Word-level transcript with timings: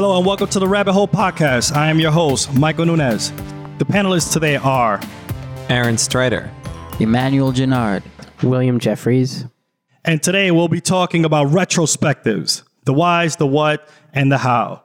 Hello 0.00 0.16
and 0.16 0.24
welcome 0.24 0.46
to 0.50 0.60
the 0.60 0.68
Rabbit 0.68 0.92
Hole 0.92 1.08
Podcast. 1.08 1.74
I 1.74 1.90
am 1.90 1.98
your 1.98 2.12
host, 2.12 2.54
Michael 2.54 2.86
Nunez. 2.86 3.32
The 3.78 3.84
panelists 3.84 4.32
today 4.32 4.54
are 4.54 5.00
Aaron 5.68 5.98
Strider. 5.98 6.48
Emmanuel 7.00 7.52
Genard. 7.52 8.04
William 8.44 8.78
Jeffries. 8.78 9.44
And 10.04 10.22
today 10.22 10.52
we'll 10.52 10.68
be 10.68 10.80
talking 10.80 11.24
about 11.24 11.48
retrospectives 11.48 12.62
the 12.84 12.92
whys, 12.92 13.34
the 13.34 13.46
what, 13.48 13.88
and 14.12 14.30
the 14.30 14.38
how. 14.38 14.84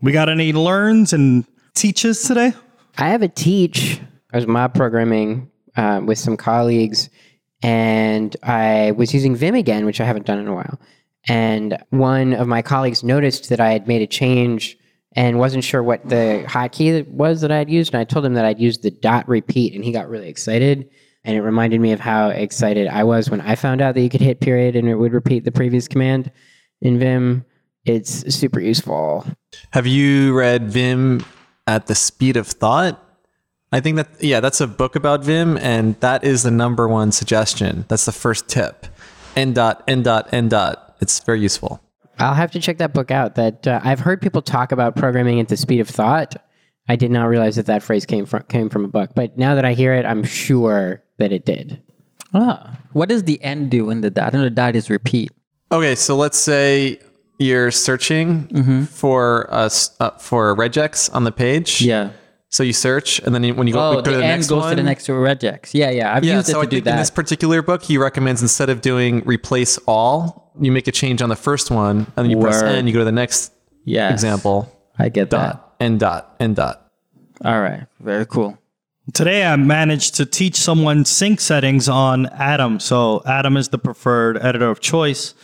We 0.00 0.10
got 0.10 0.28
any 0.28 0.52
learns 0.52 1.12
and 1.12 1.46
teaches 1.74 2.24
today? 2.24 2.52
I 2.98 3.10
have 3.10 3.22
a 3.22 3.28
teach. 3.28 4.00
I 4.32 4.38
was 4.38 4.48
mob 4.48 4.74
programming 4.74 5.52
uh, 5.76 6.00
with 6.04 6.18
some 6.18 6.36
colleagues, 6.36 7.10
and 7.62 8.36
I 8.42 8.90
was 8.90 9.14
using 9.14 9.36
Vim 9.36 9.54
again, 9.54 9.86
which 9.86 10.00
I 10.00 10.04
haven't 10.04 10.26
done 10.26 10.40
in 10.40 10.48
a 10.48 10.54
while. 10.54 10.80
And 11.28 11.78
one 11.90 12.32
of 12.32 12.48
my 12.48 12.62
colleagues 12.62 13.04
noticed 13.04 13.48
that 13.48 13.60
I 13.60 13.72
had 13.72 13.86
made 13.86 14.02
a 14.02 14.06
change 14.06 14.76
and 15.14 15.38
wasn't 15.38 15.62
sure 15.62 15.82
what 15.82 16.08
the 16.08 16.44
hotkey 16.48 17.06
was 17.08 17.42
that 17.42 17.52
I 17.52 17.58
had 17.58 17.70
used. 17.70 17.92
And 17.92 18.00
I 18.00 18.04
told 18.04 18.24
him 18.24 18.34
that 18.34 18.44
I'd 18.44 18.58
used 18.58 18.82
the 18.82 18.90
dot 18.90 19.28
repeat, 19.28 19.74
and 19.74 19.84
he 19.84 19.92
got 19.92 20.08
really 20.08 20.28
excited. 20.28 20.88
And 21.24 21.36
it 21.36 21.42
reminded 21.42 21.80
me 21.80 21.92
of 21.92 22.00
how 22.00 22.30
excited 22.30 22.88
I 22.88 23.04
was 23.04 23.30
when 23.30 23.40
I 23.40 23.54
found 23.54 23.80
out 23.80 23.94
that 23.94 24.00
you 24.00 24.08
could 24.08 24.20
hit 24.20 24.40
period 24.40 24.74
and 24.74 24.88
it 24.88 24.96
would 24.96 25.12
repeat 25.12 25.44
the 25.44 25.52
previous 25.52 25.86
command 25.86 26.32
in 26.80 26.98
Vim. 26.98 27.44
It's 27.84 28.34
super 28.34 28.58
useful. 28.58 29.24
Have 29.70 29.86
you 29.86 30.36
read 30.36 30.70
Vim 30.70 31.24
at 31.68 31.86
the 31.86 31.94
Speed 31.94 32.36
of 32.36 32.48
Thought? 32.48 33.00
I 33.70 33.80
think 33.80 33.96
that, 33.96 34.08
yeah, 34.20 34.40
that's 34.40 34.60
a 34.60 34.66
book 34.66 34.96
about 34.96 35.24
Vim, 35.24 35.56
and 35.58 35.98
that 36.00 36.24
is 36.24 36.42
the 36.42 36.50
number 36.50 36.88
one 36.88 37.12
suggestion. 37.12 37.84
That's 37.88 38.04
the 38.04 38.12
first 38.12 38.48
tip. 38.48 38.86
N 39.36 39.52
dot, 39.52 39.84
N 39.86 40.02
dot, 40.02 40.28
N 40.32 40.48
dot. 40.48 40.91
It's 41.02 41.20
very 41.20 41.40
useful. 41.40 41.82
I'll 42.18 42.34
have 42.34 42.50
to 42.52 42.60
check 42.60 42.78
that 42.78 42.94
book 42.94 43.10
out. 43.10 43.34
That 43.34 43.66
uh, 43.66 43.80
I've 43.82 44.00
heard 44.00 44.22
people 44.22 44.40
talk 44.40 44.72
about 44.72 44.96
programming 44.96 45.40
at 45.40 45.48
the 45.48 45.56
speed 45.56 45.80
of 45.80 45.88
thought. 45.88 46.36
I 46.88 46.96
did 46.96 47.10
not 47.10 47.24
realize 47.24 47.56
that 47.56 47.66
that 47.66 47.82
phrase 47.82 48.06
came 48.06 48.24
from 48.26 48.42
came 48.44 48.68
from 48.70 48.84
a 48.84 48.88
book, 48.88 49.10
but 49.14 49.36
now 49.36 49.54
that 49.54 49.64
I 49.64 49.72
hear 49.74 49.92
it, 49.94 50.04
I'm 50.06 50.24
sure 50.24 51.02
that 51.18 51.32
it 51.32 51.44
did. 51.44 51.82
Ah, 52.34 52.78
what 52.92 53.08
does 53.08 53.24
the 53.24 53.42
end 53.42 53.70
do 53.70 53.90
in 53.90 54.00
the 54.00 54.10
dot? 54.10 54.34
And 54.34 54.42
the 54.42 54.50
dot 54.50 54.74
is 54.76 54.88
repeat. 54.90 55.30
Okay, 55.70 55.94
so 55.94 56.16
let's 56.16 56.38
say 56.38 56.98
you're 57.38 57.70
searching 57.70 58.84
for 58.86 59.42
a, 59.50 59.64
s- 59.64 59.94
uh, 60.00 60.10
for 60.12 60.54
regex 60.56 61.12
on 61.14 61.24
the 61.24 61.32
page. 61.32 61.82
Yeah. 61.82 62.10
So 62.50 62.62
you 62.62 62.72
search, 62.74 63.18
and 63.20 63.34
then 63.34 63.42
you- 63.44 63.54
when 63.54 63.66
you 63.66 63.72
go, 63.72 63.80
Oh, 63.90 63.94
go 63.96 64.02
to 64.02 64.10
the, 64.10 64.16
the 64.18 64.24
end 64.24 64.36
next 64.40 64.48
goes 64.48 64.60
one, 64.62 64.70
to 64.70 64.76
the 64.76 64.82
next 64.82 65.06
regex. 65.08 65.70
Yeah, 65.72 65.90
yeah. 65.90 66.14
I've 66.14 66.24
Yeah, 66.24 66.36
used 66.36 66.50
it 66.50 66.52
to 66.52 66.58
I 66.58 66.64
do 66.66 66.76
think 66.76 66.86
in 66.86 66.96
this 66.96 67.10
particular 67.10 67.62
book, 67.62 67.82
he 67.82 67.96
recommends 67.98 68.42
instead 68.42 68.68
of 68.70 68.80
doing 68.82 69.22
replace 69.24 69.78
all, 69.86 70.41
you 70.60 70.72
make 70.72 70.86
a 70.88 70.92
change 70.92 71.22
on 71.22 71.28
the 71.28 71.36
first 71.36 71.70
one, 71.70 71.98
and 72.16 72.24
then 72.24 72.30
you 72.30 72.38
press 72.40 72.62
N, 72.62 72.86
you 72.86 72.92
go 72.92 72.98
to 73.00 73.04
the 73.04 73.12
next 73.12 73.52
Yeah. 73.84 74.12
example, 74.12 74.70
I 74.98 75.08
get 75.08 75.30
dot, 75.30 75.74
N 75.80 75.98
dot, 75.98 76.36
N 76.40 76.54
dot. 76.54 76.90
All 77.44 77.60
right. 77.60 77.86
Very 78.00 78.26
cool. 78.26 78.58
Today 79.14 79.44
I 79.44 79.56
managed 79.56 80.14
to 80.16 80.26
teach 80.26 80.54
someone 80.56 81.04
sync 81.04 81.40
settings 81.40 81.88
on 81.88 82.26
Atom. 82.26 82.78
So 82.78 83.22
Atom 83.26 83.56
is 83.56 83.68
the 83.70 83.78
preferred 83.78 84.38
editor 84.38 84.70
of 84.70 84.78
choice 84.80 85.34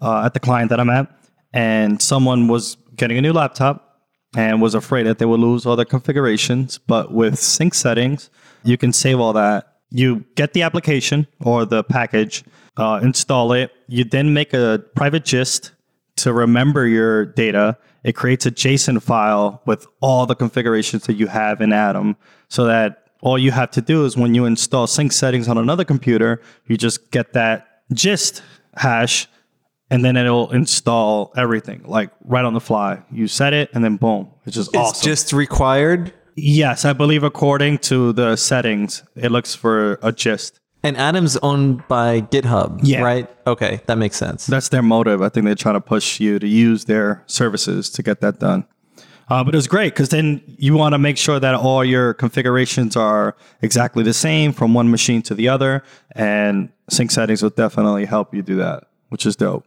uh, 0.00 0.22
at 0.24 0.34
the 0.34 0.40
client 0.40 0.70
that 0.70 0.78
I'm 0.78 0.88
at. 0.90 1.08
And 1.52 2.00
someone 2.00 2.46
was 2.46 2.76
getting 2.94 3.18
a 3.18 3.20
new 3.20 3.32
laptop 3.32 4.02
and 4.36 4.62
was 4.62 4.74
afraid 4.74 5.04
that 5.04 5.18
they 5.18 5.24
would 5.24 5.40
lose 5.40 5.66
all 5.66 5.74
their 5.74 5.84
configurations. 5.84 6.78
But 6.78 7.12
with 7.12 7.40
sync 7.40 7.74
settings, 7.74 8.30
you 8.62 8.76
can 8.78 8.92
save 8.92 9.18
all 9.18 9.32
that. 9.32 9.78
You 9.90 10.24
get 10.36 10.52
the 10.52 10.62
application 10.62 11.26
or 11.40 11.64
the 11.64 11.82
package, 11.82 12.44
uh, 12.78 13.00
install 13.02 13.52
it. 13.52 13.70
You 13.88 14.04
then 14.04 14.32
make 14.32 14.54
a 14.54 14.82
private 14.94 15.24
gist 15.24 15.72
to 16.16 16.32
remember 16.32 16.86
your 16.86 17.26
data. 17.26 17.76
It 18.04 18.14
creates 18.14 18.46
a 18.46 18.50
JSON 18.50 19.02
file 19.02 19.60
with 19.66 19.86
all 20.00 20.24
the 20.26 20.34
configurations 20.34 21.04
that 21.06 21.14
you 21.14 21.26
have 21.26 21.60
in 21.60 21.72
Atom 21.72 22.16
so 22.48 22.64
that 22.64 23.04
all 23.20 23.36
you 23.38 23.50
have 23.50 23.70
to 23.72 23.80
do 23.80 24.04
is 24.04 24.16
when 24.16 24.34
you 24.34 24.44
install 24.44 24.86
sync 24.86 25.12
settings 25.12 25.48
on 25.48 25.58
another 25.58 25.84
computer, 25.84 26.40
you 26.66 26.76
just 26.76 27.10
get 27.10 27.32
that 27.34 27.66
gist 27.92 28.42
hash 28.76 29.26
and 29.90 30.04
then 30.04 30.16
it'll 30.16 30.50
install 30.52 31.32
everything 31.36 31.82
like 31.84 32.10
right 32.24 32.44
on 32.44 32.54
the 32.54 32.60
fly. 32.60 33.02
You 33.10 33.26
set 33.26 33.52
it 33.54 33.70
and 33.74 33.82
then 33.82 33.96
boom. 33.96 34.30
It's 34.46 34.54
just 34.54 34.68
It's 34.70 34.76
awesome. 34.76 35.04
just 35.08 35.32
required. 35.32 36.12
yes, 36.36 36.84
I 36.84 36.92
believe 36.92 37.24
according 37.24 37.78
to 37.78 38.12
the 38.12 38.36
settings, 38.36 39.02
it 39.16 39.32
looks 39.32 39.54
for 39.54 39.98
a 40.02 40.12
gist. 40.12 40.60
And 40.82 40.96
Atom's 40.96 41.36
owned 41.38 41.86
by 41.88 42.20
GitHub, 42.20 42.80
Yeah. 42.82 43.02
right? 43.02 43.28
Okay, 43.46 43.80
that 43.86 43.98
makes 43.98 44.16
sense. 44.16 44.46
That's 44.46 44.68
their 44.68 44.82
motive. 44.82 45.20
I 45.22 45.28
think 45.28 45.44
they're 45.46 45.54
trying 45.56 45.74
to 45.74 45.80
push 45.80 46.20
you 46.20 46.38
to 46.38 46.46
use 46.46 46.84
their 46.84 47.24
services 47.26 47.90
to 47.90 48.02
get 48.02 48.20
that 48.20 48.38
done. 48.38 48.64
Uh, 49.30 49.44
but 49.44 49.54
it 49.54 49.58
was 49.58 49.66
great 49.66 49.92
because 49.92 50.08
then 50.08 50.40
you 50.56 50.74
want 50.74 50.94
to 50.94 50.98
make 50.98 51.18
sure 51.18 51.38
that 51.38 51.54
all 51.54 51.84
your 51.84 52.14
configurations 52.14 52.96
are 52.96 53.36
exactly 53.60 54.02
the 54.02 54.14
same 54.14 54.52
from 54.52 54.72
one 54.72 54.90
machine 54.90 55.20
to 55.22 55.34
the 55.34 55.48
other. 55.48 55.82
And 56.12 56.70
sync 56.88 57.10
settings 57.10 57.42
will 57.42 57.50
definitely 57.50 58.06
help 58.06 58.34
you 58.34 58.40
do 58.42 58.56
that, 58.56 58.84
which 59.10 59.26
is 59.26 59.36
dope. 59.36 59.66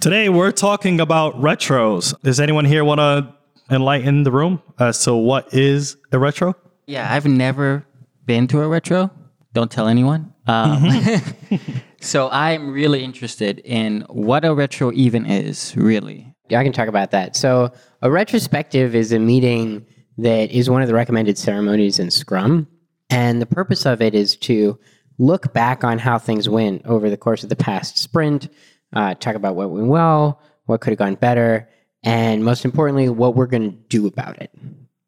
Today, 0.00 0.28
we're 0.28 0.50
talking 0.52 1.00
about 1.00 1.34
retros. 1.40 2.14
Does 2.22 2.40
anyone 2.40 2.64
here 2.64 2.84
want 2.84 2.98
to 2.98 3.32
enlighten 3.70 4.24
the 4.24 4.30
room 4.32 4.60
as 4.78 5.02
to 5.04 5.14
what 5.14 5.52
is 5.54 5.96
a 6.12 6.18
retro? 6.18 6.54
Yeah, 6.86 7.12
I've 7.12 7.26
never 7.26 7.84
been 8.26 8.46
to 8.48 8.60
a 8.60 8.68
retro. 8.68 9.10
Don't 9.56 9.72
tell 9.72 9.88
anyone. 9.88 10.34
Um, 10.46 10.86
so 12.02 12.28
I'm 12.30 12.72
really 12.72 13.02
interested 13.02 13.58
in 13.60 14.02
what 14.10 14.44
a 14.44 14.54
retro 14.54 14.92
even 14.92 15.24
is, 15.24 15.74
really. 15.74 16.34
Yeah, 16.50 16.60
I 16.60 16.62
can 16.62 16.74
talk 16.74 16.88
about 16.88 17.12
that. 17.12 17.36
So, 17.36 17.72
a 18.02 18.10
retrospective 18.10 18.94
is 18.94 19.12
a 19.12 19.18
meeting 19.18 19.86
that 20.18 20.50
is 20.50 20.68
one 20.68 20.82
of 20.82 20.88
the 20.88 20.94
recommended 20.94 21.38
ceremonies 21.38 21.98
in 21.98 22.10
Scrum. 22.10 22.68
And 23.08 23.40
the 23.40 23.46
purpose 23.46 23.86
of 23.86 24.02
it 24.02 24.14
is 24.14 24.36
to 24.40 24.78
look 25.16 25.54
back 25.54 25.84
on 25.84 26.00
how 26.00 26.18
things 26.18 26.50
went 26.50 26.84
over 26.84 27.08
the 27.08 27.16
course 27.16 27.42
of 27.42 27.48
the 27.48 27.56
past 27.56 27.96
sprint, 27.96 28.50
uh, 28.92 29.14
talk 29.14 29.36
about 29.36 29.56
what 29.56 29.70
went 29.70 29.86
well, 29.86 30.38
what 30.66 30.82
could 30.82 30.90
have 30.90 30.98
gone 30.98 31.14
better, 31.14 31.66
and 32.04 32.44
most 32.44 32.66
importantly, 32.66 33.08
what 33.08 33.34
we're 33.34 33.46
going 33.46 33.70
to 33.70 33.78
do 33.88 34.06
about 34.06 34.38
it. 34.38 34.50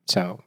So, 0.07 0.41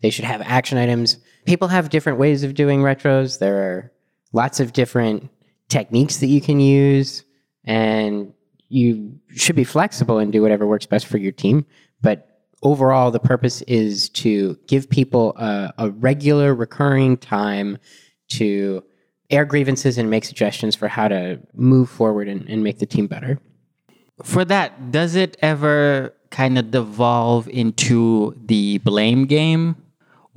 they 0.00 0.10
should 0.10 0.26
have 0.26 0.42
action 0.42 0.78
items. 0.78 1.18
People 1.48 1.68
have 1.68 1.88
different 1.88 2.18
ways 2.18 2.44
of 2.44 2.52
doing 2.52 2.80
retros. 2.80 3.38
There 3.38 3.56
are 3.56 3.92
lots 4.34 4.60
of 4.60 4.74
different 4.74 5.30
techniques 5.70 6.18
that 6.18 6.26
you 6.26 6.42
can 6.42 6.60
use, 6.60 7.24
and 7.64 8.34
you 8.68 9.18
should 9.34 9.56
be 9.56 9.64
flexible 9.64 10.18
and 10.18 10.30
do 10.30 10.42
whatever 10.42 10.66
works 10.66 10.84
best 10.84 11.06
for 11.06 11.16
your 11.16 11.32
team. 11.32 11.64
But 12.02 12.42
overall, 12.62 13.10
the 13.10 13.18
purpose 13.18 13.62
is 13.62 14.10
to 14.10 14.58
give 14.66 14.90
people 14.90 15.34
a, 15.38 15.72
a 15.78 15.90
regular, 15.90 16.54
recurring 16.54 17.16
time 17.16 17.78
to 18.32 18.84
air 19.30 19.46
grievances 19.46 19.96
and 19.96 20.10
make 20.10 20.26
suggestions 20.26 20.76
for 20.76 20.86
how 20.86 21.08
to 21.08 21.40
move 21.54 21.88
forward 21.88 22.28
and, 22.28 22.46
and 22.46 22.62
make 22.62 22.78
the 22.78 22.84
team 22.84 23.06
better. 23.06 23.38
For 24.22 24.44
that, 24.44 24.92
does 24.92 25.14
it 25.14 25.38
ever 25.40 26.14
kind 26.28 26.58
of 26.58 26.70
devolve 26.70 27.48
into 27.48 28.34
the 28.44 28.76
blame 28.78 29.24
game? 29.24 29.76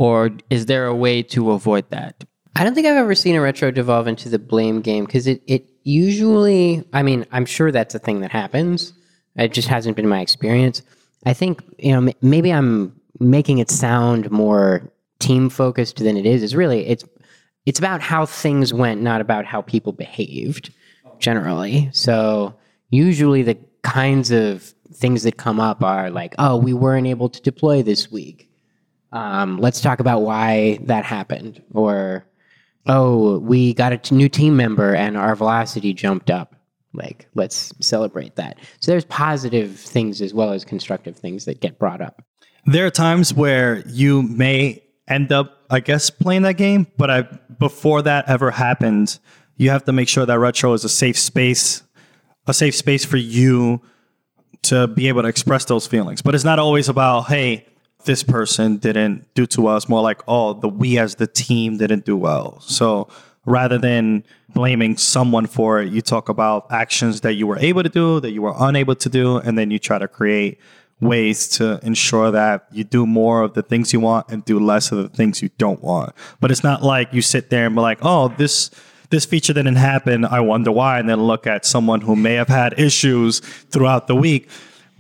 Or 0.02 0.32
is 0.50 0.66
there 0.66 0.88
a 0.88 0.96
way 0.96 1.22
to 1.22 1.52
avoid 1.52 1.88
that? 1.92 2.24
I 2.56 2.64
don't 2.64 2.74
think 2.74 2.88
I've 2.88 2.98
ever 2.98 3.14
seen 3.14 3.36
a 3.36 3.42
retro 3.42 3.70
devolve 3.70 4.08
into 4.08 4.30
the 4.30 4.40
blame 4.40 4.82
game 4.82 5.06
because 5.06 5.28
it, 5.28 5.44
it 5.46 5.70
usually, 5.84 6.84
I 6.92 7.04
mean, 7.04 7.24
I'm 7.32 7.46
sure 7.46 7.72
that's 7.72 7.94
a 7.94 8.00
thing 8.00 8.22
that 8.22 8.32
happens. 8.32 8.94
It 9.36 9.54
just 9.54 9.68
hasn't 9.68 9.96
been 9.96 10.08
my 10.08 10.20
experience. 10.20 10.82
I 11.28 11.34
think, 11.34 11.62
you 11.78 11.92
know, 11.92 12.12
maybe 12.24 12.52
I'm 12.52 13.00
making 13.20 13.60
it 13.60 13.70
sound 13.70 14.32
more 14.32 14.92
team 15.20 15.52
focused 15.52 15.98
than 15.98 16.18
it 16.18 16.26
is. 16.26 16.42
It's 16.42 16.56
really, 16.56 16.88
it's, 16.88 17.06
it's 17.68 17.78
about 17.78 18.02
how 18.02 18.26
things 18.26 18.74
went, 18.74 19.04
not 19.04 19.22
about 19.22 19.46
how 19.46 19.62
people 19.62 19.94
behaved 19.94 20.74
generally. 21.20 21.92
So 21.94 22.56
usually 22.90 23.44
the 23.44 23.60
kinds 23.84 24.32
of 24.32 24.64
things 24.96 25.22
that 25.22 25.38
come 25.38 25.60
up 25.60 25.84
are 25.84 26.10
like, 26.10 26.34
oh, 26.40 26.58
we 26.58 26.74
weren't 26.74 27.06
able 27.06 27.30
to 27.30 27.40
deploy 27.44 27.84
this 27.84 28.12
week. 28.12 28.48
Um, 29.12 29.58
let's 29.58 29.82
talk 29.82 30.00
about 30.00 30.22
why 30.22 30.80
that 30.84 31.06
happened. 31.06 31.62
Or, 31.74 32.26
oh, 32.88 33.40
we 33.40 33.74
got 33.74 33.94
a 33.94 33.98
t- 33.98 34.16
new 34.16 34.30
team 34.30 34.56
member 34.56 34.96
and 34.96 35.18
our 35.18 35.36
velocity 35.36 35.94
jumped 35.94 36.30
up. 36.30 36.56
Like, 36.94 37.28
let's 37.36 37.74
celebrate 37.80 38.36
that. 38.36 38.58
So 38.80 38.92
there's 38.92 39.06
positive 39.06 39.80
things 39.80 40.22
as 40.22 40.34
well 40.34 40.52
as 40.52 40.66
constructive 40.66 41.18
things 41.18 41.46
that 41.46 41.62
get 41.62 41.80
brought 41.80 42.02
up. 42.02 42.22
There 42.66 42.86
are 42.86 42.92
times 42.92 43.34
where 43.34 43.84
you 43.88 44.22
may 44.22 44.84
end 45.08 45.32
up, 45.32 45.58
I 45.70 45.80
guess, 45.80 46.10
playing 46.10 46.44
that 46.44 46.58
game, 46.58 46.88
but 46.98 47.10
I, 47.10 47.22
before 47.60 48.02
that 48.04 48.30
ever 48.30 48.52
happens, 48.52 49.20
you 49.58 49.70
have 49.70 49.86
to 49.86 49.92
make 49.92 50.10
sure 50.10 50.26
that 50.26 50.40
retro 50.40 50.74
is 50.74 50.84
a 50.84 50.90
safe 50.90 51.18
space, 51.18 51.84
a 52.48 52.54
safe 52.54 52.76
space 52.76 53.06
for 53.06 53.18
you 53.18 53.82
to 54.64 54.88
be 54.88 55.08
able 55.08 55.22
to 55.22 55.28
express 55.28 55.66
those 55.66 55.88
feelings. 55.88 56.22
But 56.22 56.36
it's 56.36 56.44
not 56.44 56.60
always 56.60 56.90
about, 56.90 57.24
hey, 57.24 57.66
this 58.06 58.24
person 58.24 58.78
didn't 58.78 59.34
do 59.34 59.46
too 59.46 59.64
well. 59.64 59.78
It's 59.78 59.90
more 59.90 60.02
like, 60.02 60.22
oh, 60.28 60.54
the 60.54 60.70
we 60.70 60.98
as 60.98 61.16
the 61.16 61.28
team 61.28 61.78
didn't 61.78 62.06
do 62.06 62.18
well. 62.18 62.60
So 62.62 63.08
rather 63.46 63.78
than 63.78 64.24
blaming 64.54 64.98
someone 64.98 65.48
for 65.48 65.82
it, 65.82 65.92
you 65.92 66.02
talk 66.02 66.30
about 66.30 66.72
actions 66.72 67.22
that 67.22 67.34
you 67.34 67.48
were 67.48 67.58
able 67.60 67.84
to 67.84 67.90
do, 67.90 68.20
that 68.20 68.32
you 68.32 68.42
were 68.42 68.54
unable 68.60 68.96
to 68.96 69.10
do, 69.10 69.38
and 69.38 69.58
then 69.58 69.72
you 69.72 69.80
try 69.80 69.98
to 69.98 70.08
create 70.08 70.60
ways 71.00 71.48
to 71.48 71.80
ensure 71.84 72.30
that 72.30 72.68
you 72.72 72.84
do 72.84 73.08
more 73.08 73.42
of 73.42 73.54
the 73.56 73.64
things 73.64 73.92
you 73.92 74.00
want 74.00 74.28
and 74.30 74.46
do 74.46 74.60
less 74.60 74.92
of 74.92 75.00
the 75.00 75.10
things 75.10 75.42
you 75.42 75.50
don't 75.58 75.82
want. 75.82 76.14
But 76.40 76.52
it's 76.52 76.64
not 76.64 76.84
like 76.84 77.12
you 77.12 77.22
sit 77.22 77.50
there 77.50 77.66
and 77.66 77.76
be 77.76 77.82
like, 77.82 78.00
oh, 78.04 78.28
this 78.38 78.70
this 79.10 79.26
feature 79.26 79.52
didn't 79.52 79.76
happen. 79.76 80.24
I 80.24 80.40
wonder 80.40 80.72
why. 80.72 80.98
And 80.98 81.10
then 81.10 81.22
look 81.22 81.46
at 81.46 81.66
someone 81.66 82.00
who 82.00 82.16
may 82.16 82.36
have 82.36 82.48
had 82.48 82.80
issues 82.80 83.40
throughout 83.40 84.08
the 84.08 84.16
week. 84.16 84.50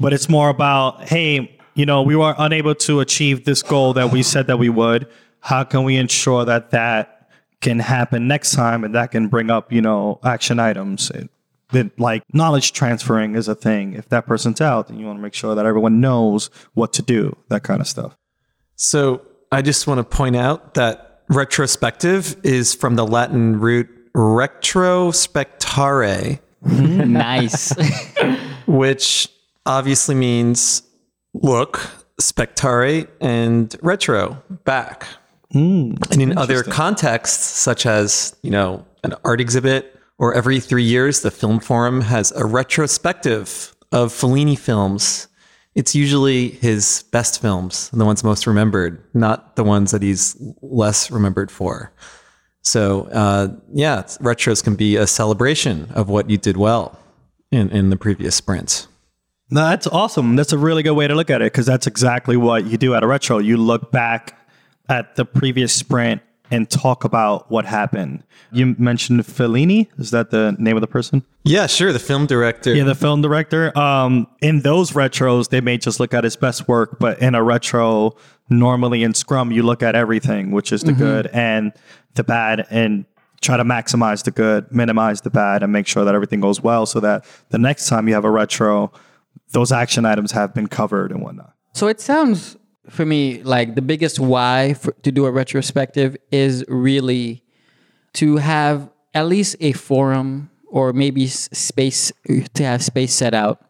But 0.01 0.12
it's 0.12 0.27
more 0.27 0.50
about, 0.50 1.07
hey, 1.07 1.57
you 1.73 1.85
know, 1.85 2.01
we 2.01 2.15
were 2.15 2.35
unable 2.38 2.75
to 2.75 3.00
achieve 3.00 3.45
this 3.45 3.63
goal 3.63 3.94
that 3.94 4.12
we 4.12 4.23
said 4.23 4.47
that 4.47 4.57
we 4.57 4.69
would. 4.69 5.07
How 5.39 5.63
can 5.63 5.83
we 5.83 5.97
ensure 5.97 6.45
that 6.45 6.71
that 6.71 7.29
can 7.62 7.79
happen 7.79 8.27
next 8.27 8.53
time 8.53 8.83
and 8.83 8.94
that 8.95 9.12
can 9.12 9.27
bring 9.27 9.50
up, 9.50 9.71
you 9.71 9.81
know, 9.81 10.19
action 10.23 10.59
items? 10.59 11.09
It, 11.12 11.29
it, 11.73 12.00
like 12.00 12.23
knowledge 12.33 12.73
transferring 12.73 13.35
is 13.35 13.47
a 13.47 13.56
thing. 13.56 13.94
If 13.94 14.09
that 14.09 14.25
person's 14.25 14.62
out, 14.62 14.88
then 14.88 15.00
you 15.00 15.06
want 15.06 15.19
to 15.19 15.23
make 15.23 15.33
sure 15.33 15.56
that 15.56 15.65
everyone 15.65 16.01
knows 16.01 16.50
what 16.73 16.91
to 16.94 17.01
do, 17.01 17.35
that 17.50 17.63
kind 17.63 17.81
of 17.81 17.88
stuff. 17.88 18.15
So 18.75 19.21
I 19.51 19.62
just 19.62 19.88
want 19.88 20.00
to 20.00 20.03
point 20.03 20.35
out 20.35 20.74
that 20.74 21.24
retrospective 21.29 22.35
is 22.44 22.74
from 22.74 22.95
the 22.95 23.06
Latin 23.06 23.59
root 23.59 23.88
retrospectare, 24.13 26.39
nice. 26.62 27.74
which 28.67 29.29
obviously 29.65 30.15
means 30.15 30.83
look, 31.33 31.89
spectare, 32.19 33.07
and 33.19 33.75
retro, 33.81 34.41
back. 34.63 35.07
and 36.11 36.21
in 36.21 36.37
other 36.37 36.63
contexts, 36.63 37.43
such 37.43 37.85
as, 37.85 38.35
you 38.41 38.51
know, 38.51 38.85
an 39.03 39.15
art 39.25 39.41
exhibit, 39.41 39.99
or 40.17 40.33
every 40.33 40.59
three 40.59 40.83
years, 40.83 41.21
the 41.21 41.31
Film 41.31 41.59
Forum 41.59 42.01
has 42.01 42.31
a 42.33 42.45
retrospective 42.45 43.75
of 43.91 44.13
Fellini 44.13 44.57
films. 44.57 45.27
It's 45.73 45.95
usually 45.95 46.49
his 46.49 47.03
best 47.11 47.41
films, 47.41 47.89
the 47.89 48.05
ones 48.05 48.23
most 48.23 48.45
remembered, 48.45 49.03
not 49.13 49.55
the 49.55 49.63
ones 49.63 49.91
that 49.91 50.01
he's 50.01 50.37
less 50.61 51.09
remembered 51.11 51.49
for. 51.49 51.91
So, 52.61 53.07
uh, 53.11 53.47
yeah, 53.73 54.03
retros 54.21 54.63
can 54.63 54.75
be 54.75 54.95
a 54.95 55.07
celebration 55.07 55.89
of 55.95 56.09
what 56.09 56.29
you 56.29 56.37
did 56.37 56.57
well 56.57 56.99
in, 57.51 57.69
in 57.71 57.89
the 57.89 57.97
previous 57.97 58.35
sprint. 58.35 58.87
No, 59.51 59.65
that's 59.68 59.86
awesome. 59.88 60.38
That's 60.38 60.53
a 60.53 60.57
really 60.57 60.81
good 60.81 60.94
way 60.94 61.07
to 61.07 61.13
look 61.13 61.30
at 61.30 61.42
it 61.42 61.51
because 61.51 61.65
that's 61.65 61.86
exactly 61.86 62.38
what 62.38 62.65
you 62.65 62.77
do 62.77 62.95
at 62.95 63.03
a 63.03 63.07
retro. 63.07 63.38
You 63.38 63.57
look 63.57 63.92
back 63.92 64.39
at 64.88 65.15
the 65.18 65.25
previous 65.25 65.74
sprint 65.74 66.21
and 66.50 66.69
talk 66.69 67.03
about 67.03 67.50
what 67.51 67.65
happened. 67.65 68.24
You 68.51 68.75
mentioned 68.77 69.21
Fellini. 69.21 69.88
Is 69.98 70.12
that 70.12 70.31
the 70.31 70.56
name 70.57 70.75
of 70.75 70.81
the 70.81 70.88
person? 70.88 71.24
Yeah, 71.44 71.68
sure. 71.68 71.94
The 71.94 72.00
film 72.00 72.27
director. 72.27 72.74
Yeah, 72.74 72.83
the 72.83 72.95
film 72.95 73.21
director. 73.21 73.77
Um, 73.77 74.27
in 74.42 74.62
those 74.62 74.92
retros, 74.92 75.50
they 75.50 75.62
may 75.62 75.77
just 75.77 76.00
look 76.00 76.13
at 76.13 76.24
his 76.24 76.36
best 76.36 76.68
work, 76.68 77.00
but 77.00 77.21
in 77.21 77.36
a 77.36 77.44
retro, 77.44 78.18
normally 78.50 79.03
in 79.03 79.13
Scrum, 79.13 79.51
you 79.51 79.63
look 79.63 79.81
at 79.81 79.95
everything, 79.95 80.51
which 80.51 80.71
is 80.74 80.83
the 80.83 80.92
good 80.92 81.27
and 81.27 81.71
the 82.15 82.24
bad, 82.24 82.68
and 82.69 83.06
try 83.42 83.56
to 83.56 83.63
maximize 83.63 84.24
the 84.24 84.31
good, 84.31 84.69
minimize 84.71 85.21
the 85.21 85.30
bad, 85.30 85.63
and 85.63 85.71
make 85.71 85.88
sure 85.88 86.03
that 86.03 86.13
everything 86.13 86.42
goes 86.42 86.62
well, 86.62 86.86
so 86.86 87.00
that 87.00 87.25
the 87.50 87.57
next 87.57 87.88
time 87.88 88.07
you 88.09 88.13
have 88.13 88.25
a 88.25 88.30
retro, 88.31 88.92
those 89.51 89.71
action 89.71 90.05
items 90.05 90.31
have 90.31 90.53
been 90.53 90.67
covered 90.67 91.11
and 91.11 91.21
whatnot. 91.21 91.53
So 91.73 91.87
it 91.87 91.99
sounds 91.99 92.57
for 92.89 93.05
me 93.05 93.43
like 93.43 93.75
the 93.75 93.81
biggest 93.81 94.19
why 94.19 94.73
for, 94.73 94.91
to 95.03 95.11
do 95.11 95.25
a 95.25 95.31
retrospective 95.31 96.17
is 96.31 96.65
really 96.67 97.43
to 98.13 98.37
have 98.37 98.89
at 99.13 99.27
least 99.27 99.55
a 99.59 99.71
forum 99.73 100.49
or 100.67 100.93
maybe 100.93 101.27
space 101.27 102.11
to 102.53 102.63
have 102.63 102.83
space 102.83 103.13
set 103.13 103.33
out 103.33 103.63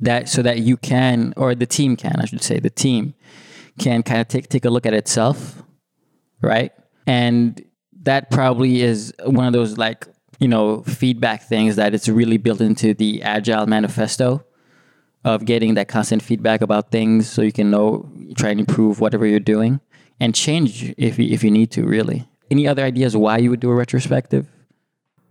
that 0.00 0.28
so 0.28 0.42
that 0.42 0.58
you 0.58 0.76
can 0.76 1.32
or 1.36 1.54
the 1.54 1.66
team 1.66 1.96
can 1.96 2.16
I 2.18 2.26
should 2.26 2.42
say 2.42 2.58
the 2.58 2.70
team 2.70 3.14
can 3.78 4.02
kind 4.02 4.20
of 4.20 4.28
take 4.28 4.48
take 4.48 4.64
a 4.64 4.70
look 4.70 4.84
at 4.84 4.94
itself 4.94 5.62
right 6.42 6.72
and 7.06 7.62
that 8.02 8.30
probably 8.30 8.82
is 8.82 9.14
one 9.24 9.46
of 9.46 9.52
those 9.52 9.78
like 9.78 10.06
you 10.38 10.48
know 10.48 10.82
feedback 10.82 11.42
things 11.42 11.76
that 11.76 11.94
it's 11.94 12.08
really 12.08 12.36
built 12.36 12.60
into 12.60 12.94
the 12.94 13.22
agile 13.22 13.66
manifesto 13.66 14.44
of 15.26 15.44
getting 15.44 15.74
that 15.74 15.88
constant 15.88 16.22
feedback 16.22 16.62
about 16.62 16.90
things 16.90 17.28
so 17.28 17.42
you 17.42 17.52
can 17.52 17.70
know 17.70 18.08
try 18.36 18.50
and 18.50 18.60
improve 18.60 19.00
whatever 19.00 19.26
you're 19.26 19.40
doing 19.54 19.80
and 20.20 20.34
change 20.34 20.94
if 20.96 21.18
you, 21.18 21.26
if 21.36 21.44
you 21.44 21.50
need 21.50 21.70
to 21.70 21.84
really 21.84 22.26
any 22.50 22.66
other 22.66 22.84
ideas 22.84 23.16
why 23.16 23.36
you 23.36 23.50
would 23.50 23.60
do 23.60 23.70
a 23.70 23.74
retrospective 23.74 24.46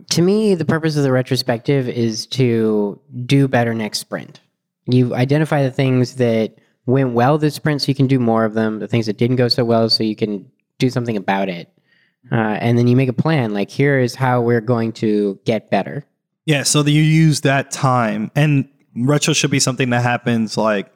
To 0.10 0.22
me, 0.22 0.56
the 0.56 0.66
purpose 0.66 0.98
of 0.98 1.04
the 1.04 1.12
retrospective 1.12 1.88
is 1.90 2.28
to 2.28 3.00
do 3.26 3.48
better 3.48 3.74
next 3.74 4.00
sprint. 4.00 4.40
You 4.86 5.16
identify 5.16 5.64
the 5.64 5.72
things 5.72 6.16
that 6.16 6.60
went 6.86 7.14
well 7.14 7.38
this 7.38 7.56
sprint 7.56 7.82
so 7.82 7.88
you 7.88 7.96
can 7.96 8.08
do 8.08 8.20
more 8.20 8.46
of 8.46 8.54
them, 8.54 8.80
the 8.80 8.88
things 8.88 9.08
that 9.08 9.18
didn't 9.18 9.38
go 9.38 9.48
so 9.48 9.66
well 9.66 9.90
so 9.90 10.04
you 10.04 10.16
can 10.16 10.46
do 10.78 10.90
something 10.90 11.18
about 11.18 11.50
it. 11.50 11.72
Uh, 12.32 12.58
and 12.62 12.78
then 12.78 12.88
you 12.88 12.96
make 12.96 13.10
a 13.10 13.14
plan 13.14 13.54
like, 13.54 13.70
here 13.70 13.98
is 14.00 14.16
how 14.16 14.42
we're 14.42 14.62
going 14.62 14.92
to 14.92 15.40
get 15.46 15.72
better. 15.72 16.04
Yeah, 16.46 16.64
so 16.64 16.84
that 16.84 16.92
you 16.92 17.02
use 17.02 17.42
that 17.42 17.72
time, 17.72 18.30
and 18.36 18.68
retro 18.96 19.34
should 19.34 19.52
be 19.52 19.60
something 19.60 19.90
that 19.92 20.02
happens 20.02 20.58
like 20.58 20.92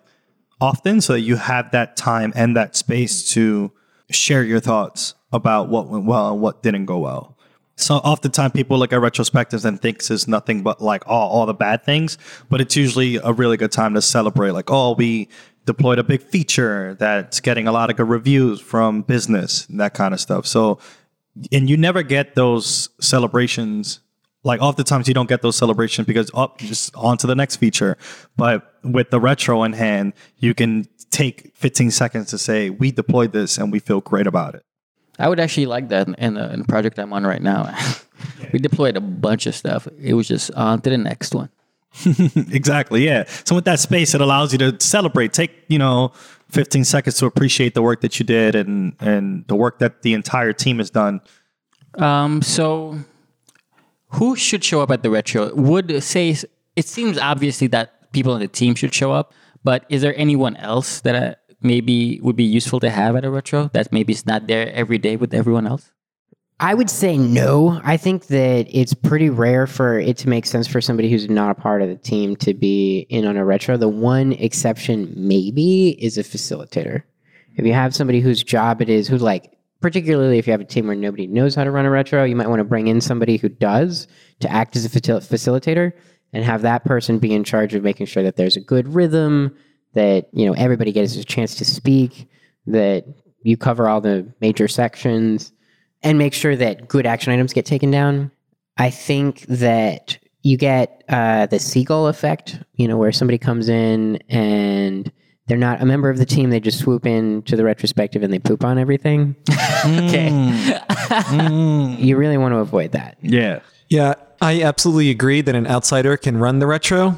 often, 0.61 1.01
so 1.01 1.13
that 1.13 1.21
you 1.21 1.35
have 1.35 1.71
that 1.71 1.97
time 1.97 2.33
and 2.35 2.55
that 2.55 2.75
space 2.75 3.31
to 3.33 3.71
share 4.09 4.43
your 4.43 4.59
thoughts 4.59 5.13
about 5.31 5.69
what 5.69 5.87
went 5.87 6.05
well 6.05 6.33
and 6.33 6.41
what 6.41 6.63
didn't 6.63 6.85
go 6.85 6.97
well. 6.97 7.37
So 7.75 7.95
oftentimes 7.95 8.51
people 8.51 8.77
look 8.77 8.91
at 8.91 8.99
retrospectives 8.99 9.63
and 9.63 9.81
thinks 9.81 10.11
it's 10.11 10.27
nothing 10.27 10.63
but 10.63 10.81
like 10.81 11.07
all, 11.07 11.29
all 11.29 11.45
the 11.45 11.53
bad 11.53 11.85
things, 11.85 12.17
but 12.49 12.59
it's 12.59 12.75
usually 12.75 13.15
a 13.17 13.31
really 13.31 13.55
good 13.55 13.71
time 13.71 13.93
to 13.93 14.01
celebrate. 14.01 14.51
Like, 14.51 14.69
oh, 14.69 14.95
we 14.95 15.29
deployed 15.65 15.97
a 15.97 16.03
big 16.03 16.21
feature 16.21 16.95
that's 16.99 17.39
getting 17.39 17.67
a 17.67 17.71
lot 17.71 17.89
of 17.89 17.95
good 17.95 18.09
reviews 18.09 18.59
from 18.59 19.03
business, 19.03 19.65
and 19.69 19.79
that 19.79 19.93
kind 19.93 20.13
of 20.13 20.19
stuff. 20.19 20.45
So, 20.45 20.79
and 21.53 21.69
you 21.69 21.77
never 21.77 22.03
get 22.03 22.35
those 22.35 22.89
celebrations 22.99 24.01
like 24.43 24.61
oftentimes 24.61 25.07
you 25.07 25.13
don't 25.13 25.29
get 25.29 25.41
those 25.41 25.55
celebrations 25.55 26.07
because 26.07 26.31
up 26.33 26.57
oh, 26.61 26.65
just 26.65 26.95
on 26.95 27.17
to 27.17 27.27
the 27.27 27.35
next 27.35 27.57
feature. 27.57 27.97
But 28.37 28.73
with 28.83 29.09
the 29.09 29.19
retro 29.19 29.63
in 29.63 29.73
hand 29.73 30.13
you 30.37 30.53
can 30.53 30.87
take 31.09 31.55
15 31.55 31.91
seconds 31.91 32.29
to 32.29 32.37
say 32.37 32.69
we 32.69 32.91
deployed 32.91 33.33
this 33.33 33.57
and 33.57 33.71
we 33.71 33.79
feel 33.79 34.01
great 34.01 34.27
about 34.27 34.55
it. 34.55 34.63
I 35.17 35.27
would 35.27 35.39
actually 35.39 35.65
like 35.65 35.89
that 35.89 36.07
in 36.07 36.35
the, 36.35 36.53
in 36.53 36.59
the 36.59 36.65
project 36.65 36.97
i'm 36.97 37.11
on 37.13 37.25
right 37.25 37.41
now. 37.41 37.75
We 38.51 38.59
deployed 38.59 38.97
a 38.97 39.01
bunch 39.01 39.45
of 39.45 39.55
stuff. 39.55 39.87
It 40.01 40.13
was 40.13 40.27
just 40.27 40.51
on 40.51 40.81
to 40.81 40.89
the 40.89 40.97
next 40.97 41.33
one. 41.33 41.49
Exactly 42.51 43.05
yeah. 43.05 43.23
So 43.45 43.55
with 43.55 43.65
that 43.65 43.79
space 43.79 44.13
it 44.13 44.21
allows 44.21 44.51
you 44.51 44.59
to 44.59 44.79
celebrate. 44.79 45.33
Take 45.33 45.51
you 45.67 45.79
know 45.79 46.11
15 46.49 46.83
seconds 46.83 47.17
to 47.17 47.25
appreciate 47.25 47.75
the 47.75 47.81
work 47.81 48.01
that 48.01 48.19
you 48.19 48.25
did 48.25 48.55
and 48.55 48.95
and 48.99 49.45
the 49.47 49.55
work 49.55 49.79
that 49.79 50.01
the 50.01 50.13
entire 50.13 50.53
team 50.53 50.79
has 50.79 50.89
done. 50.89 51.21
Um, 51.95 52.41
so 52.41 52.99
who 54.13 54.35
should 54.35 54.63
show 54.63 54.81
up 54.81 54.91
at 54.91 55.03
the 55.03 55.09
retro? 55.09 55.53
Would 55.53 56.03
say 56.03 56.35
it 56.75 56.87
seems 56.87 57.17
obviously 57.17 57.67
that 57.67 58.11
people 58.11 58.33
on 58.33 58.39
the 58.39 58.47
team 58.47 58.75
should 58.75 58.93
show 58.93 59.11
up, 59.11 59.33
but 59.63 59.85
is 59.89 60.01
there 60.01 60.13
anyone 60.17 60.55
else 60.57 61.01
that 61.01 61.15
uh, 61.15 61.35
maybe 61.61 62.19
would 62.21 62.35
be 62.35 62.43
useful 62.43 62.79
to 62.79 62.89
have 62.89 63.15
at 63.15 63.25
a 63.25 63.29
retro 63.29 63.69
that 63.73 63.91
maybe 63.91 64.13
is 64.13 64.25
not 64.25 64.47
there 64.47 64.71
every 64.73 64.97
day 64.97 65.15
with 65.15 65.33
everyone 65.33 65.67
else? 65.67 65.91
I 66.61 66.73
would 66.73 66.89
say 66.89 67.17
no. 67.17 67.79
I 67.85 67.95
think 67.95 68.27
that 68.27 68.67
it's 68.69 68.93
pretty 68.93 69.29
rare 69.29 69.65
for 69.65 69.97
it 69.97 70.17
to 70.17 70.29
make 70.29 70.45
sense 70.45 70.67
for 70.67 70.81
somebody 70.81 71.09
who's 71.09 71.29
not 71.29 71.51
a 71.51 71.55
part 71.55 71.81
of 71.81 71.87
the 71.87 71.95
team 71.95 72.35
to 72.37 72.53
be 72.53 73.05
in 73.09 73.25
on 73.25 73.37
a 73.37 73.45
retro. 73.45 73.77
The 73.77 73.87
one 73.87 74.33
exception, 74.33 75.13
maybe, 75.15 75.91
is 76.03 76.17
a 76.17 76.23
facilitator. 76.23 77.03
If 77.55 77.65
you 77.65 77.73
have 77.73 77.95
somebody 77.95 78.19
whose 78.19 78.43
job 78.43 78.81
it 78.81 78.89
is, 78.89 79.07
who 79.07 79.17
like, 79.17 79.57
particularly 79.81 80.37
if 80.37 80.47
you 80.47 80.51
have 80.51 80.61
a 80.61 80.65
team 80.65 80.87
where 80.87 80.95
nobody 80.95 81.27
knows 81.27 81.55
how 81.55 81.63
to 81.63 81.71
run 81.71 81.85
a 81.85 81.89
retro, 81.89 82.23
you 82.23 82.35
might 82.35 82.49
want 82.49 82.59
to 82.59 82.65
bring 82.65 82.87
in 82.87 83.01
somebody 83.01 83.37
who 83.37 83.49
does 83.49 84.07
to 84.39 84.51
act 84.51 84.75
as 84.75 84.85
a 84.85 84.89
facil- 84.89 85.25
facilitator 85.25 85.93
and 86.33 86.43
have 86.43 86.61
that 86.61 86.85
person 86.85 87.19
be 87.19 87.33
in 87.33 87.43
charge 87.43 87.73
of 87.73 87.83
making 87.83 88.05
sure 88.05 88.23
that 88.23 88.35
there's 88.35 88.57
a 88.57 88.61
good 88.61 88.93
rhythm, 88.93 89.55
that 89.93 90.27
you 90.33 90.45
know 90.45 90.53
everybody 90.53 90.91
gets 90.91 91.15
a 91.15 91.23
chance 91.23 91.55
to 91.55 91.65
speak, 91.65 92.29
that 92.67 93.05
you 93.43 93.57
cover 93.57 93.87
all 93.87 94.01
the 94.01 94.31
major 94.41 94.67
sections 94.67 95.51
and 96.03 96.17
make 96.17 96.33
sure 96.33 96.55
that 96.55 96.87
good 96.87 97.05
action 97.05 97.33
items 97.33 97.53
get 97.53 97.65
taken 97.65 97.91
down. 97.91 98.31
I 98.77 98.89
think 98.89 99.41
that 99.47 100.19
you 100.43 100.57
get 100.57 101.03
uh, 101.09 101.47
the 101.47 101.59
seagull 101.59 102.07
effect, 102.07 102.61
you 102.73 102.87
know, 102.87 102.97
where 102.97 103.11
somebody 103.11 103.37
comes 103.37 103.67
in 103.67 104.17
and 104.29 105.11
they're 105.49 105.57
not 105.57 105.81
a 105.81 105.85
member 105.85 106.09
of 106.09 106.17
the 106.17 106.25
team. 106.25 106.51
They 106.51 106.59
just 106.59 106.77
swoop 106.79 107.05
in 107.05 107.41
to 107.43 107.55
the 107.57 107.63
retrospective 107.65 108.21
and 108.23 108.31
they 108.31 108.39
poop 108.39 108.63
on 108.63 108.77
everything. 108.77 109.35
Okay. 109.79 110.29
Mm. 110.29 111.99
you 111.99 112.17
really 112.17 112.37
want 112.37 112.53
to 112.53 112.57
avoid 112.57 112.91
that. 112.91 113.17
yeah 113.21 113.61
Yeah, 113.87 114.15
I 114.41 114.61
absolutely 114.61 115.09
agree 115.09 115.39
that 115.39 115.55
an 115.55 115.65
outsider 115.67 116.17
can 116.17 116.37
run 116.37 116.59
the 116.59 116.67
retro, 116.67 117.17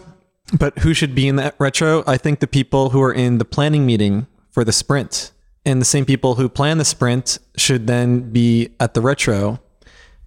but 0.57 0.77
who 0.79 0.93
should 0.93 1.15
be 1.15 1.27
in 1.27 1.38
that 1.38 1.55
retro? 1.57 2.03
I 2.05 2.17
think 2.17 2.39
the 2.39 2.45
people 2.47 2.91
who 2.91 3.01
are 3.01 3.11
in 3.11 3.39
the 3.39 3.45
planning 3.45 3.85
meeting 3.85 4.27
for 4.51 4.63
the 4.63 4.71
sprint. 4.71 5.31
And 5.65 5.81
the 5.81 5.85
same 5.85 6.05
people 6.05 6.35
who 6.35 6.50
plan 6.50 6.77
the 6.77 6.85
sprint 6.85 7.39
should 7.57 7.88
then 7.88 8.31
be 8.31 8.69
at 8.79 8.93
the 8.93 9.01
retro. 9.01 9.59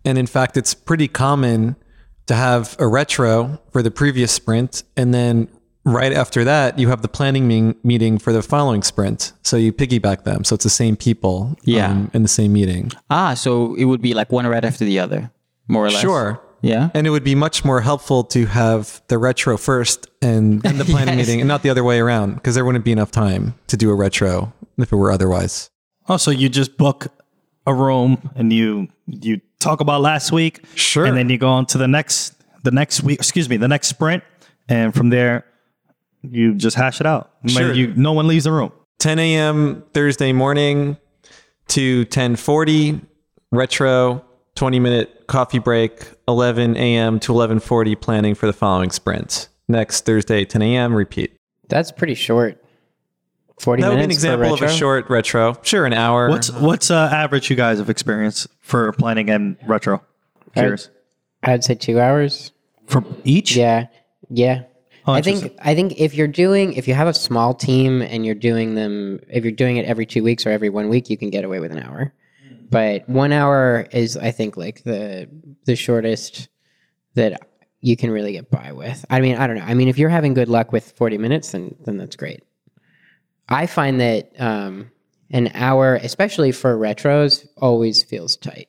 And 0.05 0.19
in 0.19 0.27
fact, 0.27 0.57
it's 0.57 0.75
pretty 0.75 1.07
common 1.07 1.77
to 2.27 2.35
have 2.35 2.75
a 2.81 2.89
retro 2.89 3.61
for 3.71 3.81
the 3.83 3.91
previous 3.93 4.33
sprint 4.33 4.83
and 4.97 5.15
then 5.15 5.49
right 5.85 6.13
after 6.13 6.45
that, 6.45 6.79
you 6.79 6.89
have 6.89 7.03
the 7.03 7.09
planning 7.09 7.47
meeting, 7.47 7.75
meeting 7.83 8.19
for 8.19 8.33
the 8.33 8.43
following 8.43 8.83
sprint. 8.83 9.33
So 9.43 9.57
you 9.57 9.73
piggyback 9.73 10.25
them. 10.25 10.45
So 10.45 10.55
it's 10.55 10.65
the 10.65 10.71
same 10.71 10.97
people 10.97 11.57
Yeah. 11.65 11.91
um, 11.91 12.11
in 12.15 12.23
the 12.23 12.29
same 12.29 12.53
meeting. 12.53 12.91
Ah, 13.11 13.35
so 13.35 13.75
it 13.75 13.85
would 13.85 14.01
be 14.03 14.15
like 14.15 14.33
one 14.33 14.47
right 14.47 14.65
after 14.65 14.85
the 14.85 14.99
other, 14.99 15.31
more 15.69 15.85
or 15.87 15.91
less. 15.91 16.01
Sure. 16.01 16.41
Yeah. 16.63 16.89
And 16.95 17.07
it 17.07 17.11
would 17.11 17.25
be 17.25 17.35
much 17.35 17.63
more 17.65 17.83
helpful 17.83 18.25
to 18.25 18.47
have 18.47 19.03
the 19.09 19.19
retro 19.19 19.59
first 19.59 20.09
and 20.23 20.63
then 20.63 20.79
the 20.79 20.85
planning 20.87 21.19
Yes. 21.19 21.27
meeting 21.27 21.41
and 21.43 21.49
not 21.49 21.63
the 21.63 21.69
other 21.69 21.85
way 21.85 22.01
around 22.01 22.37
because 22.37 22.55
there 22.55 22.65
wouldn't 22.65 22.87
be 22.87 22.93
enough 22.93 23.11
time 23.11 23.55
to 23.67 23.77
do 23.77 23.91
a 23.91 23.95
retro 23.95 24.55
if 24.79 24.91
it 24.91 24.97
were 24.97 25.13
otherwise. 25.13 25.69
Also, 26.09 26.31
you 26.31 26.49
just 26.49 26.79
book 26.79 27.09
a 27.67 27.75
room 27.75 28.31
and 28.35 28.51
you 28.53 28.89
you 29.07 29.41
talk 29.61 29.81
about 29.81 30.01
last 30.01 30.33
week. 30.33 30.65
Sure. 30.75 31.05
And 31.05 31.17
then 31.17 31.29
you 31.29 31.37
go 31.37 31.49
on 31.49 31.67
to 31.67 31.79
the 31.79 31.89
next 31.89 32.33
the 32.63 32.71
next 32.71 33.03
week. 33.03 33.19
Excuse 33.19 33.49
me, 33.51 33.59
the 33.59 33.69
next 33.69 33.89
sprint, 33.89 34.23
and 34.69 34.95
from 34.95 35.11
there, 35.11 35.45
you 36.31 36.55
just 36.55 36.77
hash 36.77 37.01
it 37.01 37.07
out. 37.07 37.31
Sure. 37.47 37.73
You, 37.73 37.95
no 37.97 38.13
one 38.13 38.27
leaves 38.27 38.45
the 38.45 38.53
room. 38.53 38.73
10 38.99 39.19
a.m. 39.19 39.85
Thursday 39.93 40.33
morning 40.33 40.97
to 41.69 42.05
10:40 42.07 43.03
retro 43.51 44.25
20 44.55 44.81
minute 44.81 45.27
coffee 45.27 45.59
break 45.59 46.11
11 46.29 46.77
a.m. 46.77 47.19
to 47.21 47.33
11:40 47.33 48.01
planning 48.01 48.35
for 48.35 48.47
the 48.47 48.53
following 48.53 48.91
sprint. 48.91 49.49
Next 49.69 50.05
Thursday 50.05 50.45
10 50.45 50.63
a.m. 50.63 50.95
repeat. 50.95 51.37
That's 51.69 51.91
pretty 51.91 52.15
short. 52.15 52.61
40 53.61 53.83
That 53.83 53.89
would 53.91 53.99
be 53.99 54.05
an 54.05 54.11
example 54.11 54.53
of 54.53 54.63
a 54.63 54.69
short 54.69 55.09
retro. 55.09 55.57
Sure, 55.63 55.87
an 55.87 55.93
hour. 55.93 56.29
What's 56.29 56.51
what's 56.51 56.91
uh, 56.91 57.09
average 57.13 57.51
you 57.51 57.57
guys 57.57 57.79
have 57.79 57.89
experienced 57.89 58.49
for 58.61 58.93
planning 58.93 59.31
and 59.31 59.57
retro? 59.67 60.03
Curious 60.55 60.91
I'd 61.43 61.65
say 61.65 61.75
two 61.75 62.01
hours. 62.01 62.53
for 62.87 63.05
each. 63.25 63.55
Yeah, 63.57 63.87
yeah. 64.29 64.65
Oh, 65.07 65.13
I 65.13 65.21
think. 65.23 65.53
I 65.63 65.75
think 65.75 66.01
if 66.01 66.15
you're 66.15 66.27
doing 66.29 66.73
if 66.75 66.89
you 66.89 66.95
have 66.95 67.09
a 67.09 67.15
small 67.15 67.53
team 67.55 68.01
and 68.03 68.25
you're 68.25 68.35
doing 68.35 68.75
them 68.75 69.21
if 69.29 69.45
you're 69.45 69.53
doing 69.53 69.77
it 69.77 69.85
every 69.87 70.07
two 70.07 70.23
weeks 70.23 70.47
or 70.47 70.51
every 70.51 70.71
one 70.71 70.89
week, 70.89 71.11
you 71.11 71.17
can 71.19 71.31
get 71.31 71.45
away 71.45 71.61
with 71.61 71.73
an 71.73 71.79
hour. 71.83 72.13
But 72.71 73.09
one 73.09 73.31
hour 73.33 73.87
is 73.93 74.17
I 74.17 74.31
think 74.31 74.57
like 74.57 74.83
the 74.85 75.29
the 75.67 75.77
shortest 75.77 76.49
that 77.15 77.41
you 77.81 77.97
can 77.97 78.11
really 78.11 78.33
get 78.33 78.51
by 78.51 78.73
with. 78.73 79.05
I 79.11 79.21
mean, 79.21 79.37
I 79.37 79.47
don't 79.47 79.57
know. 79.57 79.65
I 79.65 79.75
mean, 79.75 79.89
if 79.89 79.99
you're 79.99 80.09
having 80.09 80.33
good 80.33 80.49
luck 80.49 80.73
with 80.73 80.93
40 80.93 81.19
minutes, 81.19 81.53
then 81.53 81.75
then 81.85 81.99
that's 81.99 82.17
great. 82.17 82.43
I 83.49 83.67
find 83.67 84.01
that 84.01 84.33
um, 84.41 84.91
an 85.31 85.51
hour, 85.55 85.97
especially 85.97 86.51
for 86.51 86.77
retros, 86.79 87.47
always 87.59 88.03
feels 88.03 88.37
tight. 88.37 88.69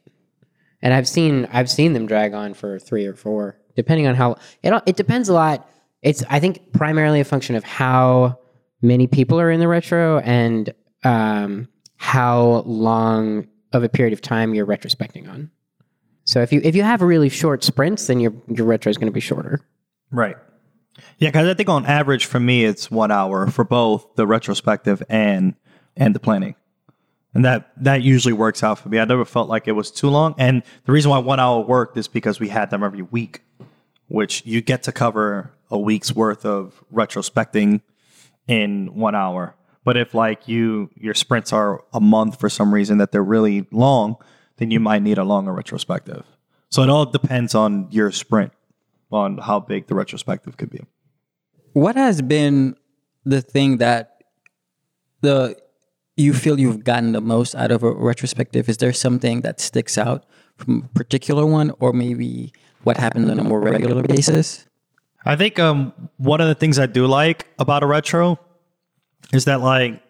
And 0.82 0.94
I've 0.94 1.08
seen 1.08 1.48
I've 1.51 1.70
seen 1.70 1.94
them 1.94 2.06
drag 2.08 2.34
on 2.34 2.54
for 2.54 2.77
three 2.77 3.06
or 3.06 3.13
four, 3.15 3.58
depending 3.75 4.06
on 4.06 4.15
how 4.15 4.36
it. 4.62 4.74
all- 4.74 4.84
It 4.86 4.98
depends 4.98 5.30
a 5.30 5.34
lot. 5.34 5.68
It's 6.06 6.24
I 6.30 6.40
think 6.40 6.72
primarily 6.72 7.20
a 7.20 7.26
function 7.26 7.56
of 7.56 7.64
how 7.64 8.40
many 8.82 9.08
people 9.08 9.42
are 9.42 9.50
in 9.50 9.60
the 9.60 9.68
retro 9.68 10.20
and 10.20 10.72
um, 11.04 11.68
how 11.98 12.64
long 12.66 13.48
of 13.74 13.84
a 13.84 13.90
period 13.90 14.14
of 14.14 14.22
time 14.22 14.54
you're 14.54 14.68
retrospecting 14.68 15.28
on. 15.28 15.50
So 16.24 16.42
if 16.42 16.54
you 16.54 16.62
if 16.64 16.76
you 16.76 16.84
have 16.84 17.02
really 17.02 17.30
short 17.30 17.64
sprints, 17.64 18.08
then 18.08 18.20
your 18.20 18.34
your 18.48 18.68
retro 18.68 18.90
is 18.90 18.98
going 18.98 19.08
to 19.08 19.14
be 19.14 19.20
shorter. 19.20 19.62
Right. 20.12 20.38
Yeah, 21.18 21.30
because 21.30 21.48
I 21.48 21.56
think 21.56 21.70
on 21.70 21.86
average 21.88 22.26
for 22.26 22.40
me 22.40 22.66
it's 22.66 22.90
one 22.90 23.12
hour 23.12 23.48
for 23.48 23.64
both 23.66 24.16
the 24.16 24.28
retrospective 24.28 25.02
and 25.10 25.56
and 25.98 26.14
the 26.14 26.20
planning, 26.20 26.56
and 27.34 27.44
that 27.46 27.72
that 27.78 28.04
usually 28.04 28.34
works 28.34 28.64
out 28.64 28.78
for 28.78 28.90
me. 28.90 29.00
I 29.00 29.06
never 29.06 29.26
felt 29.26 29.50
like 29.50 29.68
it 29.68 29.74
was 29.74 29.90
too 29.90 30.10
long, 30.10 30.36
and 30.38 30.62
the 30.86 30.92
reason 30.92 31.10
why 31.10 31.18
one 31.18 31.40
hour 31.40 31.62
worked 31.62 31.98
is 31.98 32.08
because 32.08 32.40
we 32.40 32.50
had 32.50 32.70
them 32.70 32.84
every 32.84 33.02
week, 33.02 33.42
which 34.08 34.46
you 34.46 34.62
get 34.62 34.84
to 34.84 34.92
cover 34.92 35.52
a 35.70 35.78
week's 35.78 36.14
worth 36.16 36.46
of 36.46 36.84
retrospecting 36.94 37.82
in 38.48 38.94
one 38.96 39.16
hour. 39.16 39.56
But 39.84 39.98
if 39.98 40.14
like 40.14 40.48
you 40.48 40.90
your 40.96 41.14
sprints 41.14 41.54
are 41.54 41.84
a 41.94 42.00
month 42.00 42.40
for 42.40 42.50
some 42.50 42.74
reason 42.74 42.98
that 42.98 43.12
they're 43.12 43.24
really 43.24 43.68
long, 43.72 44.16
then 44.58 44.72
you 44.72 44.80
might 44.80 45.02
need 45.02 45.18
a 45.18 45.24
longer 45.24 45.54
retrospective. 45.54 46.26
So 46.70 46.82
it 46.82 46.90
all 46.90 47.06
depends 47.06 47.56
on 47.56 47.88
your 47.92 48.12
sprint, 48.12 48.52
on 49.12 49.38
how 49.38 49.60
big 49.60 49.88
the 49.88 49.96
retrospective 49.96 50.58
could 50.58 50.70
be. 50.70 50.82
What 51.74 51.96
has 51.96 52.22
been 52.22 52.76
the 53.26 53.42
thing 53.42 53.78
that 53.78 54.24
the 55.22 55.56
you 56.16 56.34
feel 56.34 56.60
you've 56.60 56.84
gotten 56.84 57.12
the 57.12 57.22
most 57.22 57.56
out 57.56 57.72
of 57.72 57.84
a 57.84 57.92
retrospective? 57.92 58.70
Is 58.70 58.78
there 58.78 58.94
something 58.94 59.42
that 59.42 59.60
sticks 59.60 59.98
out 59.98 60.26
from 60.58 60.84
a 60.86 60.88
particular 60.98 61.46
one, 61.46 61.72
or 61.80 61.92
maybe 61.92 62.54
what 62.86 62.98
happened 62.98 63.30
on 63.30 63.39
a 63.39 63.44
more 63.44 63.60
regular 63.60 64.04
basis? 64.04 64.65
I 65.25 65.36
think 65.36 65.58
um, 65.58 65.92
one 66.18 66.39
of 66.39 66.48
the 66.48 66.56
things 66.56 66.77
I 66.77 66.86
do 66.86 67.08
like 67.08 67.48
about 67.58 67.82
a 67.82 67.88
retro 67.88 68.39
is 69.34 69.46
that 69.46 69.60
like 69.62 70.01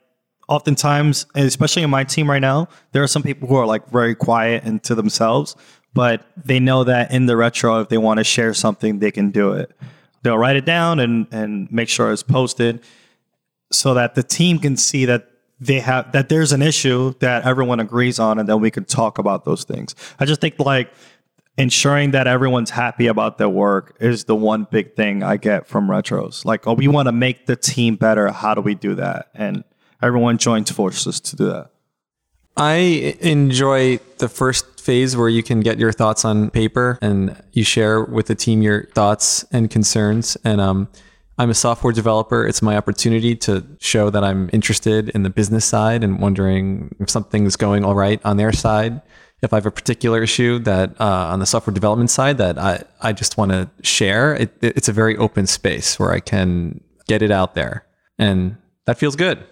oftentimes, 0.50 1.25
especially 1.36 1.84
in 1.84 1.89
my 1.89 2.03
team 2.03 2.29
right 2.29 2.41
now, 2.41 2.67
there 2.91 3.01
are 3.01 3.08
some 3.08 3.24
people 3.24 3.48
who 3.48 3.55
are 3.55 3.65
like 3.65 3.88
very 3.89 4.13
quiet 4.13 4.63
and 4.65 4.84
to 4.84 4.94
themselves, 4.94 5.55
but 5.94 6.27
they 6.36 6.60
know 6.60 6.84
that 6.84 7.12
in 7.12 7.27
the 7.27 7.38
retro, 7.38 7.79
if 7.79 7.88
they 7.88 7.98
want 7.98 8.17
to 8.17 8.25
share 8.25 8.53
something, 8.53 9.00
they 9.00 9.10
can 9.10 9.32
do 9.32 9.53
it. 9.53 9.72
They'll 10.24 10.38
write 10.38 10.58
it 10.58 10.65
down 10.65 11.00
and 11.00 11.27
and 11.32 11.72
make 11.72 11.88
sure 11.88 12.12
it's 12.12 12.24
posted 12.24 12.84
so 13.72 13.94
that 13.94 14.15
the 14.15 14.24
team 14.24 14.60
can 14.60 14.75
see 14.75 15.05
that 15.05 15.29
they 15.60 15.79
have 15.79 16.12
that 16.12 16.27
there's 16.27 16.51
an 16.51 16.62
issue 16.62 17.13
that 17.20 17.46
everyone 17.46 17.79
agrees 17.79 18.20
on 18.20 18.38
and 18.38 18.50
then 18.50 18.60
we 18.60 18.70
can 18.70 18.84
talk 18.84 19.17
about 19.17 19.46
those 19.46 19.63
things. 19.63 19.96
I 20.20 20.25
just 20.25 20.41
think 20.41 20.60
like 20.60 20.91
ensuring 21.57 22.12
that 22.12 22.27
everyone's 22.27 22.69
happy 22.69 23.07
about 23.07 23.38
their 23.38 23.50
work 23.50 23.95
is 24.00 24.25
the 24.25 24.35
one 24.35 24.67
big 24.69 24.95
thing 24.95 25.24
I 25.24 25.38
get 25.38 25.67
from 25.67 25.88
retros. 25.88 26.43
Like, 26.43 26.67
oh, 26.67 26.74
we 26.74 26.88
want 26.88 27.07
to 27.07 27.12
make 27.12 27.45
the 27.45 27.55
team 27.55 27.95
better. 27.95 28.31
How 28.31 28.53
do 28.53 28.62
we 28.62 28.75
do 28.75 28.95
that? 28.95 29.29
And 29.33 29.63
everyone 30.01 30.38
joins 30.38 30.71
forces 30.71 31.19
to 31.21 31.35
do 31.35 31.45
that. 31.45 31.71
I 32.57 33.17
enjoy 33.21 33.97
the 34.17 34.29
first 34.29 34.79
phase 34.79 35.17
where 35.17 35.27
you 35.27 35.43
can 35.43 35.59
get 35.59 35.77
your 35.77 35.91
thoughts 35.91 36.24
on 36.24 36.50
paper 36.51 36.97
and 37.01 37.41
you 37.51 37.63
share 37.63 38.03
with 38.03 38.27
the 38.27 38.35
team 38.35 38.62
your 38.62 38.85
thoughts 38.88 39.43
and 39.51 39.69
concerns. 39.69 40.38
And 40.45 40.62
um, 40.62 40.88
I'm 41.38 41.50
a 41.50 41.53
software 41.53 41.91
developer. 41.91 42.45
It's 42.47 42.62
my 42.62 42.77
opportunity 42.77 43.35
to 43.38 43.65
show 43.79 44.09
that 44.09 44.24
I'm 44.24 44.50
interested 44.53 45.09
in 45.09 45.24
the 45.24 45.29
business 45.29 45.65
side 45.65 46.01
and 46.03 46.19
wondering 46.19 46.95
if 47.00 47.09
something's 47.09 47.57
going 47.57 47.83
all 47.83 47.95
right 47.95 48.21
on 48.24 48.38
their 48.38 48.53
side. 48.53 49.01
If 49.46 49.54
I 49.54 49.58
have 49.58 49.66
a 49.66 49.72
particular 49.72 50.22
issue 50.24 50.60
that 50.60 51.00
uh, 51.00 51.06
on 51.06 51.40
the 51.40 51.46
software 51.46 51.74
development 51.74 52.10
side 52.10 52.40
that 52.40 52.58
I, 52.58 52.84
I 53.00 53.14
just 53.14 53.38
want 53.38 53.52
to 53.52 53.70
share, 53.82 54.36
it, 54.36 54.52
it's 54.62 54.90
a 54.90 54.92
very 54.92 55.16
open 55.16 55.48
space 55.48 56.00
where 56.00 56.12
I 56.12 56.20
can 56.20 56.82
get 57.08 57.22
it 57.22 57.32
out 57.32 57.54
there. 57.54 57.86
And 58.18 58.58
that 58.86 58.98
feels 58.98 59.16
good. 59.16 59.46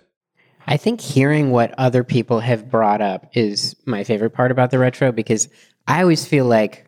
I 0.67 0.77
think 0.77 1.01
hearing 1.01 1.51
what 1.51 1.73
other 1.77 2.03
people 2.03 2.39
have 2.39 2.69
brought 2.69 3.01
up 3.01 3.29
is 3.33 3.75
my 3.85 4.03
favorite 4.03 4.31
part 4.31 4.51
about 4.51 4.71
the 4.71 4.79
retro 4.79 5.11
because 5.11 5.49
I 5.87 6.01
always 6.01 6.25
feel 6.25 6.45
like 6.45 6.87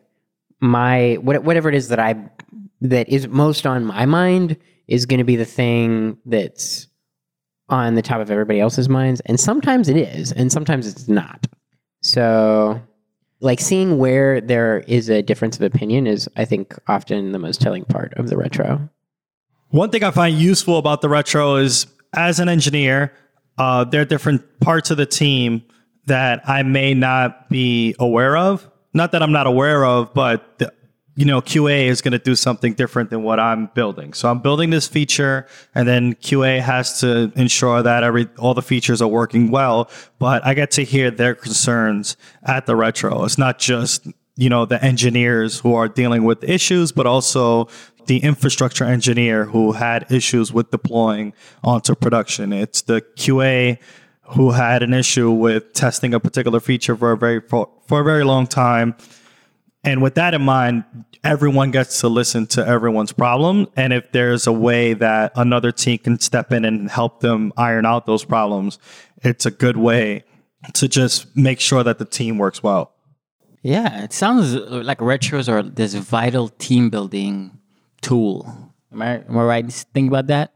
my 0.60 1.14
whatever 1.20 1.68
it 1.68 1.74
is 1.74 1.88
that 1.88 1.98
I 1.98 2.30
that 2.80 3.08
is 3.08 3.28
most 3.28 3.66
on 3.66 3.84
my 3.84 4.06
mind 4.06 4.56
is 4.88 5.06
going 5.06 5.18
to 5.18 5.24
be 5.24 5.36
the 5.36 5.44
thing 5.44 6.18
that's 6.24 6.88
on 7.68 7.94
the 7.94 8.02
top 8.02 8.20
of 8.20 8.30
everybody 8.30 8.60
else's 8.60 8.88
minds 8.88 9.20
and 9.26 9.38
sometimes 9.38 9.88
it 9.88 9.96
is 9.96 10.32
and 10.32 10.50
sometimes 10.50 10.86
it's 10.86 11.08
not. 11.08 11.46
So 12.02 12.80
like 13.40 13.60
seeing 13.60 13.98
where 13.98 14.40
there 14.40 14.80
is 14.86 15.08
a 15.08 15.22
difference 15.22 15.56
of 15.56 15.62
opinion 15.62 16.06
is 16.06 16.28
I 16.36 16.44
think 16.44 16.74
often 16.88 17.32
the 17.32 17.38
most 17.38 17.60
telling 17.60 17.84
part 17.84 18.14
of 18.14 18.28
the 18.28 18.36
retro. 18.36 18.88
One 19.70 19.90
thing 19.90 20.04
I 20.04 20.10
find 20.10 20.36
useful 20.36 20.78
about 20.78 21.00
the 21.00 21.08
retro 21.08 21.56
is 21.56 21.86
as 22.14 22.40
an 22.40 22.48
engineer, 22.48 23.12
uh, 23.58 23.84
there 23.84 24.02
are 24.02 24.06
different 24.06 24.60
parts 24.60 24.90
of 24.90 24.96
the 24.96 25.06
team 25.06 25.62
that 26.06 26.48
I 26.48 26.62
may 26.62 26.94
not 26.94 27.48
be 27.50 27.94
aware 27.98 28.36
of. 28.36 28.68
Not 28.94 29.12
that 29.12 29.22
I'm 29.22 29.32
not 29.32 29.46
aware 29.46 29.84
of, 29.84 30.14
but 30.14 30.58
the, 30.58 30.72
you 31.16 31.24
know, 31.24 31.40
QA 31.40 31.86
is 31.86 32.02
going 32.02 32.12
to 32.12 32.18
do 32.18 32.36
something 32.36 32.74
different 32.74 33.08
than 33.08 33.22
what 33.22 33.40
I'm 33.40 33.66
building. 33.74 34.12
So 34.12 34.30
I'm 34.30 34.40
building 34.40 34.68
this 34.68 34.86
feature, 34.86 35.46
and 35.74 35.88
then 35.88 36.14
QA 36.16 36.60
has 36.60 37.00
to 37.00 37.32
ensure 37.34 37.82
that 37.82 38.04
every 38.04 38.28
all 38.38 38.52
the 38.52 38.62
features 38.62 39.00
are 39.00 39.08
working 39.08 39.50
well. 39.50 39.90
But 40.18 40.46
I 40.46 40.52
get 40.52 40.70
to 40.72 40.84
hear 40.84 41.10
their 41.10 41.34
concerns 41.34 42.18
at 42.42 42.66
the 42.66 42.76
retro. 42.76 43.24
It's 43.24 43.38
not 43.38 43.58
just 43.58 44.06
you 44.36 44.50
know 44.50 44.66
the 44.66 44.82
engineers 44.84 45.60
who 45.60 45.74
are 45.74 45.88
dealing 45.88 46.24
with 46.24 46.44
issues, 46.44 46.92
but 46.92 47.06
also 47.06 47.68
the 48.04 48.18
infrastructure 48.18 48.84
engineer 48.84 49.46
who 49.46 49.72
had 49.72 50.10
issues 50.12 50.52
with 50.52 50.70
deploying 50.70 51.32
onto 51.64 51.94
production. 51.94 52.52
It's 52.52 52.82
the 52.82 53.00
QA 53.16 53.78
who 54.34 54.50
had 54.50 54.82
an 54.82 54.92
issue 54.92 55.30
with 55.30 55.72
testing 55.72 56.12
a 56.12 56.20
particular 56.20 56.60
feature 56.60 56.94
for 56.94 57.12
a 57.12 57.16
very 57.16 57.40
for, 57.40 57.70
for 57.86 58.00
a 58.02 58.04
very 58.04 58.24
long 58.24 58.46
time. 58.46 58.94
And 59.86 60.02
with 60.02 60.16
that 60.16 60.34
in 60.34 60.42
mind, 60.42 60.84
everyone 61.22 61.70
gets 61.70 62.00
to 62.00 62.08
listen 62.08 62.46
to 62.48 62.66
everyone's 62.66 63.12
problem. 63.12 63.68
And 63.76 63.92
if 63.92 64.10
there's 64.10 64.48
a 64.48 64.52
way 64.52 64.94
that 64.94 65.32
another 65.36 65.70
team 65.70 65.98
can 65.98 66.18
step 66.18 66.52
in 66.52 66.64
and 66.64 66.90
help 66.90 67.20
them 67.20 67.52
iron 67.56 67.86
out 67.86 68.04
those 68.04 68.24
problems, 68.24 68.80
it's 69.22 69.46
a 69.46 69.50
good 69.50 69.76
way 69.76 70.24
to 70.74 70.88
just 70.88 71.36
make 71.36 71.60
sure 71.60 71.84
that 71.84 71.98
the 71.98 72.04
team 72.04 72.36
works 72.36 72.64
well. 72.64 72.92
Yeah, 73.62 74.02
it 74.02 74.12
sounds 74.12 74.54
like 74.54 74.98
retros 74.98 75.48
are 75.48 75.62
this 75.62 75.94
vital 75.94 76.48
team 76.48 76.90
building 76.90 77.58
tool. 78.00 78.72
Am 78.92 79.02
I, 79.02 79.18
am 79.18 79.38
I 79.38 79.44
right 79.44 79.64
in 79.64 79.70
thinking 79.70 80.08
about 80.08 80.26
that? 80.26 80.52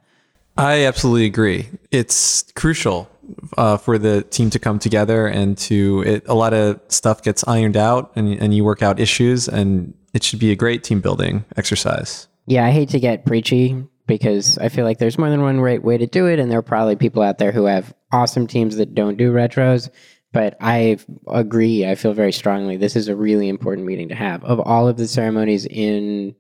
I 0.57 0.85
absolutely 0.87 1.27
agree. 1.27 1.69
It's 1.93 2.51
crucial 2.55 3.09
uh, 3.57 3.77
for 3.77 3.99
the 3.99 4.23
team 4.23 4.51
to 4.51 4.59
come 4.59 4.79
together 4.79 5.27
and 5.27 5.57
to 5.59 6.03
it, 6.07 6.23
a 6.27 6.35
lot 6.35 6.53
of 6.55 6.81
stuff 6.89 7.23
gets 7.23 7.47
ironed 7.47 7.77
out 7.77 8.13
and, 8.17 8.41
and 8.41 8.55
you 8.55 8.65
work 8.65 8.83
out 8.83 9.01
issues 9.01 9.49
and 9.49 9.95
it 10.13 10.23
should 10.23 10.39
be 10.39 10.51
a 10.51 10.57
great 10.57 10.85
team 10.85 11.01
building 11.01 11.45
exercise. 11.57 12.29
Yeah, 12.47 12.67
I 12.67 12.71
hate 12.71 12.89
to 12.91 13.01
get 13.01 13.25
preachy 13.25 13.85
because 14.07 14.59
I 14.59 14.69
feel 14.69 14.85
like 14.85 14.99
there's 14.99 15.19
more 15.19 15.31
than 15.31 15.43
one 15.43 15.61
right 15.61 15.83
way 15.83 15.97
to 15.97 16.07
do 16.07 16.27
it, 16.27 16.41
and 16.41 16.51
there 16.51 16.59
are 16.59 16.63
probably 16.63 16.97
people 16.97 17.23
out 17.23 17.39
there 17.39 17.53
who 17.53 17.67
have 17.67 17.95
awesome 18.11 18.49
teams 18.49 18.77
that 18.77 18.95
don't 18.95 19.17
do 19.17 19.33
retros. 19.33 19.89
But 20.33 20.57
I 20.61 20.99
agree. 21.29 21.87
I 21.87 21.95
feel 21.95 22.13
very 22.13 22.33
strongly 22.33 22.77
this 22.77 22.97
is 22.97 23.09
a 23.09 23.17
really 23.17 23.49
important 23.49 23.87
meeting 23.87 24.09
to 24.09 24.15
have. 24.15 24.45
Of 24.45 24.61
all 24.61 24.89
of 24.89 24.97
the 24.97 25.09
ceremonies 25.09 25.67
in 25.67 26.35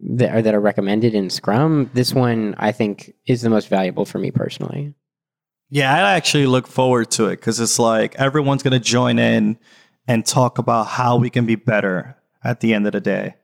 that 0.00 0.34
are, 0.34 0.42
that 0.42 0.54
are 0.54 0.60
recommended 0.60 1.14
in 1.14 1.30
Scrum, 1.30 1.90
this 1.94 2.12
one 2.12 2.54
I 2.58 2.72
think 2.72 3.14
is 3.26 3.42
the 3.42 3.50
most 3.50 3.68
valuable 3.68 4.04
for 4.04 4.18
me 4.18 4.30
personally. 4.30 4.94
Yeah, 5.70 5.92
I 5.92 6.12
actually 6.12 6.46
look 6.46 6.66
forward 6.66 7.10
to 7.12 7.26
it 7.26 7.36
because 7.36 7.60
it's 7.60 7.78
like 7.78 8.14
everyone's 8.16 8.62
going 8.62 8.72
to 8.72 8.80
join 8.80 9.18
in 9.18 9.58
and 10.06 10.24
talk 10.24 10.58
about 10.58 10.86
how 10.86 11.16
we 11.16 11.28
can 11.28 11.44
be 11.44 11.56
better 11.56 12.16
at 12.42 12.60
the 12.60 12.72
end 12.72 12.86
of 12.86 12.92
the 12.92 13.00
day. 13.00 13.34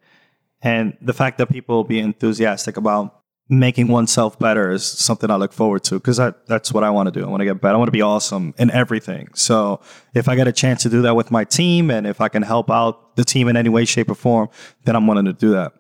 And 0.62 0.96
the 1.02 1.12
fact 1.12 1.36
that 1.38 1.50
people 1.50 1.76
will 1.76 1.84
be 1.84 1.98
enthusiastic 1.98 2.78
about 2.78 3.20
making 3.50 3.88
oneself 3.88 4.38
better 4.38 4.70
is 4.70 4.86
something 4.86 5.30
I 5.30 5.36
look 5.36 5.52
forward 5.52 5.84
to 5.84 5.96
because 5.96 6.16
that's 6.16 6.72
what 6.72 6.82
I 6.82 6.88
want 6.88 7.12
to 7.12 7.20
do. 7.20 7.26
I 7.26 7.28
want 7.28 7.42
to 7.42 7.44
get 7.44 7.60
better. 7.60 7.74
I 7.74 7.76
want 7.76 7.88
to 7.88 7.92
be 7.92 8.00
awesome 8.00 8.54
in 8.56 8.70
everything. 8.70 9.28
So 9.34 9.82
if 10.14 10.26
I 10.26 10.34
get 10.34 10.48
a 10.48 10.52
chance 10.52 10.82
to 10.84 10.88
do 10.88 11.02
that 11.02 11.14
with 11.14 11.30
my 11.30 11.44
team 11.44 11.90
and 11.90 12.06
if 12.06 12.22
I 12.22 12.28
can 12.28 12.42
help 12.42 12.70
out 12.70 13.16
the 13.16 13.24
team 13.24 13.48
in 13.48 13.58
any 13.58 13.68
way, 13.68 13.84
shape, 13.84 14.10
or 14.10 14.14
form, 14.14 14.48
then 14.84 14.96
I'm 14.96 15.06
willing 15.06 15.26
to 15.26 15.34
do 15.34 15.50
that. 15.50 15.74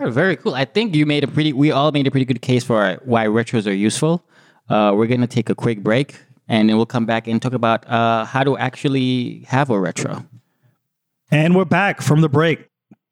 Very 0.00 0.34
cool. 0.34 0.56
I 0.56 0.64
think 0.64 0.96
you 0.96 1.06
made 1.06 1.22
a 1.22 1.28
pretty, 1.28 1.52
we 1.52 1.70
all 1.70 1.92
made 1.92 2.08
a 2.08 2.10
pretty 2.10 2.24
good 2.24 2.42
case 2.42 2.64
for 2.64 2.98
why 3.04 3.26
retros 3.26 3.68
are 3.68 3.72
useful. 3.72 4.24
Uh, 4.72 4.94
we're 4.94 5.06
going 5.06 5.20
to 5.20 5.26
take 5.26 5.50
a 5.50 5.54
quick 5.54 5.82
break 5.82 6.18
and 6.48 6.68
then 6.68 6.76
we'll 6.76 6.86
come 6.86 7.04
back 7.04 7.26
and 7.28 7.42
talk 7.42 7.52
about 7.52 7.86
uh, 7.90 8.24
how 8.24 8.42
to 8.42 8.56
actually 8.56 9.44
have 9.46 9.68
a 9.68 9.78
retro. 9.78 10.26
And 11.30 11.54
we're 11.54 11.66
back 11.66 12.00
from 12.00 12.22
the 12.22 12.28
break. 12.28 12.68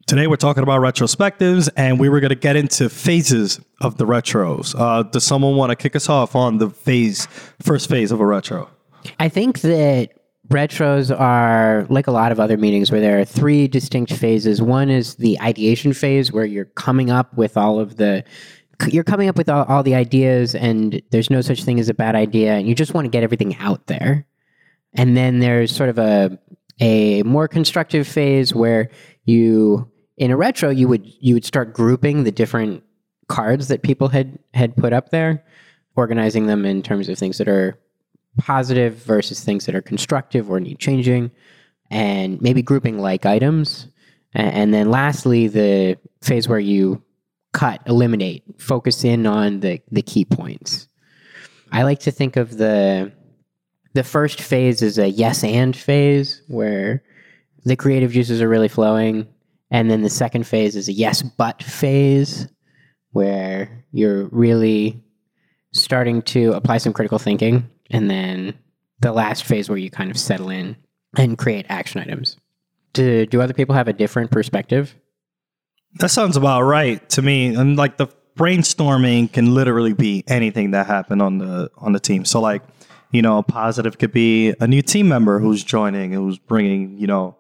Today 0.06 0.26
we're 0.26 0.36
talking 0.36 0.62
about 0.62 0.80
retrospectives, 0.80 1.68
and 1.76 2.00
we 2.00 2.08
were 2.08 2.18
going 2.18 2.30
to 2.30 2.34
get 2.34 2.56
into 2.56 2.88
phases 2.88 3.60
of 3.80 3.98
the 3.98 4.06
retros. 4.06 4.74
Uh, 4.76 5.04
does 5.04 5.22
someone 5.22 5.54
want 5.54 5.70
to 5.70 5.76
kick 5.76 5.94
us 5.94 6.08
off 6.08 6.34
on 6.34 6.58
the 6.58 6.70
phase, 6.70 7.26
first 7.62 7.88
phase 7.88 8.10
of 8.10 8.20
a 8.20 8.26
retro? 8.26 8.68
I 9.20 9.28
think 9.28 9.60
that 9.60 10.10
retros 10.48 11.16
are 11.16 11.86
like 11.90 12.08
a 12.08 12.10
lot 12.10 12.32
of 12.32 12.40
other 12.40 12.56
meetings 12.56 12.90
where 12.90 13.00
there 13.00 13.20
are 13.20 13.24
three 13.24 13.68
distinct 13.68 14.12
phases. 14.14 14.60
One 14.60 14.90
is 14.90 15.14
the 15.14 15.40
ideation 15.40 15.92
phase, 15.92 16.32
where 16.32 16.44
you're 16.44 16.64
coming 16.64 17.10
up 17.10 17.36
with 17.36 17.56
all 17.56 17.78
of 17.78 17.96
the 17.96 18.24
you're 18.88 19.04
coming 19.04 19.28
up 19.28 19.36
with 19.36 19.48
all, 19.48 19.64
all 19.64 19.82
the 19.82 19.94
ideas, 19.94 20.54
and 20.54 21.00
there's 21.10 21.30
no 21.30 21.40
such 21.40 21.64
thing 21.64 21.80
as 21.80 21.88
a 21.88 21.94
bad 21.94 22.14
idea, 22.14 22.54
and 22.54 22.68
you 22.68 22.74
just 22.74 22.94
want 22.94 23.04
to 23.04 23.10
get 23.10 23.22
everything 23.22 23.56
out 23.56 23.86
there. 23.86 24.26
And 24.94 25.16
then 25.16 25.38
there's 25.38 25.74
sort 25.74 25.88
of 25.88 25.98
a 25.98 26.38
a 26.80 27.22
more 27.24 27.46
constructive 27.46 28.08
phase 28.08 28.54
where 28.54 28.88
you 29.24 29.90
in 30.16 30.30
a 30.30 30.36
retro 30.36 30.70
you 30.70 30.88
would 30.88 31.06
you 31.20 31.34
would 31.34 31.44
start 31.44 31.74
grouping 31.74 32.24
the 32.24 32.32
different 32.32 32.82
cards 33.28 33.68
that 33.68 33.82
people 33.82 34.08
had 34.08 34.38
had 34.54 34.76
put 34.76 34.92
up 34.92 35.10
there 35.10 35.44
organizing 35.94 36.46
them 36.46 36.64
in 36.64 36.82
terms 36.82 37.08
of 37.08 37.18
things 37.18 37.38
that 37.38 37.48
are 37.48 37.78
positive 38.38 38.94
versus 38.96 39.44
things 39.44 39.66
that 39.66 39.74
are 39.74 39.82
constructive 39.82 40.50
or 40.50 40.58
need 40.58 40.78
changing 40.78 41.30
and 41.90 42.40
maybe 42.40 42.62
grouping 42.62 42.98
like 42.98 43.26
items 43.26 43.88
and 44.34 44.72
then 44.72 44.90
lastly 44.90 45.48
the 45.48 45.96
phase 46.22 46.48
where 46.48 46.60
you 46.60 47.02
cut 47.52 47.80
eliminate 47.86 48.42
focus 48.58 49.04
in 49.04 49.26
on 49.26 49.60
the 49.60 49.80
the 49.90 50.02
key 50.02 50.24
points 50.24 50.88
i 51.72 51.82
like 51.82 52.00
to 52.00 52.10
think 52.10 52.36
of 52.36 52.56
the 52.58 53.12
the 53.94 54.04
first 54.04 54.40
phase 54.40 54.82
as 54.82 54.98
a 54.98 55.08
yes 55.08 55.42
and 55.42 55.76
phase 55.76 56.42
where 56.48 57.02
the 57.64 57.76
creative 57.76 58.12
juices 58.12 58.40
are 58.40 58.48
really 58.48 58.68
flowing. 58.68 59.26
And 59.70 59.90
then 59.90 60.02
the 60.02 60.10
second 60.10 60.46
phase 60.46 60.76
is 60.76 60.88
a 60.88 60.92
yes 60.92 61.22
but 61.22 61.62
phase 61.62 62.48
where 63.12 63.84
you're 63.92 64.26
really 64.26 65.02
starting 65.72 66.22
to 66.22 66.52
apply 66.52 66.78
some 66.78 66.92
critical 66.92 67.18
thinking. 67.18 67.68
And 67.90 68.10
then 68.10 68.54
the 69.00 69.12
last 69.12 69.44
phase 69.44 69.68
where 69.68 69.78
you 69.78 69.90
kind 69.90 70.10
of 70.10 70.18
settle 70.18 70.50
in 70.50 70.76
and 71.16 71.38
create 71.38 71.66
action 71.68 72.00
items. 72.00 72.36
Do, 72.92 73.26
do 73.26 73.40
other 73.40 73.54
people 73.54 73.74
have 73.74 73.88
a 73.88 73.92
different 73.92 74.30
perspective? 74.30 74.94
That 75.94 76.10
sounds 76.10 76.36
about 76.36 76.62
right 76.62 77.06
to 77.10 77.22
me. 77.22 77.54
And 77.54 77.76
like 77.76 77.96
the 77.96 78.08
brainstorming 78.36 79.32
can 79.32 79.54
literally 79.54 79.92
be 79.92 80.24
anything 80.26 80.70
that 80.70 80.86
happened 80.86 81.20
on 81.20 81.38
the 81.38 81.70
on 81.76 81.92
the 81.92 82.00
team. 82.00 82.24
So 82.24 82.40
like 82.40 82.62
you 83.12 83.22
know, 83.22 83.38
a 83.38 83.42
positive 83.42 83.98
could 83.98 84.12
be 84.12 84.54
a 84.60 84.66
new 84.66 84.82
team 84.82 85.08
member 85.08 85.40
who's 85.40 85.64
joining, 85.64 86.12
who's 86.12 86.38
bringing, 86.38 86.96
you 86.96 87.06
know, 87.06 87.36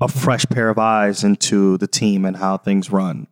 a 0.00 0.08
fresh 0.08 0.44
pair 0.46 0.68
of 0.68 0.78
eyes 0.78 1.24
into 1.24 1.78
the 1.78 1.86
team 1.86 2.24
and 2.24 2.36
how 2.36 2.56
things 2.56 2.90
run. 2.90 3.26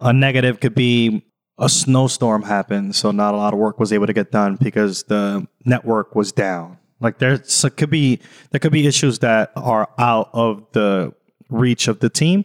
A 0.00 0.12
negative 0.12 0.60
could 0.60 0.74
be 0.74 1.24
a 1.58 1.68
snowstorm 1.68 2.42
happened, 2.42 2.94
so 2.94 3.10
not 3.10 3.34
a 3.34 3.36
lot 3.36 3.52
of 3.52 3.58
work 3.58 3.80
was 3.80 3.92
able 3.92 4.06
to 4.06 4.12
get 4.12 4.30
done 4.30 4.56
because 4.56 5.04
the 5.04 5.46
network 5.64 6.14
was 6.14 6.30
down. 6.30 6.78
Like 7.00 7.18
there's 7.18 7.64
could 7.76 7.90
be 7.90 8.20
there 8.50 8.60
could 8.60 8.72
be 8.72 8.86
issues 8.86 9.20
that 9.20 9.52
are 9.56 9.88
out 9.98 10.30
of 10.32 10.66
the 10.72 11.12
reach 11.48 11.88
of 11.88 12.00
the 12.00 12.08
team, 12.08 12.44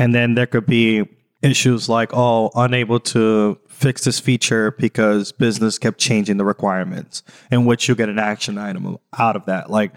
and 0.00 0.14
then 0.14 0.34
there 0.34 0.46
could 0.46 0.66
be 0.66 1.06
issues 1.42 1.88
like 1.88 2.10
oh 2.12 2.50
unable 2.54 2.98
to 2.98 3.58
fix 3.68 4.04
this 4.04 4.18
feature 4.18 4.72
because 4.72 5.32
business 5.32 5.78
kept 5.78 5.98
changing 5.98 6.36
the 6.38 6.44
requirements 6.44 7.22
in 7.50 7.64
which 7.64 7.88
you 7.88 7.94
get 7.94 8.08
an 8.08 8.18
action 8.18 8.58
item 8.58 8.98
out 9.18 9.36
of 9.36 9.46
that. 9.46 9.70
Like 9.70 9.92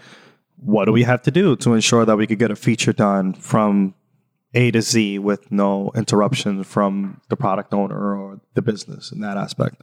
what 0.56 0.84
do 0.86 0.92
we 0.92 1.02
have 1.02 1.22
to 1.22 1.30
do 1.30 1.56
to 1.56 1.74
ensure 1.74 2.04
that 2.04 2.16
we 2.16 2.26
could 2.26 2.38
get 2.38 2.50
a 2.50 2.56
feature 2.56 2.92
done 2.92 3.34
from 3.34 3.94
a 4.54 4.70
to 4.70 4.80
z 4.80 5.18
with 5.18 5.50
no 5.50 5.90
interruption 5.94 6.64
from 6.64 7.20
the 7.28 7.36
product 7.36 7.74
owner 7.74 8.16
or 8.16 8.40
the 8.54 8.62
business 8.62 9.10
in 9.10 9.20
that 9.20 9.36
aspect? 9.36 9.82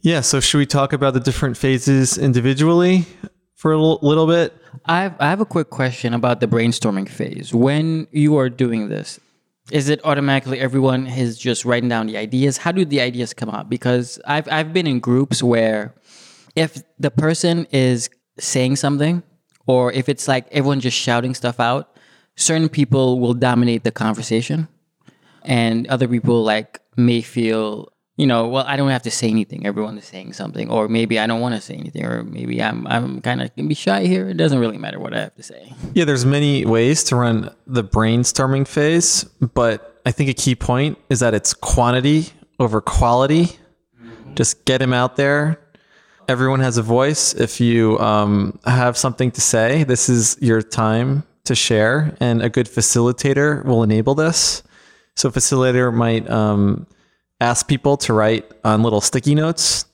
Yeah 0.00 0.20
so 0.20 0.40
should 0.40 0.58
we 0.58 0.66
talk 0.66 0.92
about 0.92 1.14
the 1.14 1.20
different 1.20 1.56
phases 1.56 2.16
individually 2.16 3.06
for 3.54 3.72
a 3.72 3.78
l- 3.78 3.98
little 4.00 4.26
bit? 4.26 4.54
I 4.86 5.02
have, 5.02 5.16
I 5.20 5.28
have 5.28 5.40
a 5.40 5.46
quick 5.46 5.68
question 5.68 6.14
about 6.14 6.40
the 6.40 6.46
brainstorming 6.46 7.08
phase. 7.08 7.52
When 7.52 8.06
you 8.12 8.38
are 8.38 8.48
doing 8.48 8.88
this 8.88 9.20
is 9.70 9.88
it 9.88 10.00
automatically 10.04 10.60
everyone 10.60 11.06
is 11.06 11.38
just 11.38 11.64
writing 11.64 11.88
down 11.88 12.06
the 12.06 12.16
ideas? 12.16 12.58
How 12.58 12.72
do 12.72 12.84
the 12.84 13.00
ideas 13.00 13.34
come 13.34 13.48
up? 13.50 13.68
Because 13.68 14.20
I've 14.26 14.48
I've 14.50 14.72
been 14.72 14.86
in 14.86 15.00
groups 15.00 15.42
where 15.42 15.94
if 16.56 16.82
the 16.98 17.10
person 17.10 17.66
is 17.70 18.10
saying 18.38 18.76
something 18.76 19.22
or 19.66 19.92
if 19.92 20.08
it's 20.08 20.26
like 20.26 20.46
everyone 20.50 20.80
just 20.80 20.96
shouting 20.96 21.34
stuff 21.34 21.60
out, 21.60 21.96
certain 22.36 22.68
people 22.68 23.20
will 23.20 23.34
dominate 23.34 23.84
the 23.84 23.92
conversation 23.92 24.68
and 25.42 25.86
other 25.88 26.08
people 26.08 26.42
like 26.42 26.80
may 26.96 27.20
feel 27.20 27.92
you 28.20 28.26
know, 28.26 28.48
well, 28.48 28.64
I 28.66 28.76
don't 28.76 28.90
have 28.90 29.04
to 29.04 29.10
say 29.10 29.30
anything. 29.30 29.64
Everyone 29.64 29.96
is 29.96 30.04
saying 30.04 30.34
something, 30.34 30.70
or 30.70 30.88
maybe 30.88 31.18
I 31.18 31.26
don't 31.26 31.40
want 31.40 31.54
to 31.54 31.60
say 31.62 31.72
anything, 31.72 32.04
or 32.04 32.22
maybe 32.22 32.62
I'm 32.62 32.86
I'm 32.86 33.22
kind 33.22 33.40
of 33.40 33.56
gonna 33.56 33.66
be 33.66 33.74
shy 33.74 34.04
here. 34.04 34.28
It 34.28 34.36
doesn't 34.36 34.58
really 34.58 34.76
matter 34.76 35.00
what 35.00 35.14
I 35.14 35.20
have 35.20 35.34
to 35.36 35.42
say. 35.42 35.72
Yeah, 35.94 36.04
there's 36.04 36.26
many 36.26 36.66
ways 36.66 37.02
to 37.04 37.16
run 37.16 37.48
the 37.66 37.82
brainstorming 37.82 38.68
phase, 38.68 39.24
but 39.54 40.02
I 40.04 40.10
think 40.10 40.28
a 40.28 40.34
key 40.34 40.54
point 40.54 40.98
is 41.08 41.20
that 41.20 41.32
it's 41.32 41.54
quantity 41.54 42.26
over 42.58 42.82
quality. 42.82 43.56
Just 44.34 44.66
get 44.66 44.82
him 44.82 44.92
out 44.92 45.16
there. 45.16 45.58
Everyone 46.28 46.60
has 46.60 46.76
a 46.76 46.82
voice. 46.82 47.32
If 47.32 47.58
you 47.58 47.98
um, 48.00 48.58
have 48.66 48.98
something 48.98 49.30
to 49.30 49.40
say, 49.40 49.84
this 49.84 50.10
is 50.10 50.36
your 50.42 50.60
time 50.60 51.22
to 51.44 51.54
share, 51.54 52.14
and 52.20 52.42
a 52.42 52.50
good 52.50 52.66
facilitator 52.66 53.64
will 53.64 53.82
enable 53.82 54.14
this. 54.14 54.62
So, 55.14 55.30
facilitator 55.30 55.90
might. 55.92 56.28
Um, 56.28 56.86
ask 57.40 57.66
people 57.66 57.96
to 57.98 58.12
write 58.12 58.50
on 58.64 58.82
little 58.82 59.00
sticky 59.00 59.34
notes, 59.34 59.86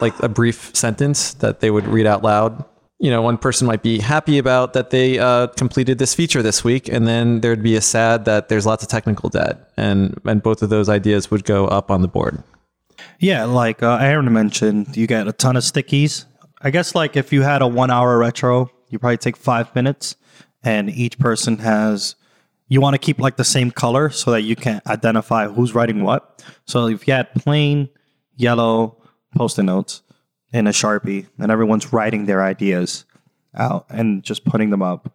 like 0.00 0.18
a 0.20 0.28
brief 0.28 0.74
sentence 0.74 1.34
that 1.34 1.60
they 1.60 1.70
would 1.70 1.86
read 1.86 2.06
out 2.06 2.22
loud. 2.22 2.64
You 2.98 3.10
know, 3.10 3.22
one 3.22 3.38
person 3.38 3.66
might 3.66 3.82
be 3.82 3.98
happy 3.98 4.36
about 4.36 4.74
that 4.74 4.90
they 4.90 5.18
uh, 5.18 5.46
completed 5.48 5.98
this 5.98 6.14
feature 6.14 6.42
this 6.42 6.62
week, 6.62 6.88
and 6.88 7.06
then 7.06 7.40
there'd 7.40 7.62
be 7.62 7.74
a 7.74 7.80
sad 7.80 8.26
that 8.26 8.50
there's 8.50 8.66
lots 8.66 8.82
of 8.82 8.90
technical 8.90 9.30
debt, 9.30 9.70
and 9.78 10.20
and 10.26 10.42
both 10.42 10.62
of 10.62 10.68
those 10.68 10.90
ideas 10.90 11.30
would 11.30 11.44
go 11.44 11.66
up 11.66 11.90
on 11.90 12.02
the 12.02 12.08
board. 12.08 12.42
Yeah, 13.18 13.44
like 13.44 13.82
uh, 13.82 13.96
Aaron 14.00 14.30
mentioned, 14.30 14.96
you 14.98 15.06
get 15.06 15.26
a 15.26 15.32
ton 15.32 15.56
of 15.56 15.62
stickies. 15.62 16.26
I 16.60 16.68
guess 16.70 16.94
like 16.94 17.16
if 17.16 17.32
you 17.32 17.40
had 17.40 17.62
a 17.62 17.66
one 17.66 17.90
hour 17.90 18.18
retro, 18.18 18.70
you 18.90 18.98
probably 18.98 19.16
take 19.16 19.38
five 19.38 19.74
minutes, 19.74 20.16
and 20.62 20.90
each 20.90 21.18
person 21.18 21.56
has 21.58 22.16
you 22.70 22.80
want 22.80 22.94
to 22.94 22.98
keep 22.98 23.18
like 23.18 23.36
the 23.36 23.44
same 23.44 23.70
color 23.70 24.08
so 24.08 24.30
that 24.30 24.42
you 24.42 24.56
can 24.56 24.80
identify 24.86 25.48
who's 25.48 25.74
writing 25.74 26.02
what. 26.04 26.42
So 26.66 26.86
if 26.86 27.06
you 27.06 27.12
had 27.12 27.34
plain 27.34 27.90
yellow 28.36 28.96
post-it 29.36 29.64
notes 29.64 30.02
and 30.52 30.66
a 30.68 30.70
sharpie, 30.70 31.26
and 31.38 31.50
everyone's 31.50 31.92
writing 31.92 32.26
their 32.26 32.42
ideas 32.42 33.04
out 33.56 33.86
and 33.90 34.22
just 34.22 34.44
putting 34.44 34.70
them 34.70 34.82
up, 34.82 35.12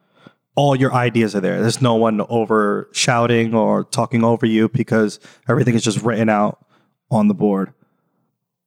all 0.55 0.75
your 0.75 0.93
ideas 0.93 1.33
are 1.33 1.39
there. 1.39 1.61
There's 1.61 1.81
no 1.81 1.95
one 1.95 2.21
over 2.27 2.89
shouting 2.91 3.55
or 3.55 3.85
talking 3.85 4.23
over 4.23 4.45
you 4.45 4.69
because 4.69 5.19
everything 5.47 5.75
is 5.75 5.83
just 5.83 6.01
written 6.01 6.29
out 6.29 6.65
on 7.09 7.29
the 7.29 7.33
board. 7.33 7.73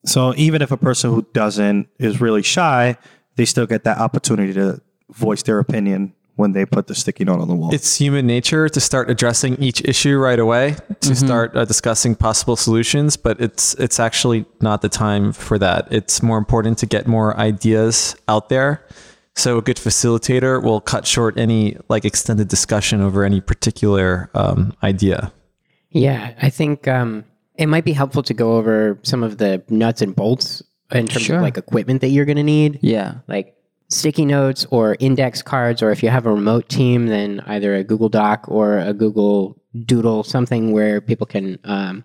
So 0.06 0.34
even 0.36 0.62
if 0.62 0.70
a 0.70 0.76
person 0.78 1.10
who 1.10 1.26
doesn't 1.34 1.88
is 1.98 2.20
really 2.20 2.42
shy, 2.42 2.96
they 3.36 3.44
still 3.44 3.66
get 3.66 3.84
that 3.84 3.98
opportunity 3.98 4.54
to 4.54 4.80
voice 5.10 5.42
their 5.42 5.58
opinion 5.58 6.14
when 6.38 6.52
they 6.52 6.64
put 6.64 6.86
the 6.86 6.94
sticky 6.94 7.24
note 7.24 7.40
on 7.40 7.48
the 7.48 7.54
wall. 7.54 7.74
It's 7.74 7.96
human 7.96 8.24
nature 8.26 8.68
to 8.68 8.80
start 8.80 9.10
addressing 9.10 9.56
each 9.60 9.82
issue 9.84 10.16
right 10.18 10.38
away, 10.38 10.76
to 11.00 11.14
start 11.16 11.56
uh, 11.56 11.64
discussing 11.64 12.14
possible 12.14 12.54
solutions, 12.56 13.16
but 13.16 13.40
it's 13.40 13.74
it's 13.74 13.98
actually 13.98 14.46
not 14.60 14.80
the 14.80 14.88
time 14.88 15.32
for 15.32 15.58
that. 15.58 15.88
It's 15.90 16.22
more 16.22 16.38
important 16.38 16.78
to 16.78 16.86
get 16.86 17.06
more 17.08 17.36
ideas 17.36 18.14
out 18.28 18.48
there. 18.48 18.86
So 19.34 19.58
a 19.58 19.62
good 19.62 19.76
facilitator 19.78 20.62
will 20.62 20.80
cut 20.80 21.06
short 21.06 21.38
any 21.38 21.76
like 21.88 22.04
extended 22.04 22.48
discussion 22.48 23.00
over 23.00 23.24
any 23.24 23.40
particular 23.40 24.30
um, 24.34 24.72
idea. 24.82 25.32
Yeah, 25.90 26.34
I 26.40 26.50
think 26.50 26.86
um, 26.86 27.24
it 27.56 27.66
might 27.66 27.84
be 27.84 27.92
helpful 27.92 28.22
to 28.22 28.34
go 28.34 28.56
over 28.56 28.98
some 29.02 29.22
of 29.24 29.38
the 29.38 29.62
nuts 29.68 30.02
and 30.02 30.14
bolts 30.14 30.62
in 30.92 31.06
terms 31.08 31.26
Sure. 31.26 31.36
of 31.36 31.42
like 31.42 31.58
equipment 31.58 32.00
that 32.00 32.08
you're 32.08 32.24
going 32.26 32.36
to 32.36 32.42
need. 32.44 32.78
Yeah. 32.80 33.14
like 33.26 33.54
sticky 33.88 34.24
notes 34.24 34.66
or 34.70 34.96
index 35.00 35.42
cards, 35.42 35.82
or 35.82 35.90
if 35.90 36.02
you 36.02 36.10
have 36.10 36.26
a 36.26 36.32
remote 36.32 36.68
team, 36.68 37.06
then 37.06 37.40
either 37.46 37.74
a 37.74 37.84
Google 37.84 38.08
Doc 38.08 38.44
or 38.48 38.78
a 38.78 38.92
Google 38.92 39.60
Doodle, 39.84 40.22
something 40.24 40.72
where 40.72 41.00
people 41.00 41.26
can, 41.26 41.58
um, 41.64 42.04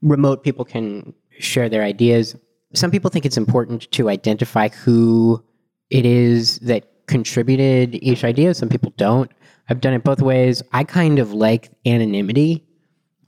remote 0.00 0.42
people 0.42 0.64
can 0.64 1.12
share 1.38 1.68
their 1.68 1.82
ideas. 1.82 2.36
Some 2.74 2.90
people 2.90 3.10
think 3.10 3.26
it's 3.26 3.36
important 3.36 3.90
to 3.92 4.08
identify 4.08 4.68
who 4.68 5.42
it 5.90 6.06
is 6.06 6.58
that 6.60 7.06
contributed 7.06 7.96
each 8.02 8.24
idea. 8.24 8.54
Some 8.54 8.68
people 8.68 8.92
don't. 8.96 9.30
I've 9.68 9.80
done 9.80 9.94
it 9.94 10.04
both 10.04 10.22
ways. 10.22 10.62
I 10.72 10.84
kind 10.84 11.18
of 11.18 11.32
like 11.32 11.70
anonymity. 11.86 12.64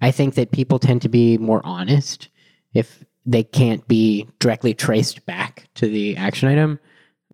I 0.01 0.11
think 0.11 0.35
that 0.35 0.53
people 0.53 0.79
tend 0.79 1.03
to 1.03 1.09
be 1.09 1.39
more 1.39 1.61
honest 1.65 2.29
if 2.73 3.05
they 3.27 3.43
can't 3.43 3.87
be 3.89 4.29
directly 4.39 4.75
traced 4.75 5.25
back 5.27 5.69
to 5.75 5.87
the 5.87 6.17
action 6.17 6.49
item. 6.49 6.79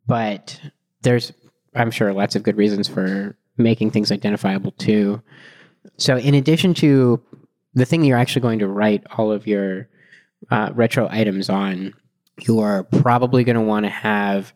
But 0.07 0.61
there's, 1.03 1.33
I'm 1.75 1.91
sure, 1.91 2.13
lots 2.13 2.37
of 2.37 2.43
good 2.43 2.57
reasons 2.57 2.89
for 2.89 3.37
making 3.57 3.91
things 3.91 4.11
identifiable 4.11 4.73
too. 4.73 5.23
So, 5.97 6.17
in 6.17 6.35
addition 6.35 6.75
to 6.75 7.23
the 7.75 7.85
thing 7.85 8.05
you're 8.05 8.19
actually 8.19 8.43
going 8.43 8.59
to 8.59 8.69
write 8.69 9.05
all 9.17 9.31
of 9.33 9.47
your 9.47 9.89
uh, 10.51 10.71
retro 10.75 11.09
items 11.11 11.49
on, 11.49 11.95
you 12.43 12.61
are 12.61 12.85
probably 12.85 13.45
going 13.45 13.57
to 13.57 13.63
want 13.63 13.85
to 13.85 13.91
have 13.91 14.53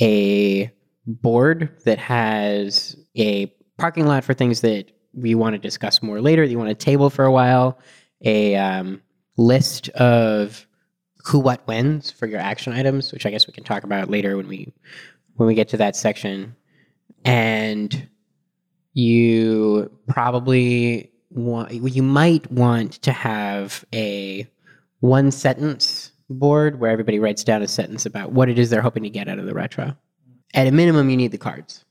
a 0.00 0.70
board 1.06 1.76
that 1.84 1.98
has 1.98 2.96
a 3.16 3.46
parking 3.78 4.06
lot 4.06 4.24
for 4.24 4.34
things 4.34 4.60
that 4.60 4.90
we 5.14 5.34
want 5.34 5.54
to 5.54 5.58
discuss 5.58 6.02
more 6.02 6.20
later. 6.20 6.44
that 6.44 6.50
You 6.50 6.58
want 6.58 6.70
a 6.70 6.74
table 6.74 7.10
for 7.10 7.24
a 7.24 7.32
while, 7.32 7.78
a 8.22 8.56
um, 8.56 9.02
list 9.36 9.88
of 9.90 10.66
who, 11.28 11.38
what, 11.38 11.66
whens 11.66 12.10
for 12.10 12.26
your 12.26 12.40
action 12.40 12.72
items, 12.72 13.12
which 13.12 13.26
I 13.26 13.30
guess 13.30 13.46
we 13.46 13.52
can 13.52 13.64
talk 13.64 13.84
about 13.84 14.10
later 14.10 14.36
when 14.36 14.48
we 14.48 14.72
when 15.36 15.46
we 15.46 15.54
get 15.54 15.68
to 15.68 15.76
that 15.76 15.94
section, 15.94 16.56
and 17.24 18.08
you 18.94 19.90
probably 20.08 21.12
want 21.30 21.72
you 21.72 22.02
might 22.02 22.50
want 22.50 22.92
to 23.02 23.12
have 23.12 23.84
a 23.94 24.46
one 25.00 25.30
sentence 25.30 26.12
board 26.30 26.80
where 26.80 26.90
everybody 26.90 27.18
writes 27.18 27.44
down 27.44 27.62
a 27.62 27.68
sentence 27.68 28.04
about 28.06 28.32
what 28.32 28.48
it 28.48 28.58
is 28.58 28.70
they're 28.70 28.82
hoping 28.82 29.02
to 29.02 29.10
get 29.10 29.28
out 29.28 29.38
of 29.38 29.46
the 29.46 29.54
retro. 29.54 29.96
At 30.54 30.66
a 30.66 30.72
minimum, 30.72 31.10
you 31.10 31.16
need 31.16 31.32
the 31.32 31.38
cards. 31.38 31.84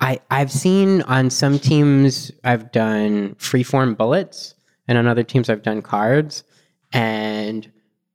I, 0.00 0.20
I've 0.30 0.50
seen 0.50 1.02
on 1.02 1.30
some 1.30 1.58
teams 1.58 2.32
I've 2.44 2.72
done 2.72 3.34
freeform 3.34 3.96
bullets, 3.96 4.54
and 4.86 4.96
on 4.96 5.06
other 5.06 5.24
teams 5.24 5.50
I've 5.50 5.62
done 5.62 5.82
cards. 5.82 6.42
And 6.92 7.70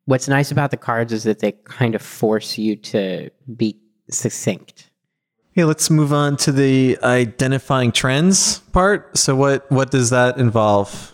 what's 0.05 0.27
nice 0.27 0.51
about 0.51 0.71
the 0.71 0.77
cards 0.77 1.13
is 1.13 1.23
that 1.23 1.39
they 1.39 1.53
kind 1.63 1.95
of 1.95 2.01
force 2.01 2.57
you 2.57 2.75
to 2.75 3.29
be 3.55 3.79
succinct. 4.09 4.89
Okay, 5.53 5.65
let's 5.65 5.89
move 5.89 6.11
on 6.11 6.35
to 6.37 6.51
the 6.51 6.97
identifying 7.03 7.91
trends 7.91 8.59
part. 8.71 9.17
So 9.17 9.35
what 9.35 9.71
what 9.71 9.91
does 9.91 10.09
that 10.09 10.37
involve? 10.37 11.11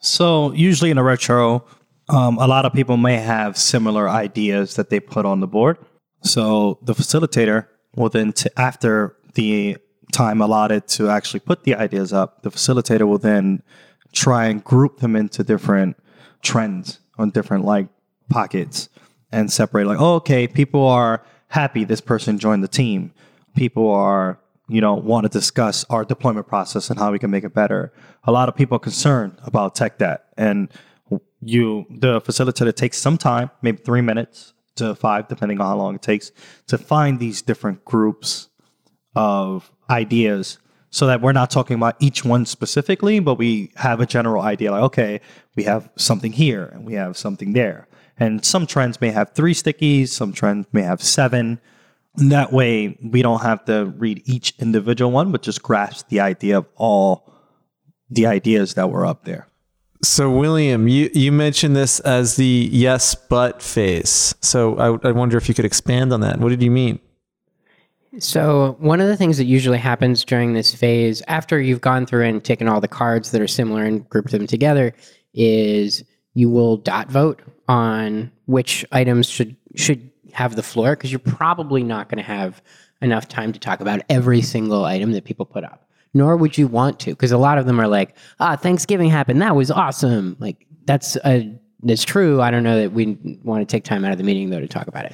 So 0.00 0.52
usually 0.52 0.90
in 0.90 0.98
a 0.98 1.02
retro, 1.02 1.64
um, 2.08 2.38
a 2.38 2.46
lot 2.46 2.64
of 2.64 2.72
people 2.72 2.96
may 2.96 3.16
have 3.16 3.58
similar 3.58 4.08
ideas 4.08 4.76
that 4.76 4.90
they 4.90 5.00
put 5.00 5.26
on 5.26 5.40
the 5.40 5.46
board. 5.46 5.76
So 6.22 6.78
the 6.82 6.94
facilitator 6.94 7.66
will 7.94 8.08
then, 8.08 8.32
t- 8.32 8.48
after 8.56 9.16
the 9.34 9.76
time 10.12 10.40
allotted 10.40 10.86
to 10.88 11.10
actually 11.10 11.40
put 11.40 11.64
the 11.64 11.74
ideas 11.74 12.12
up, 12.12 12.42
the 12.42 12.50
facilitator 12.50 13.06
will 13.06 13.18
then 13.18 13.62
try 14.12 14.46
and 14.46 14.64
group 14.64 15.00
them 15.00 15.14
into 15.14 15.44
different 15.44 15.96
trends 16.42 17.00
on 17.18 17.30
different 17.30 17.64
like 17.64 17.88
pockets 18.28 18.88
and 19.32 19.52
separate 19.52 19.86
like, 19.86 20.00
oh, 20.00 20.14
okay, 20.16 20.46
people 20.46 20.86
are 20.86 21.24
happy 21.48 21.84
this 21.84 22.00
person 22.00 22.38
joined 22.38 22.62
the 22.62 22.68
team. 22.68 23.12
People 23.56 23.90
are, 23.90 24.38
you 24.68 24.80
know, 24.80 24.94
want 24.94 25.24
to 25.24 25.28
discuss 25.28 25.84
our 25.90 26.04
deployment 26.04 26.46
process 26.46 26.90
and 26.90 26.98
how 26.98 27.10
we 27.10 27.18
can 27.18 27.30
make 27.30 27.44
it 27.44 27.54
better. 27.54 27.92
A 28.24 28.32
lot 28.32 28.48
of 28.48 28.56
people 28.56 28.76
are 28.76 28.80
concerned 28.80 29.38
about 29.44 29.74
tech 29.74 29.98
debt 29.98 30.24
and 30.36 30.68
you 31.40 31.86
the 31.90 32.20
facilitator 32.20 32.74
takes 32.74 32.98
some 32.98 33.16
time, 33.16 33.50
maybe 33.62 33.78
three 33.78 34.00
minutes 34.00 34.52
to 34.76 34.94
five, 34.94 35.28
depending 35.28 35.60
on 35.60 35.66
how 35.66 35.76
long 35.76 35.94
it 35.94 36.02
takes, 36.02 36.30
to 36.66 36.78
find 36.78 37.18
these 37.18 37.42
different 37.42 37.84
groups 37.84 38.48
of 39.14 39.72
ideas 39.90 40.58
so 40.90 41.06
that 41.06 41.20
we're 41.20 41.32
not 41.32 41.50
talking 41.50 41.76
about 41.76 41.96
each 42.00 42.24
one 42.24 42.46
specifically, 42.46 43.20
but 43.20 43.34
we 43.34 43.70
have 43.76 44.00
a 44.00 44.06
general 44.06 44.42
idea 44.42 44.70
like, 44.70 44.82
okay, 44.82 45.20
we 45.54 45.64
have 45.64 45.90
something 45.96 46.32
here 46.32 46.66
and 46.66 46.84
we 46.86 46.94
have 46.94 47.16
something 47.16 47.52
there. 47.52 47.87
And 48.18 48.44
some 48.44 48.66
trends 48.66 49.00
may 49.00 49.10
have 49.10 49.32
three 49.32 49.54
stickies, 49.54 50.08
some 50.08 50.32
trends 50.32 50.66
may 50.72 50.82
have 50.82 51.02
seven. 51.02 51.60
And 52.16 52.32
that 52.32 52.52
way, 52.52 52.98
we 53.02 53.22
don't 53.22 53.42
have 53.42 53.64
to 53.66 53.86
read 53.96 54.22
each 54.24 54.54
individual 54.58 55.12
one, 55.12 55.30
but 55.30 55.42
just 55.42 55.62
grasp 55.62 56.08
the 56.08 56.20
idea 56.20 56.58
of 56.58 56.66
all 56.76 57.32
the 58.10 58.26
ideas 58.26 58.74
that 58.74 58.90
were 58.90 59.06
up 59.06 59.24
there. 59.24 59.46
So 60.02 60.30
William, 60.30 60.86
you 60.86 61.10
you 61.12 61.32
mentioned 61.32 61.74
this 61.74 61.98
as 62.00 62.36
the 62.36 62.68
yes 62.72 63.14
but 63.16 63.60
phase. 63.60 64.34
So 64.40 64.76
I, 64.78 65.08
I 65.08 65.12
wonder 65.12 65.36
if 65.36 65.48
you 65.48 65.54
could 65.54 65.64
expand 65.64 66.12
on 66.12 66.20
that. 66.20 66.38
What 66.38 66.50
did 66.50 66.62
you 66.62 66.70
mean? 66.70 67.00
So, 68.18 68.76
one 68.80 69.00
of 69.00 69.06
the 69.06 69.16
things 69.16 69.36
that 69.36 69.44
usually 69.44 69.78
happens 69.78 70.24
during 70.24 70.54
this 70.54 70.74
phase, 70.74 71.22
after 71.28 71.60
you've 71.60 71.82
gone 71.82 72.06
through 72.06 72.24
and 72.24 72.42
taken 72.42 72.66
all 72.66 72.80
the 72.80 72.88
cards 72.88 73.30
that 73.30 73.40
are 73.40 73.46
similar 73.48 73.84
and 73.84 74.08
grouped 74.08 74.32
them 74.32 74.46
together, 74.46 74.94
is 75.34 76.02
you 76.38 76.48
will 76.48 76.76
dot 76.76 77.10
vote 77.10 77.42
on 77.66 78.30
which 78.46 78.84
items 78.92 79.28
should 79.28 79.56
should 79.74 80.08
have 80.32 80.54
the 80.54 80.62
floor 80.62 80.94
because 80.94 81.10
you're 81.10 81.18
probably 81.18 81.82
not 81.82 82.08
going 82.08 82.18
to 82.18 82.22
have 82.22 82.62
enough 83.02 83.26
time 83.26 83.52
to 83.52 83.58
talk 83.58 83.80
about 83.80 84.02
every 84.08 84.40
single 84.40 84.84
item 84.84 85.10
that 85.10 85.24
people 85.24 85.44
put 85.44 85.64
up. 85.64 85.88
Nor 86.14 86.36
would 86.36 86.56
you 86.56 86.68
want 86.68 87.00
to 87.00 87.10
because 87.10 87.32
a 87.32 87.38
lot 87.38 87.58
of 87.58 87.66
them 87.66 87.80
are 87.80 87.88
like, 87.88 88.16
"Ah, 88.38 88.54
Thanksgiving 88.54 89.10
happened. 89.10 89.42
That 89.42 89.56
was 89.56 89.68
awesome." 89.72 90.36
Like 90.38 90.64
that's 90.84 91.16
a 91.24 91.52
that's 91.82 92.04
true. 92.04 92.40
I 92.40 92.52
don't 92.52 92.62
know 92.62 92.80
that 92.82 92.92
we 92.92 93.18
want 93.42 93.60
to 93.60 93.70
take 93.70 93.82
time 93.82 94.04
out 94.04 94.12
of 94.12 94.18
the 94.18 94.24
meeting 94.24 94.50
though 94.50 94.60
to 94.60 94.68
talk 94.68 94.86
about 94.86 95.06
it. 95.06 95.12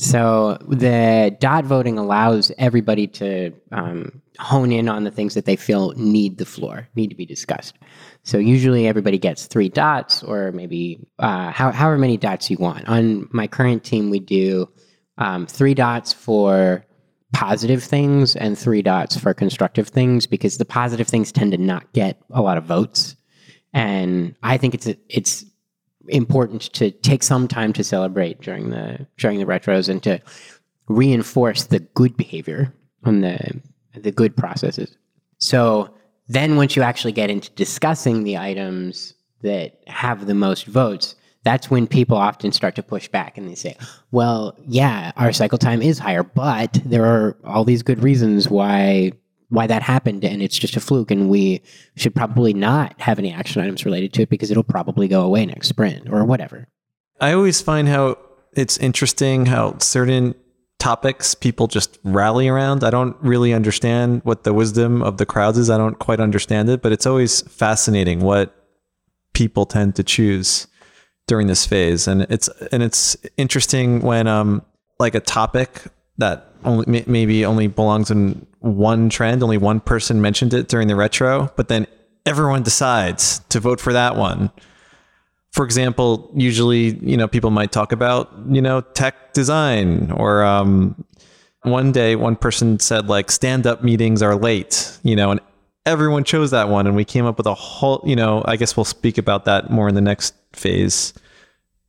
So 0.00 0.58
the 0.68 1.36
dot 1.40 1.64
voting 1.64 1.98
allows 1.98 2.52
everybody 2.56 3.08
to 3.08 3.52
um, 3.72 4.22
hone 4.38 4.70
in 4.70 4.88
on 4.88 5.02
the 5.02 5.10
things 5.10 5.34
that 5.34 5.44
they 5.44 5.56
feel 5.56 5.90
need 5.96 6.38
the 6.38 6.46
floor, 6.46 6.88
need 6.94 7.08
to 7.08 7.16
be 7.16 7.26
discussed. 7.26 7.74
So 8.22 8.38
usually 8.38 8.86
everybody 8.86 9.18
gets 9.18 9.46
three 9.46 9.68
dots, 9.68 10.22
or 10.22 10.52
maybe 10.52 11.00
uh, 11.18 11.50
how, 11.50 11.72
however 11.72 11.98
many 11.98 12.16
dots 12.16 12.48
you 12.48 12.56
want. 12.58 12.88
On 12.88 13.28
my 13.32 13.48
current 13.48 13.82
team, 13.82 14.08
we 14.08 14.20
do 14.20 14.68
um, 15.18 15.48
three 15.48 15.74
dots 15.74 16.12
for 16.12 16.86
positive 17.32 17.82
things 17.82 18.36
and 18.36 18.56
three 18.56 18.82
dots 18.82 19.16
for 19.18 19.34
constructive 19.34 19.88
things 19.88 20.28
because 20.28 20.58
the 20.58 20.64
positive 20.64 21.08
things 21.08 21.32
tend 21.32 21.50
to 21.50 21.58
not 21.58 21.92
get 21.92 22.22
a 22.30 22.40
lot 22.40 22.56
of 22.56 22.62
votes, 22.62 23.16
and 23.72 24.36
I 24.44 24.58
think 24.58 24.74
it's 24.74 24.86
a, 24.86 24.96
it's 25.08 25.44
important 26.08 26.62
to 26.74 26.90
take 26.90 27.22
some 27.22 27.48
time 27.48 27.72
to 27.74 27.84
celebrate 27.84 28.40
during 28.40 28.70
the 28.70 29.06
during 29.16 29.38
the 29.38 29.44
retros 29.44 29.88
and 29.88 30.02
to 30.02 30.20
reinforce 30.88 31.64
the 31.64 31.80
good 31.80 32.16
behavior 32.16 32.72
on 33.04 33.20
the 33.20 33.60
the 33.94 34.12
good 34.12 34.36
processes. 34.36 34.96
So 35.38 35.94
then 36.28 36.56
once 36.56 36.76
you 36.76 36.82
actually 36.82 37.12
get 37.12 37.30
into 37.30 37.50
discussing 37.52 38.24
the 38.24 38.36
items 38.36 39.14
that 39.42 39.80
have 39.86 40.26
the 40.26 40.34
most 40.34 40.66
votes, 40.66 41.14
that's 41.44 41.70
when 41.70 41.86
people 41.86 42.16
often 42.16 42.52
start 42.52 42.74
to 42.74 42.82
push 42.82 43.08
back 43.08 43.38
and 43.38 43.48
they 43.48 43.54
say, 43.54 43.76
"Well, 44.10 44.56
yeah, 44.66 45.12
our 45.16 45.32
cycle 45.32 45.58
time 45.58 45.82
is 45.82 45.98
higher, 45.98 46.22
but 46.22 46.80
there 46.84 47.06
are 47.06 47.36
all 47.44 47.64
these 47.64 47.82
good 47.82 48.02
reasons 48.02 48.50
why 48.50 49.12
why 49.50 49.66
that 49.66 49.82
happened 49.82 50.24
and 50.24 50.42
it's 50.42 50.58
just 50.58 50.76
a 50.76 50.80
fluke 50.80 51.10
and 51.10 51.30
we 51.30 51.62
should 51.96 52.14
probably 52.14 52.52
not 52.52 53.00
have 53.00 53.18
any 53.18 53.32
action 53.32 53.62
items 53.62 53.84
related 53.84 54.12
to 54.12 54.22
it 54.22 54.28
because 54.28 54.50
it'll 54.50 54.62
probably 54.62 55.08
go 55.08 55.22
away 55.22 55.46
next 55.46 55.68
sprint 55.68 56.08
or 56.10 56.24
whatever. 56.24 56.68
I 57.20 57.32
always 57.32 57.60
find 57.60 57.88
how 57.88 58.18
it's 58.52 58.76
interesting 58.78 59.46
how 59.46 59.78
certain 59.78 60.34
topics 60.78 61.34
people 61.34 61.66
just 61.66 61.98
rally 62.04 62.48
around. 62.48 62.84
I 62.84 62.90
don't 62.90 63.16
really 63.20 63.52
understand 63.52 64.20
what 64.24 64.44
the 64.44 64.54
wisdom 64.54 65.02
of 65.02 65.16
the 65.18 65.26
crowds 65.26 65.58
is. 65.58 65.70
I 65.70 65.78
don't 65.78 65.98
quite 65.98 66.20
understand 66.20 66.68
it, 66.68 66.82
but 66.82 66.92
it's 66.92 67.06
always 67.06 67.40
fascinating 67.42 68.20
what 68.20 68.54
people 69.32 69.66
tend 69.66 69.96
to 69.96 70.02
choose 70.02 70.66
during 71.26 71.46
this 71.46 71.66
phase, 71.66 72.08
and 72.08 72.22
it's 72.22 72.48
and 72.72 72.82
it's 72.82 73.16
interesting 73.36 74.00
when 74.00 74.26
um 74.26 74.62
like 74.98 75.14
a 75.14 75.20
topic 75.20 75.82
that 76.18 76.52
only 76.64 77.04
maybe 77.06 77.44
only 77.44 77.68
belongs 77.68 78.10
in 78.10 78.46
one 78.60 79.08
trend, 79.08 79.42
only 79.42 79.58
one 79.58 79.80
person 79.80 80.20
mentioned 80.20 80.52
it 80.52 80.68
during 80.68 80.88
the 80.88 80.96
retro, 80.96 81.52
but 81.56 81.68
then 81.68 81.86
everyone 82.26 82.62
decides 82.62 83.38
to 83.48 83.60
vote 83.60 83.80
for 83.80 83.92
that 83.92 84.16
one. 84.16 84.50
For 85.52 85.64
example, 85.64 86.30
usually 86.34 86.98
you 86.98 87.16
know 87.16 87.28
people 87.28 87.50
might 87.50 87.72
talk 87.72 87.92
about 87.92 88.30
you 88.48 88.60
know 88.60 88.80
tech 88.80 89.32
design 89.32 90.10
or 90.10 90.42
um, 90.42 91.04
one 91.62 91.92
day 91.92 92.16
one 92.16 92.36
person 92.36 92.78
said 92.78 93.08
like 93.08 93.30
stand 93.30 93.66
up 93.66 93.82
meetings 93.82 94.22
are 94.22 94.36
late, 94.36 94.98
you 95.02 95.16
know, 95.16 95.30
and 95.30 95.40
everyone 95.86 96.24
chose 96.24 96.50
that 96.50 96.68
one 96.68 96.86
and 96.86 96.94
we 96.96 97.04
came 97.04 97.24
up 97.24 97.38
with 97.38 97.46
a 97.46 97.54
whole, 97.54 98.02
you 98.04 98.16
know, 98.16 98.42
I 98.46 98.56
guess 98.56 98.76
we'll 98.76 98.84
speak 98.84 99.18
about 99.18 99.44
that 99.46 99.70
more 99.70 99.88
in 99.88 99.94
the 99.94 100.00
next 100.00 100.34
phase. 100.52 101.14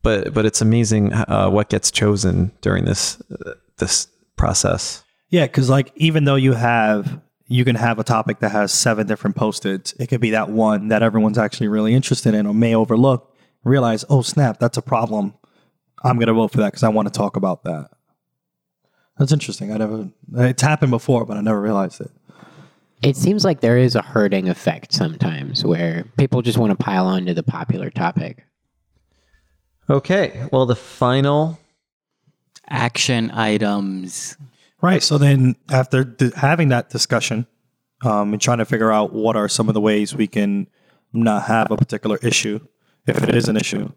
But 0.02 0.34
but 0.34 0.46
it's 0.46 0.62
amazing 0.62 1.14
uh, 1.14 1.50
what 1.50 1.70
gets 1.70 1.92
chosen 1.92 2.52
during 2.62 2.86
this 2.86 3.22
uh, 3.46 3.54
this 3.78 4.08
process. 4.40 5.04
Yeah, 5.30 5.46
because 5.46 5.70
like 5.70 5.92
even 5.96 6.24
though 6.24 6.36
you 6.36 6.54
have 6.54 7.22
you 7.48 7.66
can 7.66 7.76
have 7.76 8.00
a 8.00 8.04
topic 8.04 8.40
that 8.40 8.52
has 8.52 8.72
seven 8.72 9.06
different 9.06 9.36
post-its, 9.36 9.94
it 9.94 10.08
could 10.08 10.22
be 10.22 10.32
that 10.32 10.50
one 10.50 10.88
that 10.88 11.04
everyone's 11.04 11.38
actually 11.38 11.68
really 11.68 11.94
interested 11.94 12.34
in 12.34 12.48
or 12.48 12.54
may 12.54 12.74
overlook. 12.74 13.36
Realize, 13.64 14.06
oh 14.10 14.22
snap, 14.22 14.58
that's 14.58 14.78
a 14.78 14.82
problem. 14.82 15.34
I'm 16.04 16.18
gonna 16.18 16.34
vote 16.34 16.52
for 16.52 16.58
that 16.60 16.68
because 16.68 16.84
I 16.84 16.90
want 16.90 17.08
to 17.08 17.12
talk 17.12 17.36
about 17.36 17.66
that. 17.66 17.90
That's 19.18 19.34
interesting. 19.34 19.74
I 19.74 19.78
never. 19.78 20.10
It's 20.36 20.62
happened 20.62 20.92
before, 20.92 21.26
but 21.26 21.36
I 21.36 21.42
never 21.42 21.62
realized 21.62 22.00
it. 22.00 22.12
It 23.04 23.18
seems 23.18 23.44
like 23.44 23.60
there 23.60 23.78
is 23.78 23.96
a 23.96 24.02
herding 24.02 24.48
effect 24.48 24.94
sometimes 24.94 25.66
where 25.66 26.06
people 26.18 26.42
just 26.42 26.58
want 26.58 26.72
to 26.72 26.82
pile 26.82 27.06
onto 27.06 27.34
the 27.34 27.44
popular 27.44 27.90
topic. 27.90 28.46
Okay, 29.90 30.48
well 30.52 30.66
the 30.66 30.76
final 30.76 31.60
Action 32.70 33.32
items. 33.32 34.38
Right. 34.82 35.04
So 35.04 35.18
then, 35.18 35.56
after 35.70 36.16
having 36.36 36.70
that 36.70 36.90
discussion 36.90 37.48
um, 38.04 38.34
and 38.34 38.42
trying 38.42 38.60
to 38.60 38.66
figure 38.66 38.92
out 38.92 39.12
what 39.12 39.36
are 39.36 39.50
some 39.50 39.68
of 39.68 39.74
the 39.74 39.82
ways 39.82 40.16
we 40.16 40.28
can 40.28 40.68
not 41.12 41.44
have 41.44 41.72
a 41.72 41.78
particular 41.78 42.18
issue, 42.22 42.60
if 43.08 43.22
it 43.24 43.36
is 43.36 43.50
an 43.50 43.58
issue, 43.58 43.92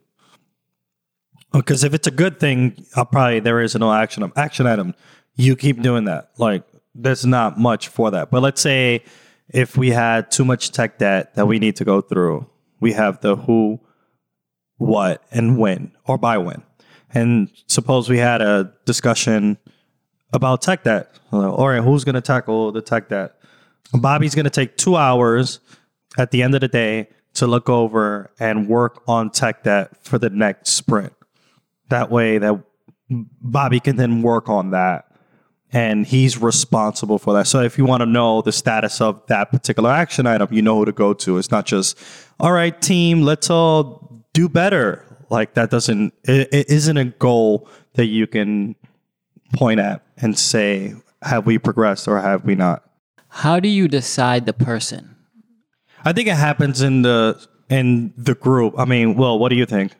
because 1.52 1.84
if 1.84 1.94
it's 1.94 2.06
a 2.06 2.10
good 2.12 2.40
thing, 2.40 2.84
I'll 2.96 3.04
probably 3.04 3.40
there 3.40 3.60
is 3.60 3.74
no 3.76 3.92
action. 3.92 4.30
Action 4.36 4.66
item, 4.66 4.94
you 5.34 5.54
keep 5.54 5.82
doing 5.82 6.04
that. 6.04 6.30
Like 6.38 6.64
there's 6.94 7.24
not 7.24 7.58
much 7.58 7.88
for 7.88 8.10
that. 8.10 8.30
But 8.30 8.42
let's 8.42 8.60
say 8.60 9.04
if 9.48 9.76
we 9.76 9.90
had 9.90 10.30
too 10.30 10.44
much 10.44 10.72
tech 10.72 10.98
debt 10.98 11.34
that 11.34 11.46
we 11.46 11.58
need 11.58 11.76
to 11.76 11.84
go 11.84 12.00
through, 12.00 12.48
we 12.80 12.92
have 12.92 13.20
the 13.20 13.36
who, 13.36 13.80
what, 14.76 15.22
and 15.30 15.58
when, 15.58 15.92
or 16.06 16.18
by 16.18 16.38
when. 16.38 16.62
And 17.14 17.50
suppose 17.66 18.08
we 18.08 18.18
had 18.18 18.40
a 18.40 18.72
discussion 18.84 19.58
about 20.32 20.62
tech 20.62 20.84
debt. 20.84 21.08
All 21.30 21.68
right, 21.68 21.82
who's 21.82 22.04
going 22.04 22.14
to 22.14 22.20
tackle 22.20 22.72
the 22.72 22.82
tech 22.82 23.08
debt? 23.08 23.34
Bobby's 23.92 24.34
going 24.34 24.44
to 24.44 24.50
take 24.50 24.76
two 24.76 24.96
hours 24.96 25.60
at 26.18 26.30
the 26.30 26.42
end 26.42 26.54
of 26.54 26.60
the 26.60 26.68
day 26.68 27.08
to 27.34 27.46
look 27.46 27.68
over 27.68 28.30
and 28.38 28.68
work 28.68 29.02
on 29.06 29.30
tech 29.30 29.62
debt 29.62 29.96
for 30.02 30.18
the 30.18 30.30
next 30.30 30.70
sprint. 30.70 31.12
That 31.88 32.10
way, 32.10 32.38
that 32.38 32.62
Bobby 33.10 33.80
can 33.80 33.96
then 33.96 34.22
work 34.22 34.48
on 34.48 34.70
that, 34.70 35.06
and 35.72 36.06
he's 36.06 36.38
responsible 36.38 37.18
for 37.18 37.34
that. 37.34 37.46
So, 37.46 37.60
if 37.60 37.76
you 37.76 37.84
want 37.84 38.00
to 38.00 38.06
know 38.06 38.40
the 38.40 38.52
status 38.52 39.00
of 39.00 39.26
that 39.26 39.50
particular 39.50 39.90
action 39.90 40.26
item, 40.26 40.48
you 40.50 40.62
know 40.62 40.78
who 40.78 40.84
to 40.86 40.92
go 40.92 41.12
to. 41.14 41.38
It's 41.38 41.50
not 41.50 41.66
just, 41.66 41.98
all 42.40 42.52
right, 42.52 42.80
team, 42.80 43.22
let's 43.22 43.50
all 43.50 44.24
do 44.32 44.48
better. 44.48 45.04
Like 45.32 45.54
that 45.54 45.70
doesn't. 45.70 46.12
It, 46.24 46.48
it 46.52 46.70
isn't 46.70 46.96
a 46.98 47.06
goal 47.06 47.66
that 47.94 48.06
you 48.06 48.26
can 48.26 48.76
point 49.54 49.80
at 49.80 50.02
and 50.18 50.38
say, 50.38 50.94
have 51.22 51.46
we 51.46 51.58
progressed 51.58 52.06
or 52.06 52.20
have 52.20 52.44
we 52.44 52.54
not? 52.54 52.84
How 53.28 53.58
do 53.58 53.68
you 53.68 53.88
decide 53.88 54.44
the 54.44 54.52
person? 54.52 55.16
I 56.04 56.12
think 56.12 56.28
it 56.28 56.36
happens 56.36 56.82
in 56.82 57.00
the 57.00 57.44
in 57.70 58.12
the 58.18 58.34
group. 58.34 58.74
I 58.76 58.84
mean, 58.84 59.16
well, 59.16 59.38
what 59.38 59.48
do 59.48 59.56
you 59.56 59.64
think? 59.64 59.94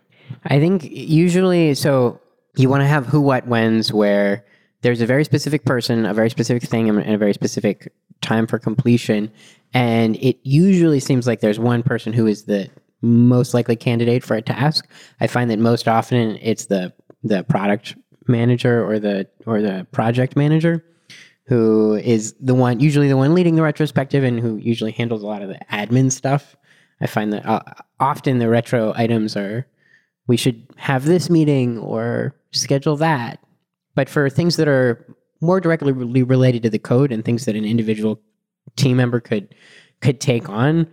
I 0.45 0.59
think 0.59 0.85
usually, 0.85 1.75
so 1.75 2.21
you 2.57 2.69
want 2.69 2.83
to 2.83 2.87
have 2.87 3.07
who, 3.07 3.21
what, 3.21 3.47
whens, 3.47 3.91
where 3.91 4.45
there's 4.83 5.01
a 5.01 5.07
very 5.07 5.25
specific 5.25 5.65
person, 5.65 6.05
a 6.05 6.13
very 6.13 6.29
specific 6.29 6.69
thing, 6.69 6.91
and 6.91 7.15
a 7.15 7.17
very 7.17 7.33
specific 7.33 7.91
time 8.21 8.47
for 8.47 8.59
completion. 8.59 9.33
And 9.73 10.17
it 10.17 10.39
usually 10.43 11.01
seems 11.01 11.27
like 11.27 11.41
there's 11.41 11.59
one 11.59 11.83
person 11.83 12.13
who 12.13 12.27
is 12.27 12.45
the 12.45 12.69
most 13.03 13.53
likely 13.53 13.77
candidate 13.77 14.25
for 14.25 14.37
a 14.37 14.43
task. 14.43 14.89
I 15.21 15.27
find 15.27 15.51
that 15.51 15.59
most 15.59 15.89
often 15.89 16.39
it's 16.41 16.67
the 16.67 16.93
the 17.25 17.45
product 17.45 17.97
manager 18.27 18.85
or 18.85 18.99
the 18.99 19.29
or 19.47 19.61
the 19.61 19.87
project 19.93 20.37
manager 20.37 20.85
who 21.47 21.95
is 21.97 22.35
the 22.41 22.55
one 22.55 22.81
usually 22.81 23.09
the 23.09 23.17
one 23.17 23.35
leading 23.35 23.57
the 23.57 23.63
retrospective 23.63 24.25
and 24.25 24.41
who 24.41 24.57
usually 24.57 24.93
handles 24.93 25.23
a 25.23 25.27
lot 25.27 25.43
of 25.43 25.49
the 25.49 25.59
admin 25.71 26.11
stuff. 26.11 26.57
I 27.01 27.07
find 27.07 27.33
that 27.33 27.45
uh, 27.45 27.63
often 27.99 28.39
the 28.39 28.49
retro 28.49 28.93
items 28.97 29.37
are 29.37 29.67
we 30.29 30.37
should 30.37 30.67
have 30.77 31.05
this 31.05 31.29
meeting 31.29 31.79
or 31.79 32.35
schedule 32.53 32.97
that. 32.97 33.41
But 33.95 34.09
for 34.09 34.31
things 34.31 34.57
that 34.57 34.69
are 34.69 35.05
more 35.41 35.61
directly 35.61 35.93
related 35.93 36.63
to 36.63 36.71
the 36.71 36.79
code 36.79 37.13
and 37.13 37.25
things 37.25 37.45
that 37.45 37.57
an 37.57 37.65
individual 37.65 38.21
team 38.77 38.97
member 38.97 39.21
could 39.21 39.55
could 40.01 40.21
take 40.21 40.49
on, 40.49 40.87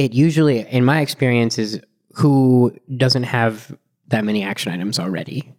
it 0.00 0.14
usually, 0.14 0.60
in 0.60 0.82
my 0.82 1.02
experience, 1.02 1.58
is 1.58 1.78
who 2.14 2.74
doesn't 2.96 3.24
have 3.24 3.76
that 4.08 4.24
many 4.24 4.42
action 4.42 4.72
items 4.72 4.98
already. 4.98 5.52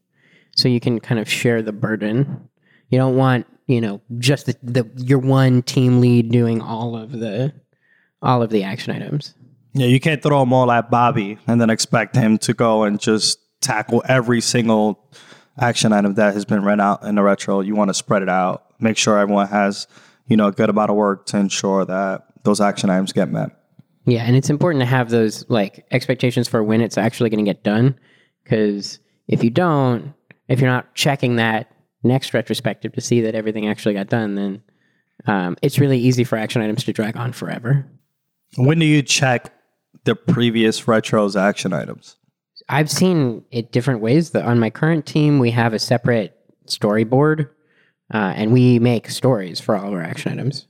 So 0.56 0.67
you 0.67 0.80
can 0.80 0.99
kind 0.99 1.19
of 1.19 1.30
share 1.30 1.62
the 1.62 1.71
burden. 1.71 2.49
You 2.89 2.97
don't 2.97 3.15
want, 3.15 3.45
you 3.67 3.80
know, 3.80 4.01
just 4.17 4.47
the, 4.47 4.56
the 4.63 4.89
your 4.97 5.19
one 5.19 5.62
team 5.62 6.01
lead 6.01 6.32
doing 6.32 6.60
all 6.60 6.97
of 6.97 7.12
the 7.12 7.54
all 8.23 8.41
of 8.41 8.49
the 8.49 8.63
action 8.63 8.95
items. 8.95 9.36
Yeah, 9.73 9.86
you 9.86 9.99
can't 9.99 10.23
throw 10.23 10.39
them 10.39 10.54
all 10.54 10.71
at 10.71 10.89
Bobby 10.89 11.38
and 11.45 11.62
then 11.62 11.69
expect 11.69 12.15
him 12.15 12.39
to 12.39 12.56
go 12.56 12.84
and 12.84 12.99
just 12.99 13.39
tackle 13.62 14.01
every 14.08 14.41
single 14.41 15.08
action 15.60 15.93
item 15.93 16.15
that 16.15 16.34
has 16.34 16.45
been 16.45 16.63
read 16.63 16.80
out 16.80 17.04
in 17.04 17.13
the 17.13 17.21
retro. 17.21 17.62
You 17.62 17.75
want 17.75 17.89
to 17.89 17.93
spread 17.93 18.23
it 18.23 18.30
out, 18.30 18.65
make 18.80 18.97
sure 18.97 19.19
everyone 19.19 19.47
has, 19.49 19.88
you 20.25 20.36
know, 20.36 20.47
a 20.47 20.51
good 20.51 20.71
amount 20.71 20.89
of 20.89 20.97
work 20.97 21.27
to 21.27 21.38
ensure 21.38 21.86
that 21.86 22.25
those 22.43 22.60
action 22.60 22.89
items 22.89 23.13
get 23.13 23.32
met. 23.32 23.51
Yeah, 24.05 24.23
and 24.23 24.35
it's 24.35 24.49
important 24.49 24.81
to 24.81 24.87
have 24.87 25.09
those 25.09 25.47
like 25.49 25.85
expectations 25.91 26.47
for 26.47 26.63
when 26.63 26.81
it's 26.81 26.97
actually 26.97 27.29
going 27.29 27.45
to 27.45 27.49
get 27.49 27.63
done 27.63 27.97
because 28.43 28.99
if 29.27 29.43
you 29.43 29.49
don't, 29.49 30.13
if 30.47 30.59
you're 30.59 30.69
not 30.69 30.93
checking 30.95 31.35
that 31.35 31.71
next 32.03 32.33
retrospective 32.33 32.93
to 32.93 33.01
see 33.01 33.21
that 33.21 33.35
everything 33.35 33.67
actually 33.67 33.93
got 33.93 34.09
done, 34.09 34.35
then 34.35 34.63
um, 35.27 35.55
it's 35.61 35.79
really 35.79 35.99
easy 35.99 36.23
for 36.23 36.37
action 36.37 36.61
items 36.61 36.83
to 36.83 36.93
drag 36.93 37.15
on 37.15 37.31
forever. 37.31 37.85
When 38.57 38.79
do 38.79 38.85
you 38.85 39.01
check 39.01 39.53
the 40.03 40.15
previous 40.15 40.87
retro's 40.87 41.35
action 41.35 41.73
items? 41.73 42.17
I've 42.69 42.89
seen 42.89 43.43
it 43.51 43.71
different 43.71 44.01
ways. 44.01 44.31
That 44.31 44.45
on 44.45 44.59
my 44.59 44.69
current 44.69 45.05
team, 45.05 45.39
we 45.39 45.51
have 45.51 45.73
a 45.73 45.79
separate 45.79 46.37
storyboard, 46.65 47.49
uh, 48.13 48.33
and 48.35 48.51
we 48.51 48.79
make 48.79 49.09
stories 49.09 49.59
for 49.59 49.75
all 49.75 49.87
of 49.87 49.93
our 49.93 50.01
action 50.01 50.33
items. 50.33 50.67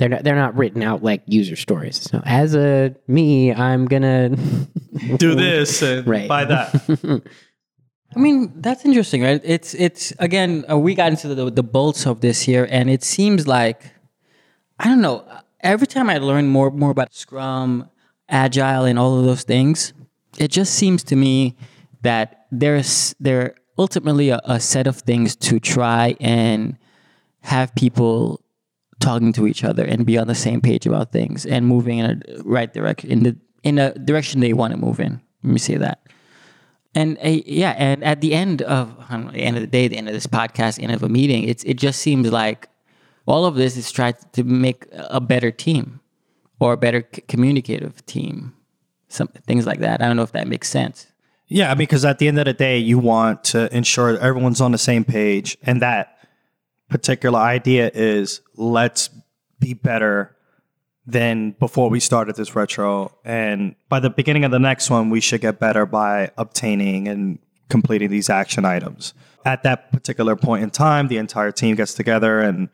They're 0.00 0.08
not, 0.08 0.24
they're 0.24 0.34
not 0.34 0.56
written 0.56 0.82
out 0.82 1.02
like 1.02 1.22
user 1.26 1.56
stories. 1.56 2.00
So 2.00 2.22
as 2.24 2.54
a 2.54 2.96
me, 3.06 3.52
I'm 3.52 3.84
gonna 3.84 4.30
Do 5.18 5.34
this 5.34 5.82
and 5.82 6.06
Right. 6.14 6.26
buy 6.26 6.46
that. 6.46 7.22
I 8.16 8.18
mean, 8.18 8.50
that's 8.56 8.84
interesting, 8.86 9.22
right? 9.22 9.40
It's 9.44 9.74
it's 9.74 10.12
again, 10.18 10.64
uh, 10.70 10.78
we 10.78 10.94
got 10.94 11.10
into 11.10 11.28
the 11.34 11.50
the 11.50 11.62
bolts 11.62 12.06
of 12.06 12.22
this 12.22 12.40
here, 12.40 12.66
and 12.70 12.88
it 12.88 13.04
seems 13.04 13.46
like 13.46 13.92
I 14.78 14.86
don't 14.86 15.02
know. 15.02 15.22
Every 15.60 15.86
time 15.86 16.08
I 16.08 16.16
learn 16.16 16.48
more 16.48 16.70
more 16.70 16.90
about 16.90 17.12
Scrum, 17.12 17.90
Agile, 18.28 18.86
and 18.86 18.98
all 18.98 19.18
of 19.18 19.26
those 19.26 19.42
things, 19.44 19.92
it 20.38 20.50
just 20.50 20.74
seems 20.74 21.04
to 21.04 21.14
me 21.16 21.56
that 22.00 22.46
there's 22.50 23.14
there 23.20 23.54
ultimately 23.76 24.30
a, 24.30 24.40
a 24.44 24.58
set 24.58 24.86
of 24.86 24.96
things 24.96 25.36
to 25.36 25.60
try 25.60 26.16
and 26.20 26.78
have 27.42 27.74
people 27.74 28.39
talking 29.00 29.32
to 29.32 29.46
each 29.46 29.64
other 29.64 29.84
and 29.84 30.06
be 30.06 30.18
on 30.18 30.28
the 30.28 30.34
same 30.34 30.60
page 30.60 30.86
about 30.86 31.10
things 31.10 31.46
and 31.46 31.66
moving 31.66 31.98
in 31.98 32.06
a 32.10 32.42
right 32.42 32.72
direction 32.72 33.10
in 33.10 33.22
the 33.22 33.36
in 33.62 33.78
a 33.78 33.92
direction 33.94 34.40
they 34.40 34.52
want 34.52 34.72
to 34.72 34.78
move 34.78 35.00
in. 35.00 35.20
Let 35.42 35.52
me 35.52 35.58
say 35.58 35.76
that. 35.76 36.06
And 36.94 37.18
uh, 37.18 37.40
yeah, 37.46 37.74
and 37.78 38.02
at 38.04 38.20
the 38.20 38.34
end 38.34 38.62
of 38.62 38.96
know, 39.10 39.30
the 39.30 39.40
end 39.40 39.56
of 39.56 39.62
the 39.62 39.66
day, 39.66 39.88
the 39.88 39.96
end 39.96 40.08
of 40.08 40.14
this 40.14 40.26
podcast, 40.26 40.82
end 40.82 40.92
of 40.92 41.02
a 41.02 41.08
meeting, 41.08 41.44
it's 41.44 41.62
it 41.64 41.74
just 41.74 42.00
seems 42.00 42.30
like 42.30 42.68
all 43.26 43.44
of 43.44 43.54
this 43.54 43.76
is 43.76 43.90
trying 43.92 44.14
to 44.32 44.44
make 44.44 44.86
a 44.92 45.20
better 45.20 45.50
team 45.50 46.00
or 46.58 46.72
a 46.72 46.76
better 46.76 47.02
communicative 47.02 48.04
team, 48.06 48.54
some 49.08 49.28
things 49.28 49.66
like 49.66 49.80
that. 49.80 50.02
I 50.02 50.06
don't 50.06 50.16
know 50.16 50.22
if 50.22 50.32
that 50.32 50.48
makes 50.48 50.68
sense. 50.68 51.06
Yeah, 51.46 51.70
I 51.70 51.74
mean 51.74 51.78
because 51.78 52.04
at 52.04 52.18
the 52.18 52.28
end 52.28 52.38
of 52.38 52.44
the 52.44 52.52
day, 52.52 52.78
you 52.78 52.98
want 52.98 53.44
to 53.44 53.74
ensure 53.74 54.12
that 54.12 54.22
everyone's 54.22 54.60
on 54.60 54.72
the 54.72 54.78
same 54.78 55.04
page, 55.04 55.56
and 55.62 55.80
that 55.80 56.19
particular 56.90 57.38
idea 57.38 57.90
is 57.94 58.42
let's 58.56 59.08
be 59.58 59.74
better 59.74 60.36
than 61.06 61.52
before 61.52 61.88
we 61.88 62.00
started 62.00 62.36
this 62.36 62.54
retro. 62.54 63.16
And 63.24 63.74
by 63.88 64.00
the 64.00 64.10
beginning 64.10 64.44
of 64.44 64.50
the 64.50 64.58
next 64.58 64.90
one, 64.90 65.10
we 65.10 65.20
should 65.20 65.40
get 65.40 65.58
better 65.58 65.86
by 65.86 66.30
obtaining 66.36 67.08
and 67.08 67.38
completing 67.68 68.10
these 68.10 68.28
action 68.28 68.64
items. 68.64 69.14
At 69.44 69.62
that 69.62 69.92
particular 69.92 70.36
point 70.36 70.62
in 70.62 70.70
time, 70.70 71.08
the 71.08 71.16
entire 71.16 71.52
team 71.52 71.76
gets 71.76 71.94
together 71.94 72.40
and 72.40 72.68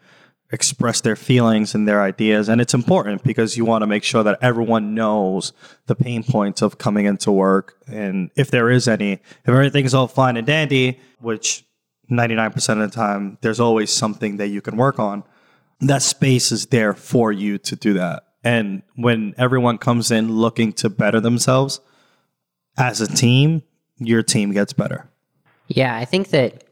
express 0.52 1.00
their 1.00 1.16
feelings 1.16 1.74
and 1.74 1.88
their 1.88 2.02
ideas. 2.02 2.48
And 2.48 2.60
it's 2.60 2.74
important 2.74 3.24
because 3.24 3.56
you 3.56 3.64
want 3.64 3.82
to 3.82 3.86
make 3.86 4.04
sure 4.04 4.22
that 4.22 4.38
everyone 4.40 4.94
knows 4.94 5.52
the 5.86 5.94
pain 5.94 6.22
points 6.22 6.62
of 6.62 6.78
coming 6.78 7.06
into 7.06 7.32
work. 7.32 7.76
And 7.86 8.30
if 8.36 8.50
there 8.50 8.70
is 8.70 8.86
any, 8.88 9.12
if 9.12 9.48
everything's 9.48 9.94
all 9.94 10.08
fine 10.08 10.36
and 10.36 10.46
dandy, 10.46 11.00
which 11.20 11.65
99% 12.10 12.82
of 12.82 12.90
the 12.90 12.94
time, 12.94 13.38
there's 13.40 13.60
always 13.60 13.90
something 13.90 14.36
that 14.36 14.48
you 14.48 14.60
can 14.60 14.76
work 14.76 14.98
on, 14.98 15.24
that 15.80 16.02
space 16.02 16.52
is 16.52 16.66
there 16.66 16.94
for 16.94 17.32
you 17.32 17.58
to 17.58 17.76
do 17.76 17.94
that. 17.94 18.24
And 18.44 18.82
when 18.94 19.34
everyone 19.36 19.78
comes 19.78 20.10
in 20.10 20.32
looking 20.32 20.72
to 20.74 20.88
better 20.88 21.20
themselves 21.20 21.80
as 22.78 23.00
a 23.00 23.08
team, 23.08 23.62
your 23.98 24.22
team 24.22 24.52
gets 24.52 24.72
better. 24.72 25.08
Yeah, 25.68 25.96
I 25.96 26.04
think 26.04 26.28
that 26.28 26.64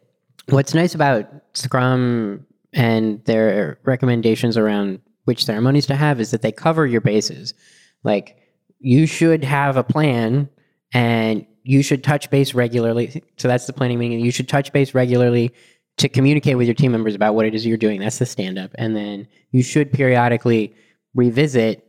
what's 0.48 0.74
nice 0.74 0.94
about 0.94 1.26
Scrum 1.54 2.46
and 2.72 3.24
their 3.24 3.78
recommendations 3.84 4.56
around 4.56 5.00
which 5.24 5.44
ceremonies 5.44 5.86
to 5.86 5.96
have 5.96 6.20
is 6.20 6.30
that 6.30 6.42
they 6.42 6.52
cover 6.52 6.86
your 6.86 7.00
bases. 7.00 7.54
Like 8.02 8.36
you 8.78 9.06
should 9.06 9.42
have 9.42 9.76
a 9.76 9.84
plan 9.84 10.48
and 10.92 11.46
you 11.64 11.83
should 11.83 12.05
touch 12.05 12.31
base 12.31 12.55
regularly. 12.55 13.22
So 13.37 13.48
that's 13.48 13.66
the 13.66 13.72
planning 13.72 13.98
meeting. 13.98 14.20
You 14.20 14.31
should 14.31 14.48
touch 14.48 14.72
base 14.72 14.94
regularly 14.94 15.53
to 15.96 16.09
communicate 16.09 16.57
with 16.57 16.66
your 16.66 16.74
team 16.74 16.92
members 16.92 17.14
about 17.14 17.35
what 17.35 17.46
it 17.46 17.55
is 17.55 17.66
you're 17.66 17.77
doing. 17.77 18.00
That's 18.00 18.18
the 18.18 18.27
stand 18.27 18.59
up. 18.59 18.70
And 18.77 18.94
then 18.94 19.27
you 19.50 19.62
should 19.62 19.92
periodically 19.92 20.74
revisit 21.14 21.85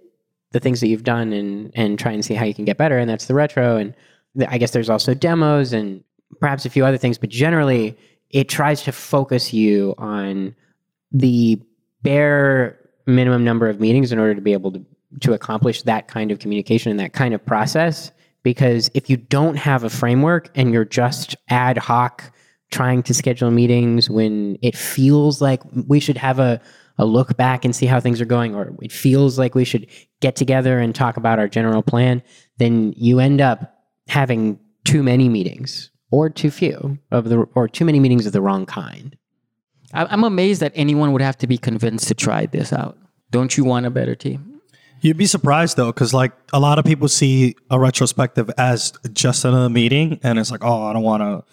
the 0.52 0.60
things 0.60 0.80
that 0.80 0.88
you've 0.88 1.04
done 1.04 1.34
and 1.34 1.72
and 1.76 2.00
try 2.00 2.14
and 2.14 2.24
see 2.24 2.34
how 2.34 2.46
you 2.46 2.54
can 2.54 2.66
get 2.66 2.78
better. 2.78 2.98
And 2.98 3.10
that's 3.10 3.26
the 3.26 3.34
retro. 3.34 3.76
And 3.76 3.94
th- 4.38 4.50
I 4.50 4.58
guess 4.58 4.72
there's 4.72 4.90
also 4.90 5.14
demos 5.14 5.74
and 5.74 6.04
perhaps 6.40 6.66
a 6.66 6.70
few 6.70 6.86
other 6.86 6.98
things, 6.98 7.18
but 7.18 7.30
generally 7.30 7.98
it 8.30 8.48
tries 8.48 8.84
to 8.84 8.92
focus 8.92 9.54
you 9.54 9.94
on 9.98 10.56
the 11.12 11.62
bare 12.02 12.80
minimum 13.06 13.44
number 13.44 13.68
of 13.68 13.80
meetings 13.80 14.12
in 14.12 14.20
order 14.20 14.36
to 14.36 14.42
be 14.42 14.54
able 14.54 14.72
to 14.72 14.86
to 15.22 15.34
accomplish 15.34 15.82
that 15.84 16.08
kind 16.08 16.32
of 16.32 16.40
communication 16.40 16.92
and 16.92 17.00
that 17.00 17.14
kind 17.14 17.34
of 17.34 17.46
process. 17.46 18.12
Because 18.46 18.92
if 18.94 19.10
you 19.10 19.18
don't 19.18 19.56
have 19.56 19.84
a 19.84 19.90
framework 19.90 20.52
and 20.56 20.72
you're 20.72 20.86
just 20.86 21.36
ad 21.50 21.80
hoc 21.80 22.32
trying 22.72 23.02
to 23.04 23.14
schedule 23.14 23.50
meetings 23.52 24.10
when 24.10 24.58
it 24.62 24.78
feels 24.78 25.42
like 25.42 25.62
we 25.88 26.00
should 26.00 26.18
have 26.18 26.40
a 26.40 26.62
a 26.98 27.06
look 27.06 27.36
back 27.36 27.66
and 27.66 27.76
see 27.76 27.86
how 27.86 28.00
things 28.00 28.22
are 28.22 28.26
going, 28.26 28.56
or 28.56 28.74
it 28.82 28.92
feels 28.92 29.38
like 29.38 29.54
we 29.54 29.66
should 29.66 29.86
get 30.22 30.36
together 30.36 30.80
and 30.80 30.96
talk 30.96 31.18
about 31.18 31.40
our 31.40 31.48
general 31.48 31.84
plan, 31.84 32.24
then 32.58 32.94
you 32.96 33.20
end 33.20 33.42
up 33.42 33.84
having 34.08 34.58
too 34.86 35.04
many 35.04 35.28
meetings 35.28 35.90
or 36.12 36.30
too 36.30 36.50
few 36.50 36.98
of 37.12 37.28
the, 37.28 37.40
or 37.56 37.68
too 37.68 37.84
many 37.84 38.00
meetings 38.00 38.26
of 38.26 38.32
the 38.32 38.42
wrong 38.42 38.66
kind. 38.66 39.18
I'm 39.94 40.24
amazed 40.24 40.62
that 40.62 40.72
anyone 40.76 41.12
would 41.12 41.22
have 41.22 41.38
to 41.40 41.48
be 41.48 41.58
convinced 41.58 42.08
to 42.08 42.14
try 42.14 42.46
this 42.46 42.72
out. 42.72 42.98
Don't 43.30 43.58
you 43.58 43.66
want 43.66 43.86
a 43.86 43.90
better 43.90 44.16
team? 44.16 44.55
You'd 45.06 45.18
be 45.18 45.28
surprised 45.28 45.78
though, 45.78 45.92
because 45.92 46.16
like 46.16 46.32
a 46.52 46.60
lot 46.60 46.80
of 46.80 46.86
people 46.86 47.08
see 47.08 47.56
a 47.70 47.80
retrospective 47.80 48.50
as 48.58 48.92
just 49.14 49.46
another 49.46 49.70
meeting, 49.70 50.20
and 50.24 50.40
it's 50.40 50.50
like, 50.50 50.64
oh, 50.64 50.86
I 50.86 50.94
don't 50.94 51.04
want 51.04 51.22
to. 51.22 51.44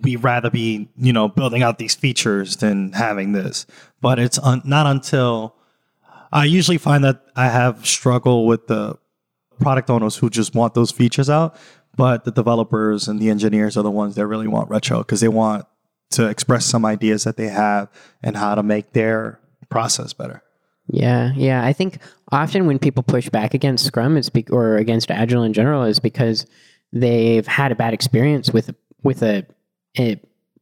We 0.00 0.16
rather 0.16 0.48
be, 0.48 0.88
you 0.96 1.12
know, 1.12 1.28
building 1.28 1.62
out 1.62 1.76
these 1.76 1.94
features 1.94 2.56
than 2.56 2.92
having 2.92 3.32
this. 3.32 3.66
But 4.00 4.18
it's 4.18 4.38
un- 4.38 4.62
not 4.64 4.86
until 4.86 5.56
I 6.32 6.46
usually 6.46 6.78
find 6.78 7.04
that 7.04 7.22
I 7.36 7.48
have 7.48 7.84
struggle 7.86 8.46
with 8.46 8.66
the 8.66 8.96
product 9.60 9.90
owners 9.90 10.16
who 10.16 10.30
just 10.30 10.54
want 10.54 10.72
those 10.72 10.90
features 10.90 11.28
out, 11.28 11.56
but 11.98 12.24
the 12.24 12.30
developers 12.30 13.08
and 13.08 13.20
the 13.20 13.28
engineers 13.28 13.76
are 13.76 13.82
the 13.82 13.90
ones 13.90 14.14
that 14.14 14.26
really 14.26 14.48
want 14.48 14.70
retro 14.70 15.00
because 15.00 15.20
they 15.20 15.28
want 15.28 15.66
to 16.12 16.28
express 16.28 16.64
some 16.64 16.86
ideas 16.86 17.24
that 17.24 17.36
they 17.36 17.48
have 17.48 17.90
and 18.22 18.38
how 18.38 18.54
to 18.54 18.62
make 18.62 18.94
their 18.94 19.38
process 19.68 20.14
better. 20.14 20.43
Yeah, 20.88 21.32
yeah. 21.34 21.64
I 21.64 21.72
think 21.72 21.98
often 22.30 22.66
when 22.66 22.78
people 22.78 23.02
push 23.02 23.28
back 23.30 23.54
against 23.54 23.86
Scrum, 23.86 24.16
it's 24.16 24.28
be- 24.28 24.46
or 24.50 24.76
against 24.76 25.10
Agile 25.10 25.42
in 25.42 25.52
general, 25.52 25.84
is 25.84 25.98
because 25.98 26.46
they've 26.92 27.46
had 27.46 27.72
a 27.72 27.74
bad 27.74 27.94
experience 27.94 28.52
with 28.52 28.74
with 29.02 29.22
a, 29.22 29.46
a 29.98 30.20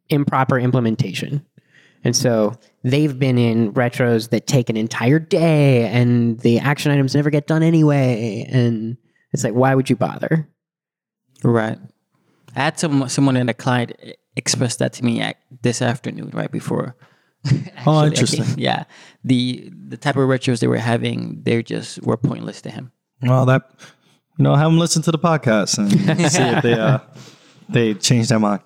improper 0.09 0.59
implementation, 0.59 1.45
and 2.05 2.15
so 2.15 2.55
they've 2.85 3.19
been 3.19 3.37
in 3.37 3.73
retros 3.73 4.31
that 4.31 4.47
take 4.47 4.71
an 4.71 4.77
entire 4.77 5.19
day, 5.19 5.87
and 5.87 6.39
the 6.41 6.61
action 6.61 6.93
items 6.93 7.15
never 7.15 7.31
get 7.31 7.49
done 7.49 7.63
anyway, 7.63 8.47
and 8.49 8.97
it's 9.33 9.43
like, 9.43 9.55
why 9.55 9.75
would 9.75 9.91
you 9.91 9.97
bother? 9.97 10.49
Right. 11.43 11.79
I 12.55 12.61
had 12.61 12.79
some 12.79 13.09
someone 13.09 13.37
in 13.37 13.49
a 13.49 13.55
client 13.55 13.93
express 14.37 14.77
that 14.77 14.93
to 14.95 15.05
me 15.05 15.33
this 15.63 15.83
afternoon, 15.83 16.31
right 16.33 16.51
before. 16.51 16.95
Oh, 17.45 17.51
actually 17.51 17.93
I 18.01 18.07
interesting. 18.07 18.45
came- 18.45 18.55
yeah, 18.59 18.85
the 19.25 19.71
the 19.89 19.97
type 19.97 20.17
of 20.17 20.23
retros 20.29 20.61
they 20.61 20.69
were 20.69 20.77
having, 20.77 21.43
they 21.43 21.63
just 21.63 22.03
were 22.03 22.17
pointless 22.17 22.63
to 22.63 22.71
him. 22.71 22.93
Well, 23.23 23.47
that 23.47 23.71
you 24.39 24.45
know, 24.45 24.55
have 24.55 24.71
them 24.71 24.79
listen 24.79 25.03
to 25.03 25.11
the 25.13 25.19
podcast 25.19 25.79
and 25.79 25.91
see 26.31 26.43
if 26.43 26.63
they 26.63 26.75
uh, 26.75 26.99
they 27.69 27.95
change 27.95 28.29
their 28.29 28.39
mind. 28.39 28.63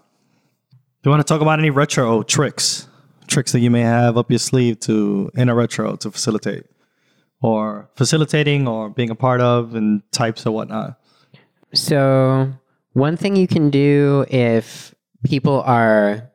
Do 1.03 1.09
you 1.09 1.11
want 1.11 1.27
to 1.27 1.33
talk 1.33 1.41
about 1.41 1.59
any 1.59 1.71
retro 1.71 2.23
tricks, 2.23 2.89
tricks 3.29 3.53
that 3.53 3.61
you 3.61 3.71
may 3.71 3.83
have 3.83 4.17
up 4.19 4.31
your 4.31 4.39
sleeve 4.39 4.81
to 4.81 5.31
in 5.35 5.49
a 5.49 5.55
retro 5.55 5.97
to 5.97 6.11
facilitate, 6.11 6.65
or 7.41 7.89
facilitating, 7.97 8.67
or 8.69 8.91
being 8.91 9.11
a 9.11 9.15
part 9.15 9.41
of, 9.41 9.75
and 9.75 10.03
types 10.13 10.47
or 10.47 10.53
whatnot? 10.53 10.99
So, 11.75 12.53
one 12.93 13.17
thing 13.17 13.37
you 13.37 13.47
can 13.47 13.71
do 13.71 14.25
if 14.29 14.95
people 15.25 15.61
are 15.63 16.31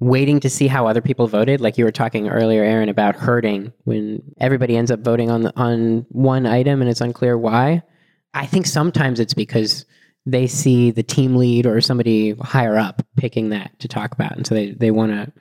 waiting 0.00 0.38
to 0.40 0.50
see 0.50 0.68
how 0.68 0.86
other 0.86 1.00
people 1.00 1.26
voted, 1.26 1.60
like 1.60 1.76
you 1.76 1.84
were 1.84 1.92
talking 1.92 2.28
earlier, 2.28 2.62
Aaron, 2.62 2.88
about 2.88 3.16
hurting 3.16 3.72
when 3.84 4.22
everybody 4.38 4.76
ends 4.76 4.90
up 4.90 5.00
voting 5.00 5.30
on 5.30 5.42
the, 5.42 5.52
on 5.56 6.06
one 6.10 6.46
item 6.46 6.80
and 6.80 6.90
it's 6.90 7.00
unclear 7.00 7.36
why. 7.36 7.82
I 8.34 8.46
think 8.46 8.66
sometimes 8.66 9.18
it's 9.18 9.34
because 9.34 9.84
they 10.26 10.46
see 10.46 10.90
the 10.90 11.02
team 11.02 11.36
lead 11.36 11.66
or 11.66 11.80
somebody 11.80 12.32
higher 12.34 12.76
up 12.76 13.02
picking 13.16 13.48
that 13.48 13.76
to 13.80 13.88
talk 13.88 14.12
about, 14.12 14.36
and 14.36 14.46
so 14.46 14.54
they 14.54 14.72
they 14.72 14.90
want 14.90 15.12
to 15.12 15.32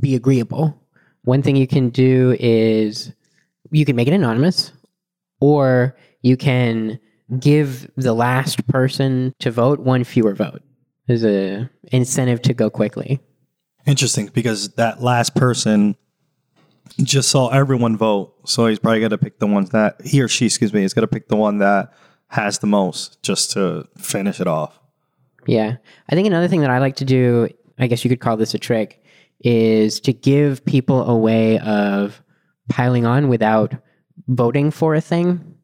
be 0.00 0.14
agreeable. 0.16 0.76
One 1.22 1.42
thing 1.42 1.56
you 1.56 1.66
can 1.66 1.90
do 1.90 2.36
is 2.40 3.12
you 3.70 3.84
can 3.84 3.96
make 3.96 4.08
it 4.08 4.14
anonymous, 4.14 4.72
or 5.40 5.96
you 6.22 6.36
can 6.36 6.98
give 7.38 7.90
the 7.96 8.14
last 8.14 8.66
person 8.66 9.32
to 9.40 9.50
vote 9.50 9.80
one 9.80 10.04
fewer 10.04 10.34
vote 10.34 10.62
as 11.08 11.24
a 11.24 11.70
incentive 11.92 12.42
to 12.42 12.54
go 12.54 12.68
quickly. 12.68 13.20
Interesting, 13.86 14.30
because 14.34 14.70
that 14.74 15.02
last 15.02 15.34
person 15.34 15.96
just 16.98 17.28
saw 17.28 17.48
everyone 17.48 17.96
vote, 17.96 18.34
so 18.44 18.66
he's 18.66 18.78
probably 18.78 19.00
got 19.00 19.08
to 19.08 19.18
pick 19.18 19.38
the 19.38 19.46
ones 19.46 19.70
that 19.70 20.00
he 20.04 20.20
or 20.20 20.28
she, 20.28 20.46
excuse 20.46 20.72
me, 20.72 20.82
is 20.82 20.94
going 20.94 21.02
to 21.02 21.08
pick 21.08 21.28
the 21.28 21.36
one 21.36 21.58
that 21.58 21.92
has 22.28 22.58
the 22.58 22.66
most, 22.66 23.22
just 23.22 23.52
to 23.52 23.86
finish 23.96 24.40
it 24.40 24.46
off. 24.46 24.80
Yeah. 25.46 25.76
I 26.08 26.14
think 26.14 26.26
another 26.26 26.48
thing 26.48 26.62
that 26.62 26.70
I 26.70 26.78
like 26.78 26.96
to 26.96 27.04
do, 27.04 27.48
I 27.78 27.86
guess 27.86 28.04
you 28.04 28.08
could 28.08 28.20
call 28.20 28.36
this 28.36 28.54
a 28.54 28.58
trick, 28.58 29.04
is 29.40 30.00
to 30.00 30.12
give 30.12 30.64
people 30.64 31.08
a 31.08 31.16
way 31.16 31.58
of 31.60 32.22
piling 32.68 33.06
on 33.06 33.28
without 33.28 33.74
voting 34.28 34.70
for 34.70 34.94
a 34.94 35.00
thing. 35.00 35.56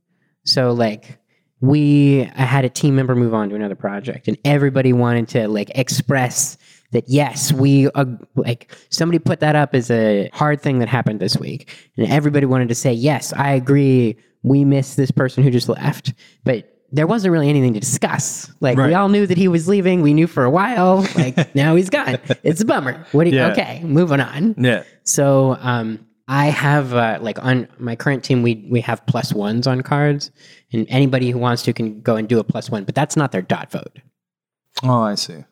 So 0.44 0.72
like 0.72 1.18
we 1.60 2.30
I 2.36 2.42
had 2.42 2.64
a 2.64 2.68
team 2.68 2.94
member 2.94 3.14
move 3.14 3.34
on 3.34 3.48
to 3.48 3.54
another 3.54 3.74
project 3.74 4.28
and 4.28 4.36
everybody 4.44 4.92
wanted 4.92 5.28
to 5.28 5.48
like 5.48 5.70
express 5.74 6.58
that 6.92 7.08
yes, 7.08 7.52
we 7.52 7.88
uh, 7.90 8.04
like 8.36 8.74
somebody 8.90 9.18
put 9.18 9.40
that 9.40 9.56
up 9.56 9.74
as 9.74 9.90
a 9.90 10.30
hard 10.32 10.60
thing 10.60 10.78
that 10.78 10.88
happened 10.88 11.20
this 11.20 11.36
week 11.36 11.68
and 11.96 12.10
everybody 12.10 12.46
wanted 12.46 12.68
to 12.68 12.74
say 12.74 12.92
yes, 12.92 13.32
I 13.32 13.52
agree. 13.52 14.16
We 14.42 14.64
miss 14.64 14.94
this 14.94 15.10
person 15.10 15.42
who 15.42 15.50
just 15.50 15.68
left. 15.68 16.14
But 16.44 16.68
there 16.94 17.06
wasn't 17.06 17.32
really 17.32 17.48
anything 17.48 17.72
to 17.74 17.80
discuss. 17.80 18.52
Like 18.60 18.76
we 18.88 18.94
all 18.94 19.08
knew 19.08 19.26
that 19.26 19.38
he 19.38 19.48
was 19.48 19.66
leaving. 19.66 20.02
We 20.02 20.12
knew 20.12 20.26
for 20.26 20.44
a 20.44 20.50
while. 20.50 21.06
Like 21.16 21.54
now 21.54 21.74
he's 21.74 21.88
gone. 21.90 22.18
It's 22.42 22.60
a 22.60 22.64
bummer. 22.66 23.06
What? 23.12 23.24
Do 23.24 23.30
you, 23.30 23.36
Yeah. 23.36 23.52
Okay, 23.52 23.80
moving 23.82 24.20
on. 24.20 24.54
Yeah. 24.58 24.84
So 25.04 25.56
um, 25.60 26.06
I 26.28 26.46
have 26.46 26.92
uh, 26.92 27.18
like 27.22 27.42
on 27.42 27.66
my 27.78 27.96
current 27.96 28.24
team, 28.24 28.42
we 28.42 28.66
we 28.70 28.80
have 28.82 29.04
plus 29.06 29.32
ones 29.32 29.66
on 29.66 29.80
cards, 29.82 30.30
and 30.72 30.86
anybody 30.90 31.30
who 31.30 31.38
wants 31.38 31.62
to 31.62 31.72
can 31.72 32.00
go 32.02 32.16
and 32.16 32.28
do 32.28 32.38
a 32.38 32.44
plus 32.44 32.70
one, 32.70 32.84
but 32.84 32.94
that's 32.94 33.16
not 33.16 33.32
their 33.32 33.42
dot 33.42 33.70
vote. 33.72 33.98
Oh, 34.82 35.02
I 35.02 35.14
see. 35.14 35.44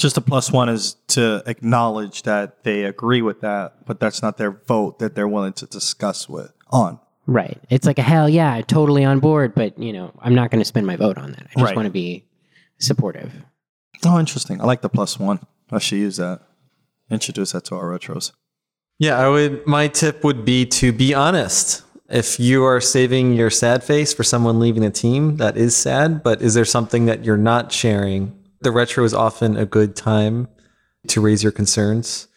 Just 0.00 0.16
a 0.16 0.22
plus 0.22 0.50
one 0.50 0.70
is 0.70 0.96
to 1.08 1.42
acknowledge 1.46 2.22
that 2.22 2.64
they 2.64 2.84
agree 2.84 3.20
with 3.20 3.42
that, 3.42 3.84
but 3.84 4.00
that's 4.00 4.22
not 4.22 4.38
their 4.38 4.50
vote 4.50 4.98
that 4.98 5.14
they're 5.14 5.28
willing 5.28 5.52
to 5.52 5.66
discuss 5.66 6.26
with 6.26 6.52
on. 6.70 6.98
Right. 7.26 7.60
It's 7.68 7.86
like 7.86 7.98
a 7.98 8.02
hell 8.02 8.26
yeah, 8.26 8.62
totally 8.62 9.04
on 9.04 9.20
board, 9.20 9.54
but 9.54 9.78
you 9.78 9.92
know 9.92 10.12
I'm 10.22 10.34
not 10.34 10.50
going 10.50 10.60
to 10.60 10.64
spend 10.64 10.86
my 10.86 10.96
vote 10.96 11.18
on 11.18 11.32
that. 11.32 11.42
I 11.42 11.52
just 11.52 11.64
Right. 11.64 11.76
want 11.76 11.84
to 11.84 11.92
be 11.92 12.24
supportive. 12.78 13.30
Oh, 14.06 14.18
interesting. 14.18 14.58
I 14.60 14.64
like 14.64 14.80
the 14.80 14.88
plus 14.88 15.18
one. 15.20 15.40
I 15.70 15.78
should 15.78 15.98
use 15.98 16.16
that. 16.16 16.40
Introduce 17.10 17.52
that 17.52 17.64
to 17.66 17.74
our 17.74 17.84
retros. 17.84 18.32
Yeah, 18.98 19.18
I 19.18 19.28
would. 19.28 19.66
My 19.66 19.86
tip 19.88 20.24
would 20.24 20.46
be 20.46 20.64
to 20.80 20.92
be 20.92 21.12
honest 21.14 21.82
If 22.08 22.40
you 22.40 22.64
are 22.64 22.80
saving 22.80 23.34
your 23.34 23.50
sad 23.50 23.84
face 23.84 24.12
for 24.14 24.24
someone 24.24 24.58
leaving 24.58 24.82
the 24.82 24.90
team, 24.90 25.36
that 25.36 25.56
is 25.56 25.76
sad. 25.76 26.24
But 26.24 26.42
is 26.42 26.54
there 26.54 26.64
something 26.64 27.04
that 27.06 27.24
you're 27.24 27.36
not 27.36 27.70
sharing? 27.70 28.34
The 28.60 28.70
retro 28.70 29.04
is 29.04 29.14
often 29.14 29.56
a 29.56 29.66
good 29.66 29.96
time 29.96 30.48
to 31.08 31.20
raise 31.20 31.42
your 31.42 31.52
concerns. 31.52 32.28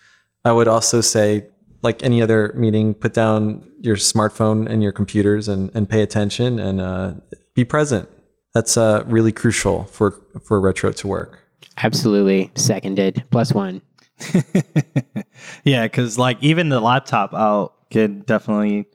I 0.46 0.52
would 0.52 0.68
also 0.68 1.02
say, 1.02 1.48
like 1.82 2.04
any 2.04 2.22
other 2.22 2.54
meeting, 2.56 2.94
put 2.94 3.14
down 3.14 3.70
your 3.82 3.98
smartphone 3.98 4.70
and 4.70 4.82
your 4.82 4.92
computers 4.92 5.48
and, 5.48 5.70
and 5.74 5.90
pay 5.90 6.02
attention 6.02 6.60
and 6.60 6.80
uh, 6.80 7.14
be 7.56 7.66
present. 7.66 8.10
That's 8.54 8.78
uh, 8.78 9.04
really 9.06 9.32
crucial 9.32 9.86
for, 9.86 10.12
for 10.46 10.62
retro 10.62 10.92
to 10.92 11.08
work. 11.08 11.40
Absolutely. 11.78 12.52
Seconded. 12.56 13.24
Plus 13.32 13.52
one. 13.54 13.82
Yeah, 15.64 15.84
because 15.84 16.18
like 16.18 16.38
even 16.42 16.70
the 16.70 16.80
laptop, 16.80 17.34
I'll 17.34 17.74
get 17.90 18.26
definitely 18.26 18.86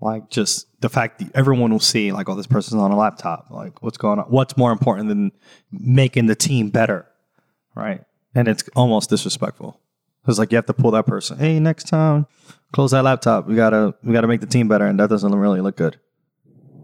like 0.00 0.30
just 0.30 0.66
the 0.80 0.88
fact 0.88 1.18
that 1.18 1.34
everyone 1.34 1.72
will 1.72 1.80
see 1.80 2.12
like, 2.12 2.28
oh, 2.28 2.34
this 2.34 2.46
person's 2.46 2.80
on 2.80 2.90
a 2.90 2.96
laptop. 2.96 3.46
Like, 3.50 3.82
what's 3.82 3.96
going 3.96 4.18
on? 4.18 4.26
What's 4.26 4.56
more 4.56 4.72
important 4.72 5.08
than 5.08 5.32
making 5.70 6.26
the 6.26 6.34
team 6.34 6.70
better, 6.70 7.06
right? 7.74 8.02
And 8.34 8.48
it's 8.48 8.64
almost 8.76 9.10
disrespectful. 9.10 9.80
It's 10.28 10.38
like 10.38 10.52
you 10.52 10.56
have 10.56 10.66
to 10.66 10.74
pull 10.74 10.90
that 10.92 11.06
person. 11.06 11.38
Hey, 11.38 11.60
next 11.60 11.84
time, 11.88 12.26
close 12.72 12.90
that 12.90 13.04
laptop. 13.04 13.46
We 13.46 13.54
gotta 13.54 13.94
we 14.02 14.12
gotta 14.12 14.26
make 14.26 14.40
the 14.40 14.46
team 14.46 14.68
better, 14.68 14.86
and 14.86 14.98
that 14.98 15.08
doesn't 15.08 15.34
really 15.34 15.60
look 15.60 15.76
good. 15.76 15.98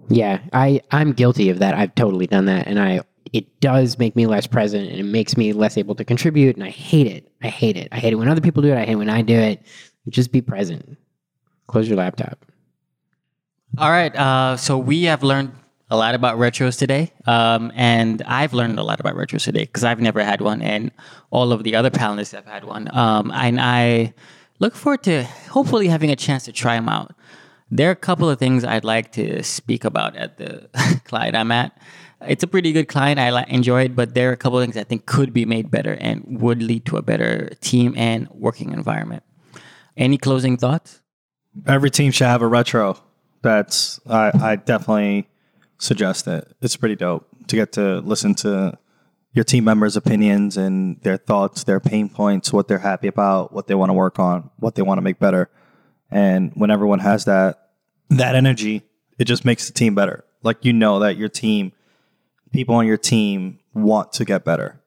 Yeah, 0.08 0.40
I 0.52 0.80
I'm 0.90 1.12
guilty 1.12 1.50
of 1.50 1.58
that. 1.58 1.74
I've 1.74 1.94
totally 1.94 2.26
done 2.26 2.46
that, 2.46 2.66
and 2.68 2.78
I 2.78 3.00
it 3.32 3.60
does 3.60 3.98
make 3.98 4.14
me 4.14 4.26
less 4.26 4.46
present, 4.46 4.88
and 4.88 5.00
it 5.00 5.04
makes 5.04 5.36
me 5.36 5.52
less 5.52 5.76
able 5.76 5.94
to 5.96 6.04
contribute, 6.04 6.56
and 6.56 6.64
I 6.64 6.70
hate 6.70 7.06
it. 7.06 7.32
I 7.42 7.48
hate 7.48 7.76
it. 7.76 7.88
I 7.90 7.98
hate 7.98 8.12
it 8.12 8.16
when 8.16 8.28
other 8.28 8.40
people 8.40 8.62
do 8.62 8.70
it. 8.72 8.76
I 8.76 8.84
hate 8.84 8.92
it 8.92 8.96
when 8.96 9.10
I 9.10 9.22
do 9.22 9.36
it. 9.36 9.62
Just 10.08 10.32
be 10.32 10.40
present. 10.40 10.96
Close 11.66 11.88
your 11.88 11.96
laptop. 11.96 12.44
All 13.78 13.90
right. 13.90 14.14
Uh, 14.14 14.56
so 14.58 14.76
we 14.76 15.04
have 15.04 15.22
learned 15.22 15.52
a 15.90 15.96
lot 15.96 16.14
about 16.14 16.38
retros 16.38 16.78
today, 16.78 17.10
um, 17.26 17.72
and 17.74 18.22
I've 18.22 18.52
learned 18.52 18.78
a 18.78 18.82
lot 18.82 19.00
about 19.00 19.14
retros 19.14 19.44
today 19.44 19.60
because 19.60 19.82
I've 19.82 20.00
never 20.00 20.22
had 20.22 20.42
one, 20.42 20.60
and 20.60 20.90
all 21.30 21.52
of 21.52 21.64
the 21.64 21.74
other 21.74 21.90
panelists 21.90 22.32
have 22.32 22.44
had 22.44 22.64
one. 22.64 22.94
Um, 22.94 23.30
and 23.30 23.58
I 23.60 24.12
look 24.58 24.74
forward 24.74 25.02
to 25.04 25.24
hopefully 25.24 25.88
having 25.88 26.10
a 26.10 26.16
chance 26.16 26.44
to 26.44 26.52
try 26.52 26.76
them 26.76 26.88
out. 26.88 27.14
There 27.70 27.88
are 27.88 27.92
a 27.92 27.96
couple 27.96 28.28
of 28.28 28.38
things 28.38 28.62
I'd 28.62 28.84
like 28.84 29.12
to 29.12 29.42
speak 29.42 29.84
about 29.84 30.16
at 30.16 30.36
the 30.36 30.68
client 31.04 31.34
I'm 31.34 31.50
at. 31.50 31.76
It's 32.20 32.42
a 32.42 32.46
pretty 32.46 32.72
good 32.72 32.88
client. 32.88 33.18
I 33.18 33.44
enjoy 33.44 33.84
it, 33.84 33.96
but 33.96 34.12
there 34.12 34.28
are 34.28 34.34
a 34.34 34.36
couple 34.36 34.58
of 34.58 34.64
things 34.64 34.76
I 34.76 34.84
think 34.84 35.06
could 35.06 35.32
be 35.32 35.46
made 35.46 35.70
better 35.70 35.94
and 35.94 36.40
would 36.42 36.62
lead 36.62 36.84
to 36.86 36.98
a 36.98 37.02
better 37.02 37.50
team 37.62 37.94
and 37.96 38.28
working 38.30 38.72
environment. 38.72 39.22
Any 39.96 40.18
closing 40.18 40.58
thoughts? 40.58 41.00
Every 41.66 41.90
team 41.90 42.12
should 42.12 42.26
have 42.26 42.42
a 42.42 42.46
retro. 42.46 42.98
That's 43.42 44.00
I, 44.08 44.30
I 44.40 44.56
definitely 44.56 45.28
suggest 45.78 46.28
it. 46.28 46.48
It's 46.62 46.76
pretty 46.76 46.96
dope 46.96 47.26
to 47.48 47.56
get 47.56 47.72
to 47.72 47.98
listen 48.00 48.34
to 48.36 48.78
your 49.32 49.44
team 49.44 49.64
members' 49.64 49.96
opinions 49.96 50.56
and 50.56 51.00
their 51.02 51.16
thoughts, 51.16 51.64
their 51.64 51.80
pain 51.80 52.08
points, 52.08 52.52
what 52.52 52.68
they're 52.68 52.78
happy 52.78 53.08
about, 53.08 53.52
what 53.52 53.66
they 53.66 53.74
want 53.74 53.90
to 53.90 53.94
work 53.94 54.18
on, 54.18 54.50
what 54.58 54.74
they 54.74 54.82
want 54.82 54.98
to 54.98 55.02
make 55.02 55.18
better. 55.18 55.50
And 56.10 56.52
when 56.54 56.70
everyone 56.70 57.00
has 57.00 57.24
that 57.24 57.70
that 58.10 58.34
energy, 58.34 58.82
it 59.18 59.24
just 59.24 59.44
makes 59.44 59.66
the 59.66 59.72
team 59.72 59.94
better. 59.94 60.24
Like 60.42 60.64
you 60.64 60.72
know 60.72 61.00
that 61.00 61.16
your 61.16 61.28
team, 61.28 61.72
people 62.52 62.74
on 62.74 62.86
your 62.86 62.98
team 62.98 63.58
want 63.74 64.12
to 64.14 64.24
get 64.24 64.44
better. 64.44 64.80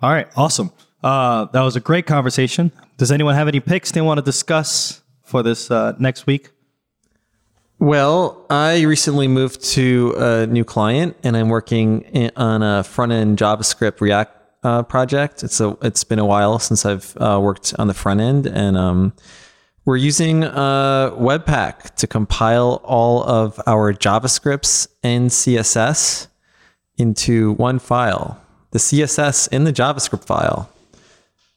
All 0.00 0.10
right, 0.10 0.28
awesome. 0.36 0.70
Uh, 1.02 1.46
that 1.46 1.62
was 1.62 1.76
a 1.76 1.80
great 1.80 2.06
conversation. 2.06 2.70
Does 2.96 3.10
anyone 3.10 3.34
have 3.34 3.48
any 3.48 3.60
picks 3.60 3.90
they 3.90 4.00
want 4.00 4.18
to 4.18 4.22
discuss 4.22 5.02
for 5.22 5.42
this 5.42 5.70
uh, 5.70 5.94
next 5.98 6.26
week? 6.26 6.50
Well, 7.78 8.46
I 8.48 8.82
recently 8.82 9.28
moved 9.28 9.62
to 9.72 10.14
a 10.16 10.46
new 10.46 10.64
client, 10.64 11.16
and 11.22 11.36
I'm 11.36 11.48
working 11.48 12.02
in, 12.02 12.30
on 12.36 12.62
a 12.62 12.84
front 12.84 13.12
end 13.12 13.36
JavaScript 13.36 14.00
React 14.00 14.38
uh, 14.62 14.82
project. 14.84 15.42
It's 15.42 15.60
a 15.60 15.76
it's 15.82 16.04
been 16.04 16.18
a 16.18 16.24
while 16.24 16.58
since 16.58 16.86
I've 16.86 17.16
uh, 17.18 17.38
worked 17.42 17.74
on 17.78 17.88
the 17.88 17.94
front 17.94 18.20
end, 18.20 18.46
and 18.46 18.76
um, 18.76 19.12
we're 19.84 19.96
using 19.96 20.44
uh, 20.44 21.10
Webpack 21.10 21.96
to 21.96 22.06
compile 22.06 22.80
all 22.84 23.22
of 23.24 23.60
our 23.66 23.92
JavaScripts 23.92 24.88
and 25.02 25.28
CSS 25.28 26.28
into 26.96 27.52
one 27.54 27.78
file. 27.78 28.40
The 28.70 28.78
CSS 28.78 29.52
in 29.52 29.64
the 29.64 29.72
JavaScript 29.72 30.24
file. 30.24 30.70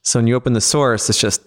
So 0.01 0.20
when 0.20 0.28
you 0.28 0.36
open 0.36 0.53
the 0.53 0.61
source, 0.61 1.09
it's 1.09 1.22
just 1.22 1.41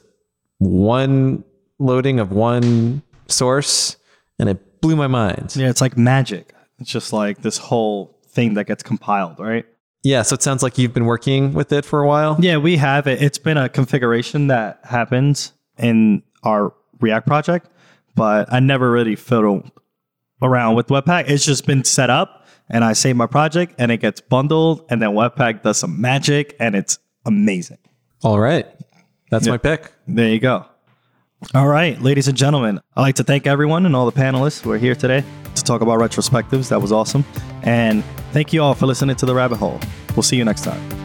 one 0.59 1.45
loading 1.79 2.21
of 2.21 2.33
one 2.33 3.03
source, 3.27 3.97
and 4.41 4.49
it 4.49 4.81
blew 4.81 4.97
my 4.97 5.07
mind. 5.07 5.55
Yeah, 5.55 5.69
it's 5.69 5.81
like 5.81 5.97
magic. 5.97 6.55
It's 6.79 6.91
just 6.91 7.13
like 7.13 7.43
this 7.43 7.59
whole 7.59 8.19
thing 8.27 8.55
that 8.55 8.67
gets 8.67 8.83
compiled, 8.83 9.39
right? 9.39 9.67
Yeah, 10.03 10.23
so 10.23 10.35
it 10.35 10.43
sounds 10.43 10.63
like 10.63 10.79
you've 10.79 10.95
been 10.95 11.05
working 11.05 11.53
with 11.53 11.73
it 11.73 11.85
for 11.85 12.01
a 12.01 12.07
while. 12.09 12.39
Yeah, 12.41 12.57
we 12.57 12.79
have 12.79 13.07
it. 13.07 13.23
It's 13.23 13.37
been 13.37 13.59
a 13.59 13.69
configuration 13.69 14.47
that 14.47 14.81
happens 14.83 15.53
in 15.79 16.23
our 16.43 16.73
React 17.01 17.27
project, 17.27 17.69
but 18.15 18.51
I 18.51 18.61
never 18.61 18.91
really 18.91 19.15
fiddled 19.15 19.71
around 20.41 20.75
with 20.75 20.87
Webpack. 20.87 21.29
It's 21.29 21.45
just 21.45 21.67
been 21.67 21.85
set 21.85 22.09
up 22.09 22.47
and 22.71 22.83
I 22.83 22.95
save 22.95 23.17
my 23.17 23.27
project 23.27 23.75
and 23.79 23.93
it 23.93 23.99
gets 23.99 24.23
bundled 24.23 24.87
and 24.89 25.03
then 25.03 25.11
Webpack 25.11 25.63
does 25.63 25.77
some 25.77 26.01
magic 26.01 26.57
and 26.59 26.75
it's 26.75 26.99
amazing. 27.27 27.79
All 28.23 28.41
right. 28.41 28.67
That's 29.31 29.47
my 29.47 29.59
pick. 29.59 29.93
There 30.09 30.29
you 30.29 30.41
go. 30.41 30.67
All 31.55 31.67
right, 31.67 32.01
ladies 32.01 32.29
and 32.29 32.37
gentlemen, 32.37 32.81
I'd 32.95 33.01
like 33.01 33.15
to 33.15 33.25
thank 33.25 33.47
everyone 33.47 33.87
and 33.87 33.97
all 33.97 34.05
the 34.05 34.13
panelists 34.13 34.61
who 34.61 34.71
are 34.73 34.79
here 34.79 34.95
today 34.95 35.25
to 35.55 35.65
talk 35.65 35.81
about 35.81 35.99
retrospectives. 35.99 36.69
That 36.69 36.83
was 36.83 36.93
awesome. 36.93 37.25
And 37.63 38.05
thank 38.33 38.53
you 38.53 38.63
all 38.63 38.75
for 38.75 38.87
listening 38.87 39.17
to 39.17 39.27
The 39.27 39.35
Rabbit 39.35 39.57
Hole. 39.57 39.81
We'll 40.15 40.23
see 40.23 40.37
you 40.37 40.45
next 40.45 40.65
time. 40.65 41.00